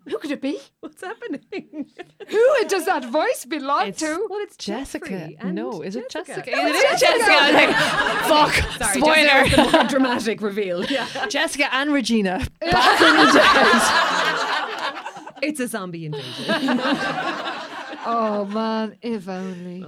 [0.08, 0.58] Who could it be?
[0.80, 1.90] What's happening?
[2.30, 4.26] Who does that voice belong It's- to?
[4.30, 5.10] well, it's Jessica.
[5.10, 6.50] Jeffrey and No, is it Jessica?
[6.50, 7.32] No, it it's is Jessica.
[7.32, 7.76] I was like,
[8.62, 8.78] fuck.
[8.78, 9.44] Sorry, Spoiler.
[9.50, 10.86] Jessica the more dramatic reveal.
[10.86, 11.08] Yeah.
[11.28, 12.48] Jessica and Regina.
[12.62, 15.08] Back in the dead.
[15.44, 16.78] It's a zombie invasion.
[18.06, 19.86] Oh man, if only.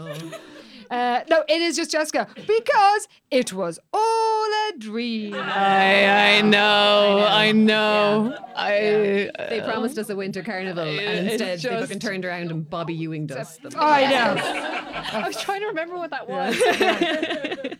[0.91, 5.33] Uh, no, it is just Jessica because it was all a dream.
[5.33, 7.25] I, I know.
[7.27, 8.37] I know.
[8.55, 9.31] I.
[9.49, 12.69] they promised us a winter carnival, and it's instead they fucking just- turned around and
[12.69, 13.71] Bobby Ewing us them.
[13.75, 14.35] I know.
[15.23, 16.55] I was trying to remember what that was.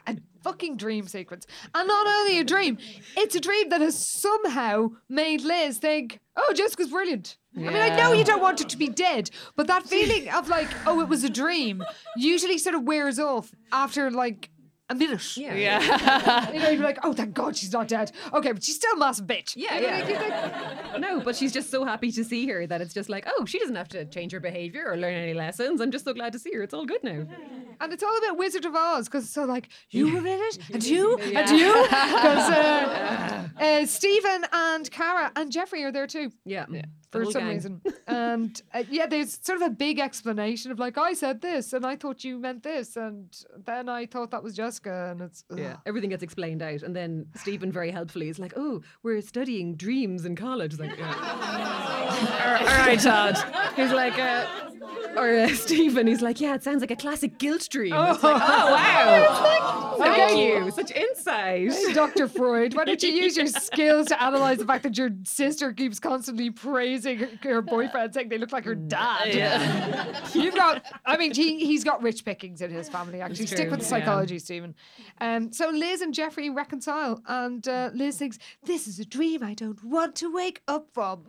[0.06, 1.46] a fucking dream sequence.
[1.74, 2.78] And not only a dream,
[3.16, 7.36] it's a dream that has somehow made Liz think, oh, Jessica's brilliant.
[7.56, 10.48] I mean, I know you don't want her to be dead, but that feeling of
[10.48, 11.82] like, oh, it was a dream,
[12.16, 14.50] usually sort of wears off after like
[14.90, 15.36] a minute.
[15.36, 15.54] Yeah.
[15.54, 16.50] yeah.
[16.52, 18.12] You know, you're like, oh, thank God she's not dead.
[18.32, 19.54] Okay, but she's still a massive bitch.
[19.56, 20.04] Yeah, You know, yeah.
[20.04, 23.26] like, like, No, but she's just so happy to see her that it's just like,
[23.26, 25.80] oh, she doesn't have to change her behavior or learn any lessons.
[25.80, 26.62] I'm just so glad to see her.
[26.62, 27.24] It's all good now.
[27.82, 30.58] And it's all about Wizard of Oz because it's so like you were in it,
[30.70, 36.30] and you, and you, because uh, uh, Stephen and Cara and Jeffrey are there too.
[36.44, 36.66] Yeah.
[36.68, 37.54] The for some gang.
[37.54, 37.82] reason.
[38.06, 41.84] And uh, yeah, there's sort of a big explanation of like, I said this and
[41.86, 42.96] I thought you meant this.
[42.96, 43.34] And
[43.64, 45.08] then I thought that was Jessica.
[45.10, 48.82] And it's, Yeah, everything gets explained out, and then Stephen very helpfully is like, "Oh,
[49.02, 52.60] we're studying dreams in college." Like, yeah.
[52.60, 53.36] all right, Todd.
[53.76, 54.69] He's like, uh,
[55.16, 56.06] or uh, Stephen.
[56.06, 60.30] He's like, "Yeah, it sounds like a classic guilt dream." It's like, oh wow, thank
[60.30, 60.64] Okay.
[60.64, 61.70] you, such insight.
[61.94, 62.28] Dr.
[62.28, 65.98] Freud, why don't you use your skills to analyze the fact that your sister keeps
[66.00, 69.34] constantly praising her, her boyfriend, saying they look like her dad?
[69.34, 70.28] Yeah.
[70.32, 73.46] You've got, I mean, he, he's got rich pickings in his family, actually.
[73.46, 73.90] Stick with the yeah.
[73.90, 74.74] psychology, Stephen.
[75.20, 79.54] Um, so Liz and Jeffrey reconcile, and uh, Liz thinks, This is a dream I
[79.54, 81.24] don't want to wake up from.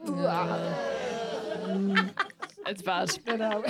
[2.67, 3.17] It's bad.
[3.27, 3.63] You know.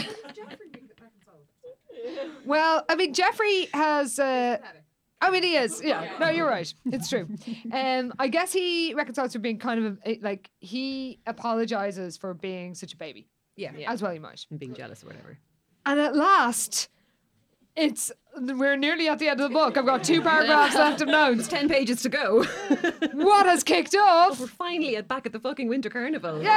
[2.45, 4.17] well, I mean, Jeffrey has.
[4.19, 4.57] Uh,
[5.21, 5.81] I mean, he is.
[5.83, 6.17] Yeah.
[6.19, 6.73] No, you're right.
[6.85, 7.27] It's true.
[7.71, 12.73] Um, I guess he reconciles for being kind of a, like he apologizes for being
[12.73, 14.45] such a baby, Yeah, as well he might.
[14.49, 15.37] and being jealous or whatever.
[15.85, 16.89] And at last,
[17.81, 19.77] it's we're nearly at the end of the book.
[19.77, 21.47] I've got two paragraphs left of notes.
[21.47, 22.45] Ten pages to go.
[23.13, 24.39] What has kicked off?
[24.39, 26.41] We're finally at back at the fucking winter carnival.
[26.41, 26.47] Yay!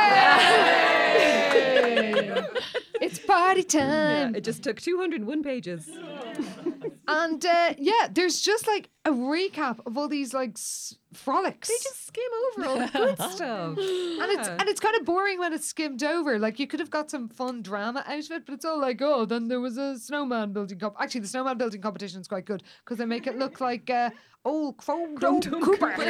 [3.01, 3.81] it's party Yeah,
[4.25, 4.35] time.
[4.35, 5.91] it just took 201 pages.
[7.07, 11.69] And uh, yeah, there's just like a recap of all these like s- frolics.
[11.69, 12.25] They just skim
[12.57, 13.79] over all the good stuff.
[13.79, 16.39] and it's and it's kind of boring when it's skimmed over.
[16.39, 19.03] Like you could have got some fun drama out of it, but it's all like,
[19.03, 20.97] oh, then there was a snowman building comp.
[20.99, 24.11] Actually, the snowman building competition is quite good because they make it look like uh,
[24.45, 25.95] old Chrome Dome Cooper.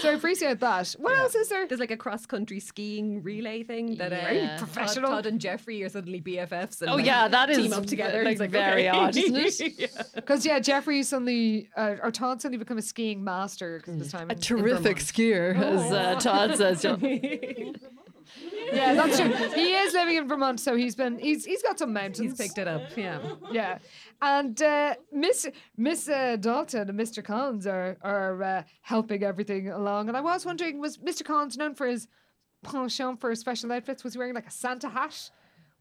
[0.00, 0.92] so I appreciate that.
[0.98, 1.66] What else is there?
[1.66, 5.10] There's like a cross country skiing relay thing that uh, Very professional.
[5.10, 6.80] Todd, and Jeffrey are suddenly BFFs.
[6.82, 8.22] And Oh like, yeah, that is team up together.
[8.24, 8.98] Like It's like very okay.
[8.98, 9.36] odd, isn't
[9.80, 10.06] it?
[10.14, 14.28] Because yeah, Jeffrey suddenly uh, or Todd suddenly become a skiing master because this time
[14.30, 14.98] A in- in terrific Vermont.
[14.98, 16.84] skier, as uh, Todd says.
[18.72, 19.32] Yeah, that's true.
[19.54, 22.18] He is living in Vermont, so he's been he's he's got some mountains.
[22.18, 22.82] He's picked it up.
[22.96, 23.18] Yeah.
[23.50, 23.78] Yeah,
[24.22, 27.24] and uh, Miss Miss uh, Dalton and Mr.
[27.24, 30.06] Collins are are uh, helping everything along.
[30.06, 31.24] And I was wondering, was Mr.
[31.24, 32.06] Collins known for his
[32.62, 34.04] penchant for special outfits?
[34.04, 35.30] Was he wearing like a Santa hat?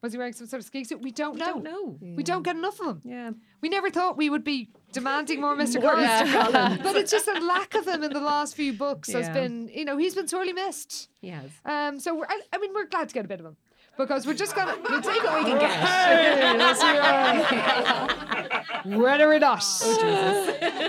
[0.01, 1.01] Was he wearing some sort of ski suit?
[1.01, 1.45] We don't know.
[1.45, 1.97] Don't know.
[2.01, 3.01] We don't get enough of him.
[3.03, 3.31] Yeah.
[3.61, 5.81] We never thought we would be demanding more Mr.
[5.81, 6.79] Collins.
[6.83, 9.85] but it's just a lack of him in the last few books has been, you
[9.85, 11.09] know, he's been sorely missed.
[11.21, 11.51] He has.
[11.65, 13.57] Um, so we're, I, I mean, we're glad to get a bit of him
[13.99, 15.71] because we're just gonna we'll take what we can get.
[15.71, 18.63] Hey, let's uh,
[18.97, 19.61] Whether or not,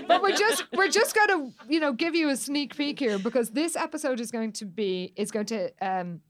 [0.07, 3.51] but we're just we're just gonna you know give you a sneak peek here because
[3.51, 6.21] this episode is going to be is going to um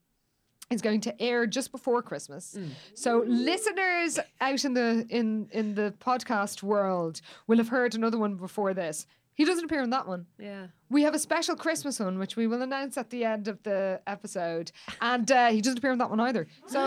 [0.71, 2.57] is going to air just before Christmas.
[2.95, 8.37] So listeners out in the in in the podcast world will have heard another one
[8.37, 9.07] before this.
[9.35, 10.27] He doesn't appear in that one.
[10.39, 10.67] Yeah.
[10.91, 14.01] We have a special Christmas one, which we will announce at the end of the
[14.07, 14.71] episode.
[15.01, 16.47] And uh, he doesn't appear in that one either.
[16.67, 16.79] So,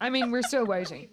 [0.00, 1.08] I mean, we're still waiting.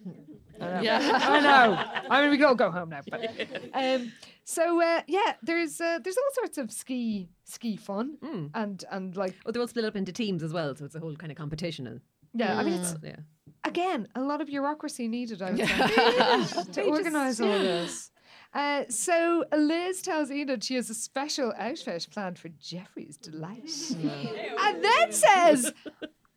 [0.62, 0.82] I know.
[0.82, 1.20] Yeah.
[1.24, 2.06] I know.
[2.10, 3.02] I mean, we can all go home now.
[3.10, 3.32] But,
[3.74, 4.12] um,
[4.50, 8.18] so uh, yeah, there's uh, there's all sorts of ski ski fun
[8.56, 11.00] and and like Oh, they're all split up into teams as well, so it's a
[11.00, 11.86] whole kind of competition.
[11.86, 12.02] And,
[12.34, 13.18] yeah, I mean it's yeah.
[13.64, 15.44] again a lot of bureaucracy needed.
[15.44, 18.10] I would say to organise all this.
[18.52, 23.70] Uh, so Liz tells Enid she has a special outfit planned for Jeffrey's delight,
[24.02, 25.72] and then says,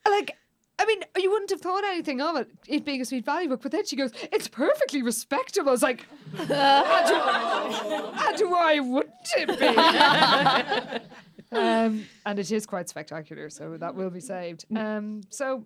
[0.06, 0.36] like,
[0.78, 3.60] I mean, you wouldn't have thought anything of it, it being a Sweet Valley book,
[3.62, 5.68] but then she goes, it's perfectly respectable.
[5.68, 6.06] I was like,
[6.38, 9.66] and, and why wouldn't it be?
[11.56, 14.64] um, and it is quite spectacular, so that will be saved.
[14.74, 15.64] Um, so,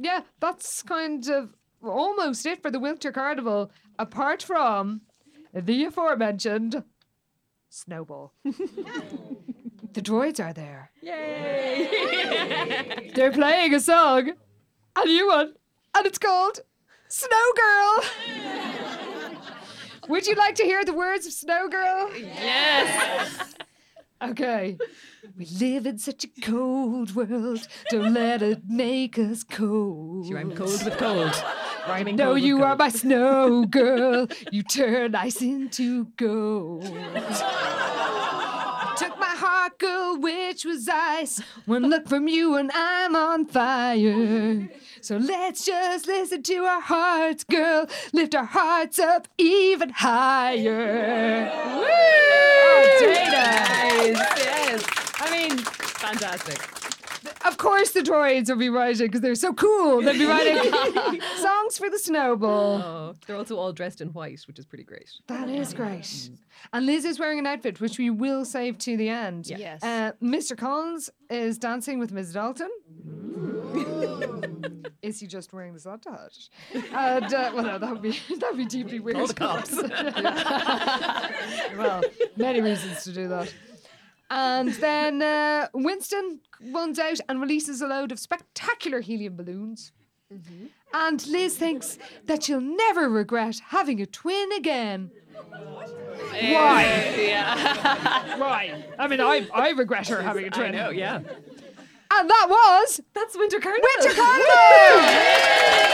[0.00, 5.02] yeah, that's kind of almost it for the Winter Carnival, apart from
[5.52, 6.84] the aforementioned
[7.68, 8.32] Snowball.
[8.44, 10.90] the droids are there.
[11.02, 11.90] Yay!
[13.14, 14.32] They're playing a song,
[14.96, 15.54] a new one,
[15.96, 16.60] and it's called
[17.08, 18.04] Snow Girl.
[20.08, 22.10] Would you like to hear the words of Snow Girl?
[22.16, 23.54] Yes.
[24.22, 24.78] Okay.
[25.36, 27.66] We live in such a cold world.
[27.90, 30.32] Don't let it make us cold.
[30.32, 31.34] Rhyme cold with cold.
[31.88, 34.26] Rhyming No, cold you are my snow girl.
[34.50, 36.84] You turn ice into gold.
[39.78, 41.40] Took my heart, girl, which was ice.
[41.66, 44.68] One look from you and I'm on fire.
[45.00, 47.86] So let's just listen to our hearts, girl.
[48.12, 51.50] Lift our hearts up even higher.
[51.76, 51.84] Woo!
[51.86, 54.14] Oh, Dana.
[54.36, 54.84] yes.
[55.20, 56.73] I mean, fantastic.
[57.44, 60.00] Of course, the droids will be writing because they're so cool.
[60.00, 62.82] They'll be writing songs for the snowball.
[62.82, 65.10] Oh, they're also all dressed in white, which is pretty great.
[65.26, 66.30] That is great.
[66.72, 69.46] And Liz is wearing an outfit which we will save to the end.
[69.46, 69.82] Yes.
[69.82, 70.56] Uh, Mr.
[70.56, 72.32] Collins is dancing with Ms.
[72.32, 72.70] Dalton.
[75.02, 76.38] is he just wearing the Santa hat?
[76.92, 79.18] And uh, well, no, that would be that would be deeply weird.
[79.18, 79.72] All the cops.
[81.76, 82.02] well,
[82.36, 83.52] many reasons to do that.
[84.36, 86.40] And then uh, Winston
[86.72, 89.92] runs out and releases a load of spectacular helium balloons.
[90.92, 95.12] And Liz thinks that she'll never regret having a twin again.
[95.50, 97.14] Why?
[97.16, 98.36] Yeah.
[98.38, 98.84] Why?
[98.98, 100.74] I mean, I, I regret her having a twin.
[100.74, 101.16] I know, yeah.
[101.16, 103.88] And that was That's Winter Carnival.
[103.98, 105.93] Winter Carnival!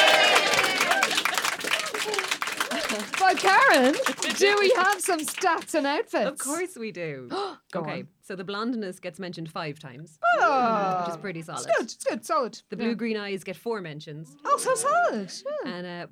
[3.19, 3.95] But Karen,
[4.37, 6.27] do we have some stats and outfits?
[6.31, 7.29] Of course we do.
[7.73, 8.09] Go okay, on.
[8.23, 11.67] so the blondness gets mentioned five times, Oh, which is pretty solid.
[11.67, 11.85] it's good.
[11.85, 12.25] It's good.
[12.25, 12.61] Solid.
[12.71, 15.33] The blue green eyes get four mentions, Oh, so solid.
[15.65, 15.71] Yeah.
[15.73, 16.07] and uh,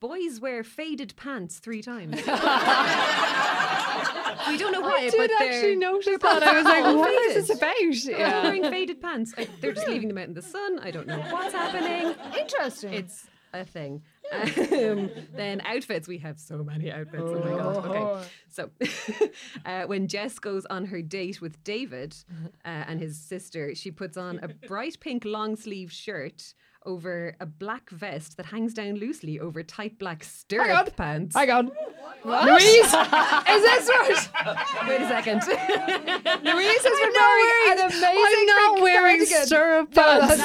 [0.00, 2.16] boys wear faded pants three times.
[4.48, 6.42] we don't know why, I but did they're actually notice that.
[6.42, 7.74] I was like, all what is this about?
[7.78, 8.42] They're Yeah.
[8.42, 9.32] wearing faded pants.
[9.38, 10.78] I, they're just leaving them out in the sun.
[10.80, 12.14] I don't know what's happening.
[12.38, 12.92] Interesting.
[12.94, 14.02] It's a thing.
[14.32, 16.08] Um, then outfits.
[16.08, 17.22] We have so many outfits.
[17.24, 17.86] Oh, my god.
[17.86, 18.26] Okay.
[18.48, 18.70] So
[19.66, 22.16] uh, when Jess goes on her date with David
[22.64, 26.54] uh, and his sister, she puts on a bright pink long sleeve shirt
[26.84, 31.34] over a black vest that hangs down loosely over tight black stirrup pants.
[31.36, 31.70] Hang on.
[32.24, 34.28] Louise, is this right?
[34.88, 35.42] Wait a second.
[36.44, 39.46] Louise has been wearing, an amazing I'm not wearing cardigan.
[39.46, 40.42] stirrup pants.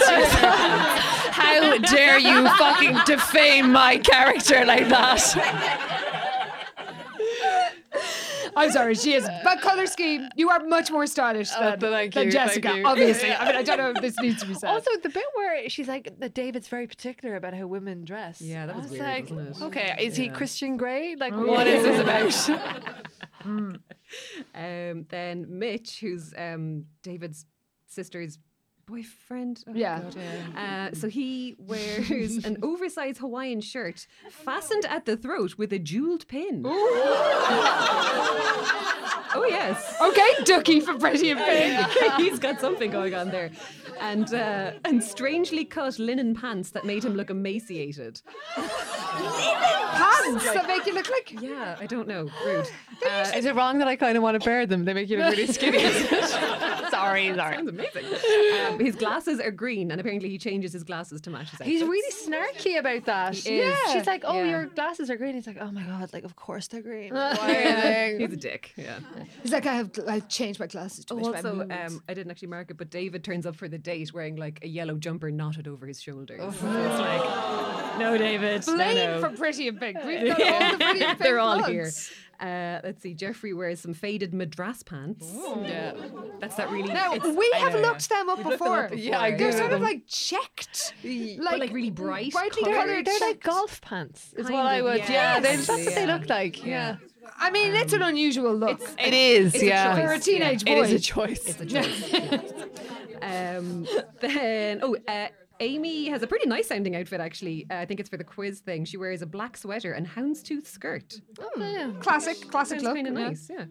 [1.32, 5.94] How dare you fucking defame my character like that?
[8.58, 9.28] I'm sorry, she is.
[9.44, 12.80] But colour scheme, you are much more stylish Oh, than, thank than you, Jessica, thank
[12.80, 12.86] you.
[12.86, 13.32] obviously.
[13.32, 14.70] I mean, I don't know if this needs to be said.
[14.70, 18.42] Also, the bit where she's like, that David's very particular about how women dress.
[18.42, 19.62] Yeah, that I was weird, like, wasn't it?
[19.66, 21.16] Okay, is he Christian Grey?
[21.16, 22.98] Like, what is this about?
[24.56, 27.46] Um, then Mitch, who's um, David's
[27.88, 28.40] sister's
[28.88, 29.64] boyfriend.
[29.68, 30.00] Oh, Yeah.
[30.02, 30.16] God.
[30.58, 32.10] Uh, so he wears
[32.46, 36.64] an oversized Hawaiian shirt fastened at the throat with a jeweled pin.
[39.36, 39.96] oh yes.
[40.02, 41.88] okay, Ducky for Pretty in Pink.
[42.18, 43.52] He's got something going on there.
[44.00, 48.22] And uh, and strangely cut linen pants that made him look emaciated.
[48.58, 51.34] Linen pants that make you look like.
[51.42, 52.30] Yeah, I don't know.
[52.46, 52.70] Rude.
[53.06, 54.86] Uh, Is it wrong that I kind of want to bear them?
[54.86, 55.80] They make you look really skinny.
[57.08, 57.56] Sorry, sorry.
[57.56, 58.06] sounds amazing.
[58.68, 61.82] Um, his glasses are green, and apparently he changes his glasses to match his He's
[61.84, 63.36] really snarky about that.
[63.36, 63.44] Is.
[63.92, 64.50] She's like, "Oh, Yeah.
[64.50, 67.14] your glasses are green." He's like, "Oh my god, like of course they're green.
[67.14, 68.16] Why?
[68.20, 68.74] He's a dick.
[68.76, 69.00] Yeah.
[69.42, 72.14] He's like, I have I've changed my glasses to Oh, match my also, um, I
[72.14, 74.96] didn't actually mark it, but David turns up for the date wearing like a yellow
[74.96, 76.40] jumper knotted over his shoulders.
[76.42, 76.52] Oh.
[76.52, 78.64] So it's like, no, David.
[78.66, 79.20] Blame no.
[79.20, 79.98] for Pretty in Pink.
[80.06, 81.70] We've got all the Pretty and They're all plugs.
[81.72, 81.92] here.
[82.40, 83.14] Uh, let's see.
[83.16, 85.26] Jeffrey wears some faded madras pants.
[85.64, 85.94] Yeah,
[86.40, 86.94] that's that really.
[86.94, 87.86] Now it's- we have know, yeah.
[87.88, 88.84] looked them up We've looked them before.
[88.86, 89.58] up Yeah, I They're do.
[89.58, 92.76] sort of like checked, But, like, really bright brightly colours.
[92.76, 93.06] They're, coloured.
[93.06, 94.34] they're like golf pants.
[94.38, 95.10] Is Kind what I of, would.
[95.10, 95.68] Yeah, they, yes.
[95.68, 96.16] that's what they Yeah.
[96.16, 96.64] look like.
[96.66, 96.98] Yeah.
[97.40, 98.82] I mean, it's an unusual look.
[99.00, 99.54] It is.
[99.54, 99.96] It's a yeah.
[99.96, 100.06] choice.
[100.06, 100.82] For a teenage It boy.
[100.84, 101.46] is a choice.
[101.48, 102.54] It's a choice.
[103.22, 103.88] um,
[104.22, 105.28] then, oh, uh,
[105.60, 107.66] Amy has a pretty nice sounding outfit actually.
[107.70, 108.86] Uh, I think it's for the quiz thing.
[108.86, 111.16] She wears a black sweater and houndstooth skirt.
[112.00, 112.96] classic, classic Sounds look.
[112.96, 113.28] kind of yeah.
[113.28, 113.66] nice, yeah.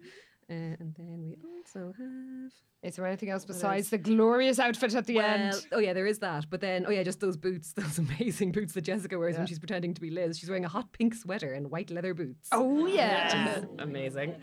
[0.48, 2.52] Uh, and then we also have.
[2.86, 5.66] Is there anything else besides the glorious outfit at the Well, end?
[5.72, 6.48] oh yeah, there is that.
[6.48, 9.58] But then, oh yeah, just those boots, those amazing boots that Jessica wears when she's
[9.58, 10.38] pretending to be Liz.
[10.38, 12.48] She's wearing a hot pink sweater and white leather boots.
[12.52, 13.62] Oh yeah.
[13.80, 14.36] Amazing.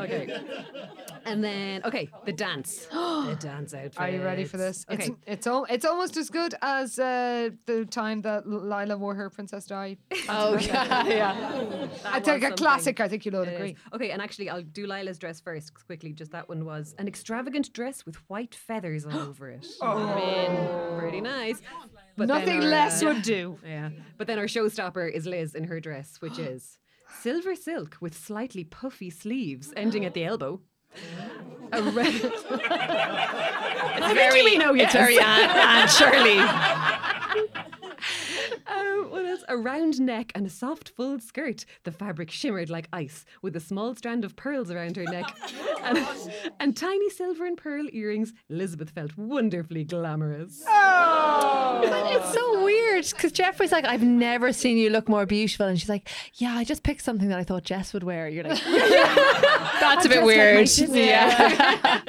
[0.00, 0.34] Okay.
[1.26, 2.86] And then, okay, the dance.
[2.90, 4.00] the dance outfit.
[4.00, 4.86] Are you ready for this?
[4.90, 5.04] Okay.
[5.06, 9.28] It's it's al- it's almost as good as uh, the time that Lila wore her
[9.28, 9.98] Princess Di.
[10.28, 11.88] Oh yeah, yeah.
[12.06, 12.52] I think a something.
[12.56, 13.00] classic.
[13.00, 13.54] I think you'll all is.
[13.54, 13.76] agree.
[13.92, 16.12] Okay, and actually, I'll do Lila's dress first quickly.
[16.14, 19.66] Just that one was an extravagant dress with white feathers all over it.
[19.82, 21.60] I mean, pretty nice.
[22.16, 23.58] But Nothing our, less uh, would do.
[23.66, 26.78] Yeah, but then our showstopper is Liz in her dress, which is
[27.20, 30.60] silver silk with slightly puffy sleeves ending at the elbow.
[31.72, 32.32] A red.
[33.96, 34.92] It's very, know it's yes?
[34.92, 37.00] very Anne, Anne Shirley.
[38.66, 39.44] Um, what else?
[39.48, 41.64] A round neck and a soft, full skirt.
[41.84, 45.36] The fabric shimmered like ice, with a small strand of pearls around her neck,
[45.82, 45.98] and,
[46.60, 48.32] and tiny silver and pearl earrings.
[48.48, 50.62] Elizabeth felt wonderfully glamorous.
[50.66, 55.66] But it's so weird because Jeff was like, I've never seen you look more beautiful.
[55.66, 58.28] And she's like, Yeah, I just picked something that I thought Jess would wear.
[58.28, 60.68] You're like, That's a bit weird.
[60.78, 62.00] yeah.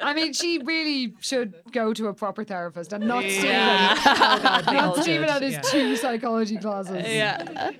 [0.00, 3.46] I mean, she really should go to a proper therapist and not Stephen.
[3.46, 4.62] Yeah.
[4.72, 7.04] Not Stephen and his two psychology classes.
[7.06, 7.72] yeah.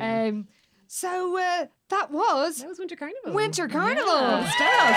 [0.00, 0.48] Um.
[0.88, 3.32] So uh, that was That was Winter Carnival.
[3.32, 4.96] Winter Carnival stuff.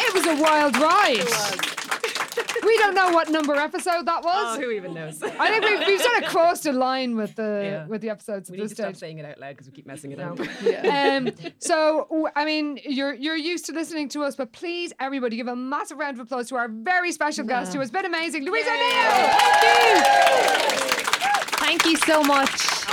[0.00, 1.73] It was a wild ride.
[2.64, 4.58] We don't know what number episode that was.
[4.58, 5.22] Oh, who even knows?
[5.22, 7.86] I think we've, we've sort of crossed a line with the Yeah.
[7.86, 9.72] with the episodes we at need this to stop saying it out loud because we
[9.72, 10.38] keep messing it up.
[10.90, 15.48] um, so I mean, you're you're used to listening to us, but please, everybody, give
[15.48, 18.66] a massive round of applause to our very special guest who has been amazing, Louise
[18.66, 20.04] O'Neill.
[21.58, 22.83] Thank you so much.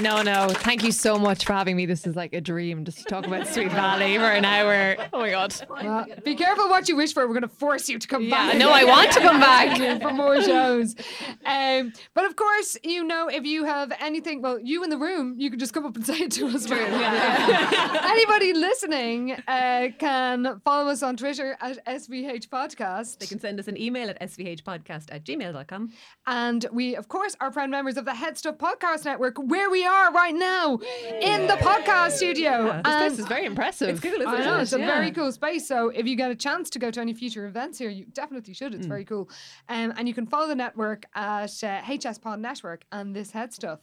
[0.00, 0.48] No, no.
[0.48, 1.86] Thank you so much for having me.
[1.86, 4.96] This is like a dream just to talk about Sweet Valley for an hour.
[5.12, 5.54] Oh my God.
[5.70, 7.22] Well, be careful what you wish for.
[7.26, 8.58] We're going to force you to come Yeah, back.
[8.58, 10.00] no, I want to come back.
[10.02, 10.96] for more shows.
[11.44, 15.36] Um, but of course, you know, if you have anything, well, you in the room,
[15.38, 16.68] you can just come up and say it to us.
[16.68, 18.00] Yeah.
[18.04, 23.18] Anybody listening uh, can follow us on Twitter at SVH Podcast.
[23.18, 25.92] They can send us an email at svhpodcast at gmail.com.
[26.26, 30.12] And we, of course, are proud members of the Headstuff Podcast Network, where we are
[30.12, 30.78] right now
[31.20, 32.80] in the podcast studio.
[32.84, 33.88] This place is very impressive.
[33.90, 34.62] It's cool, isn't I it?
[34.62, 34.86] it's a Yeah.
[34.86, 35.66] very cool space.
[35.66, 38.54] So if you get a chance to go to any future events here, you definitely
[38.54, 38.74] should.
[38.74, 39.28] It's very cool.
[39.68, 43.52] Um, and you can follow the network at uh, HS Pod Network and this head
[43.52, 43.80] stuff.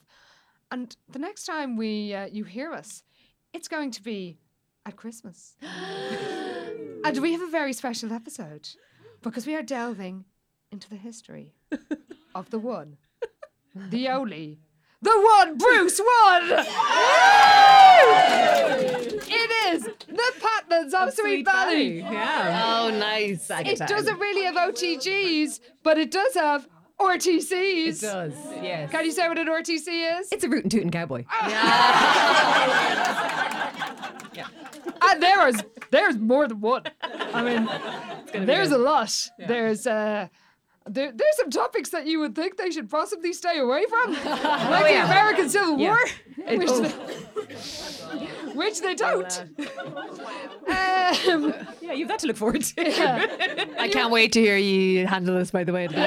[0.71, 3.03] And the next time we uh, you hear us,
[3.53, 4.39] it's going to be
[4.85, 5.55] at Christmas.
[7.03, 8.69] and we have a very special episode
[9.21, 10.25] because we are delving
[10.71, 11.53] into the history
[12.35, 12.97] of the one,
[13.75, 14.59] the only,
[15.01, 16.43] the one Bruce won.
[19.27, 21.99] it is the Patmans of Sweet, Valley.
[22.01, 22.79] Yeah.
[22.81, 23.49] Oh, nice.
[23.49, 26.67] It doesn't really have OTGs, but it does have
[26.99, 27.87] RTCs.
[27.87, 28.91] It does, yes.
[28.91, 30.31] Can you say what an RTC is?
[30.31, 31.25] It's a rootin' tootin' cowboy.
[34.33, 34.47] Yeah.
[35.01, 35.55] and there's
[35.89, 36.83] there's more than one.
[37.33, 37.67] I mean,
[38.45, 39.13] there's a lot.
[39.37, 40.27] There's uh.
[40.89, 44.23] There, there's some topics that you would think they should possibly stay away from, like
[44.85, 45.05] the yeah.
[45.05, 45.89] American Civil Yeah.
[45.89, 45.99] War,
[46.47, 46.81] It- which, oh.
[46.81, 49.43] they, which they don't.
[50.67, 53.79] um, Yeah, you've that to look forward to.
[53.79, 55.87] I can't wait to hear you handle this, by the way.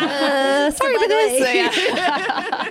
[0.00, 1.54] Uh, sorry about this.
[1.54, 2.64] Yeah.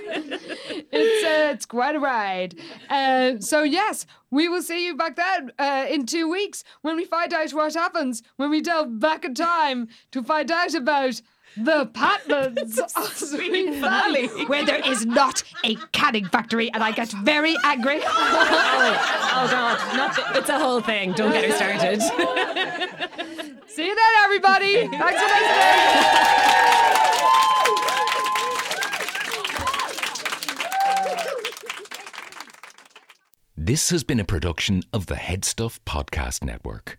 [0.92, 2.54] it's uh, it's quite a ride.
[2.88, 7.04] Uh, so yes, we will see you back then uh, in two weeks when we
[7.04, 11.20] find out what happens when we delve back in time to find out about
[11.56, 16.92] the Patmans of oh, Sweet Valley, where there is not a canning factory, and I
[16.92, 18.00] get very angry.
[18.82, 21.12] Oh, oh God, not the, it's a whole thing.
[21.12, 22.00] Don't get her started.
[23.68, 24.88] see you then, everybody.
[24.88, 26.60] Thanks for listening.
[33.56, 36.98] This has been a production of the Headstuff Podcast Network.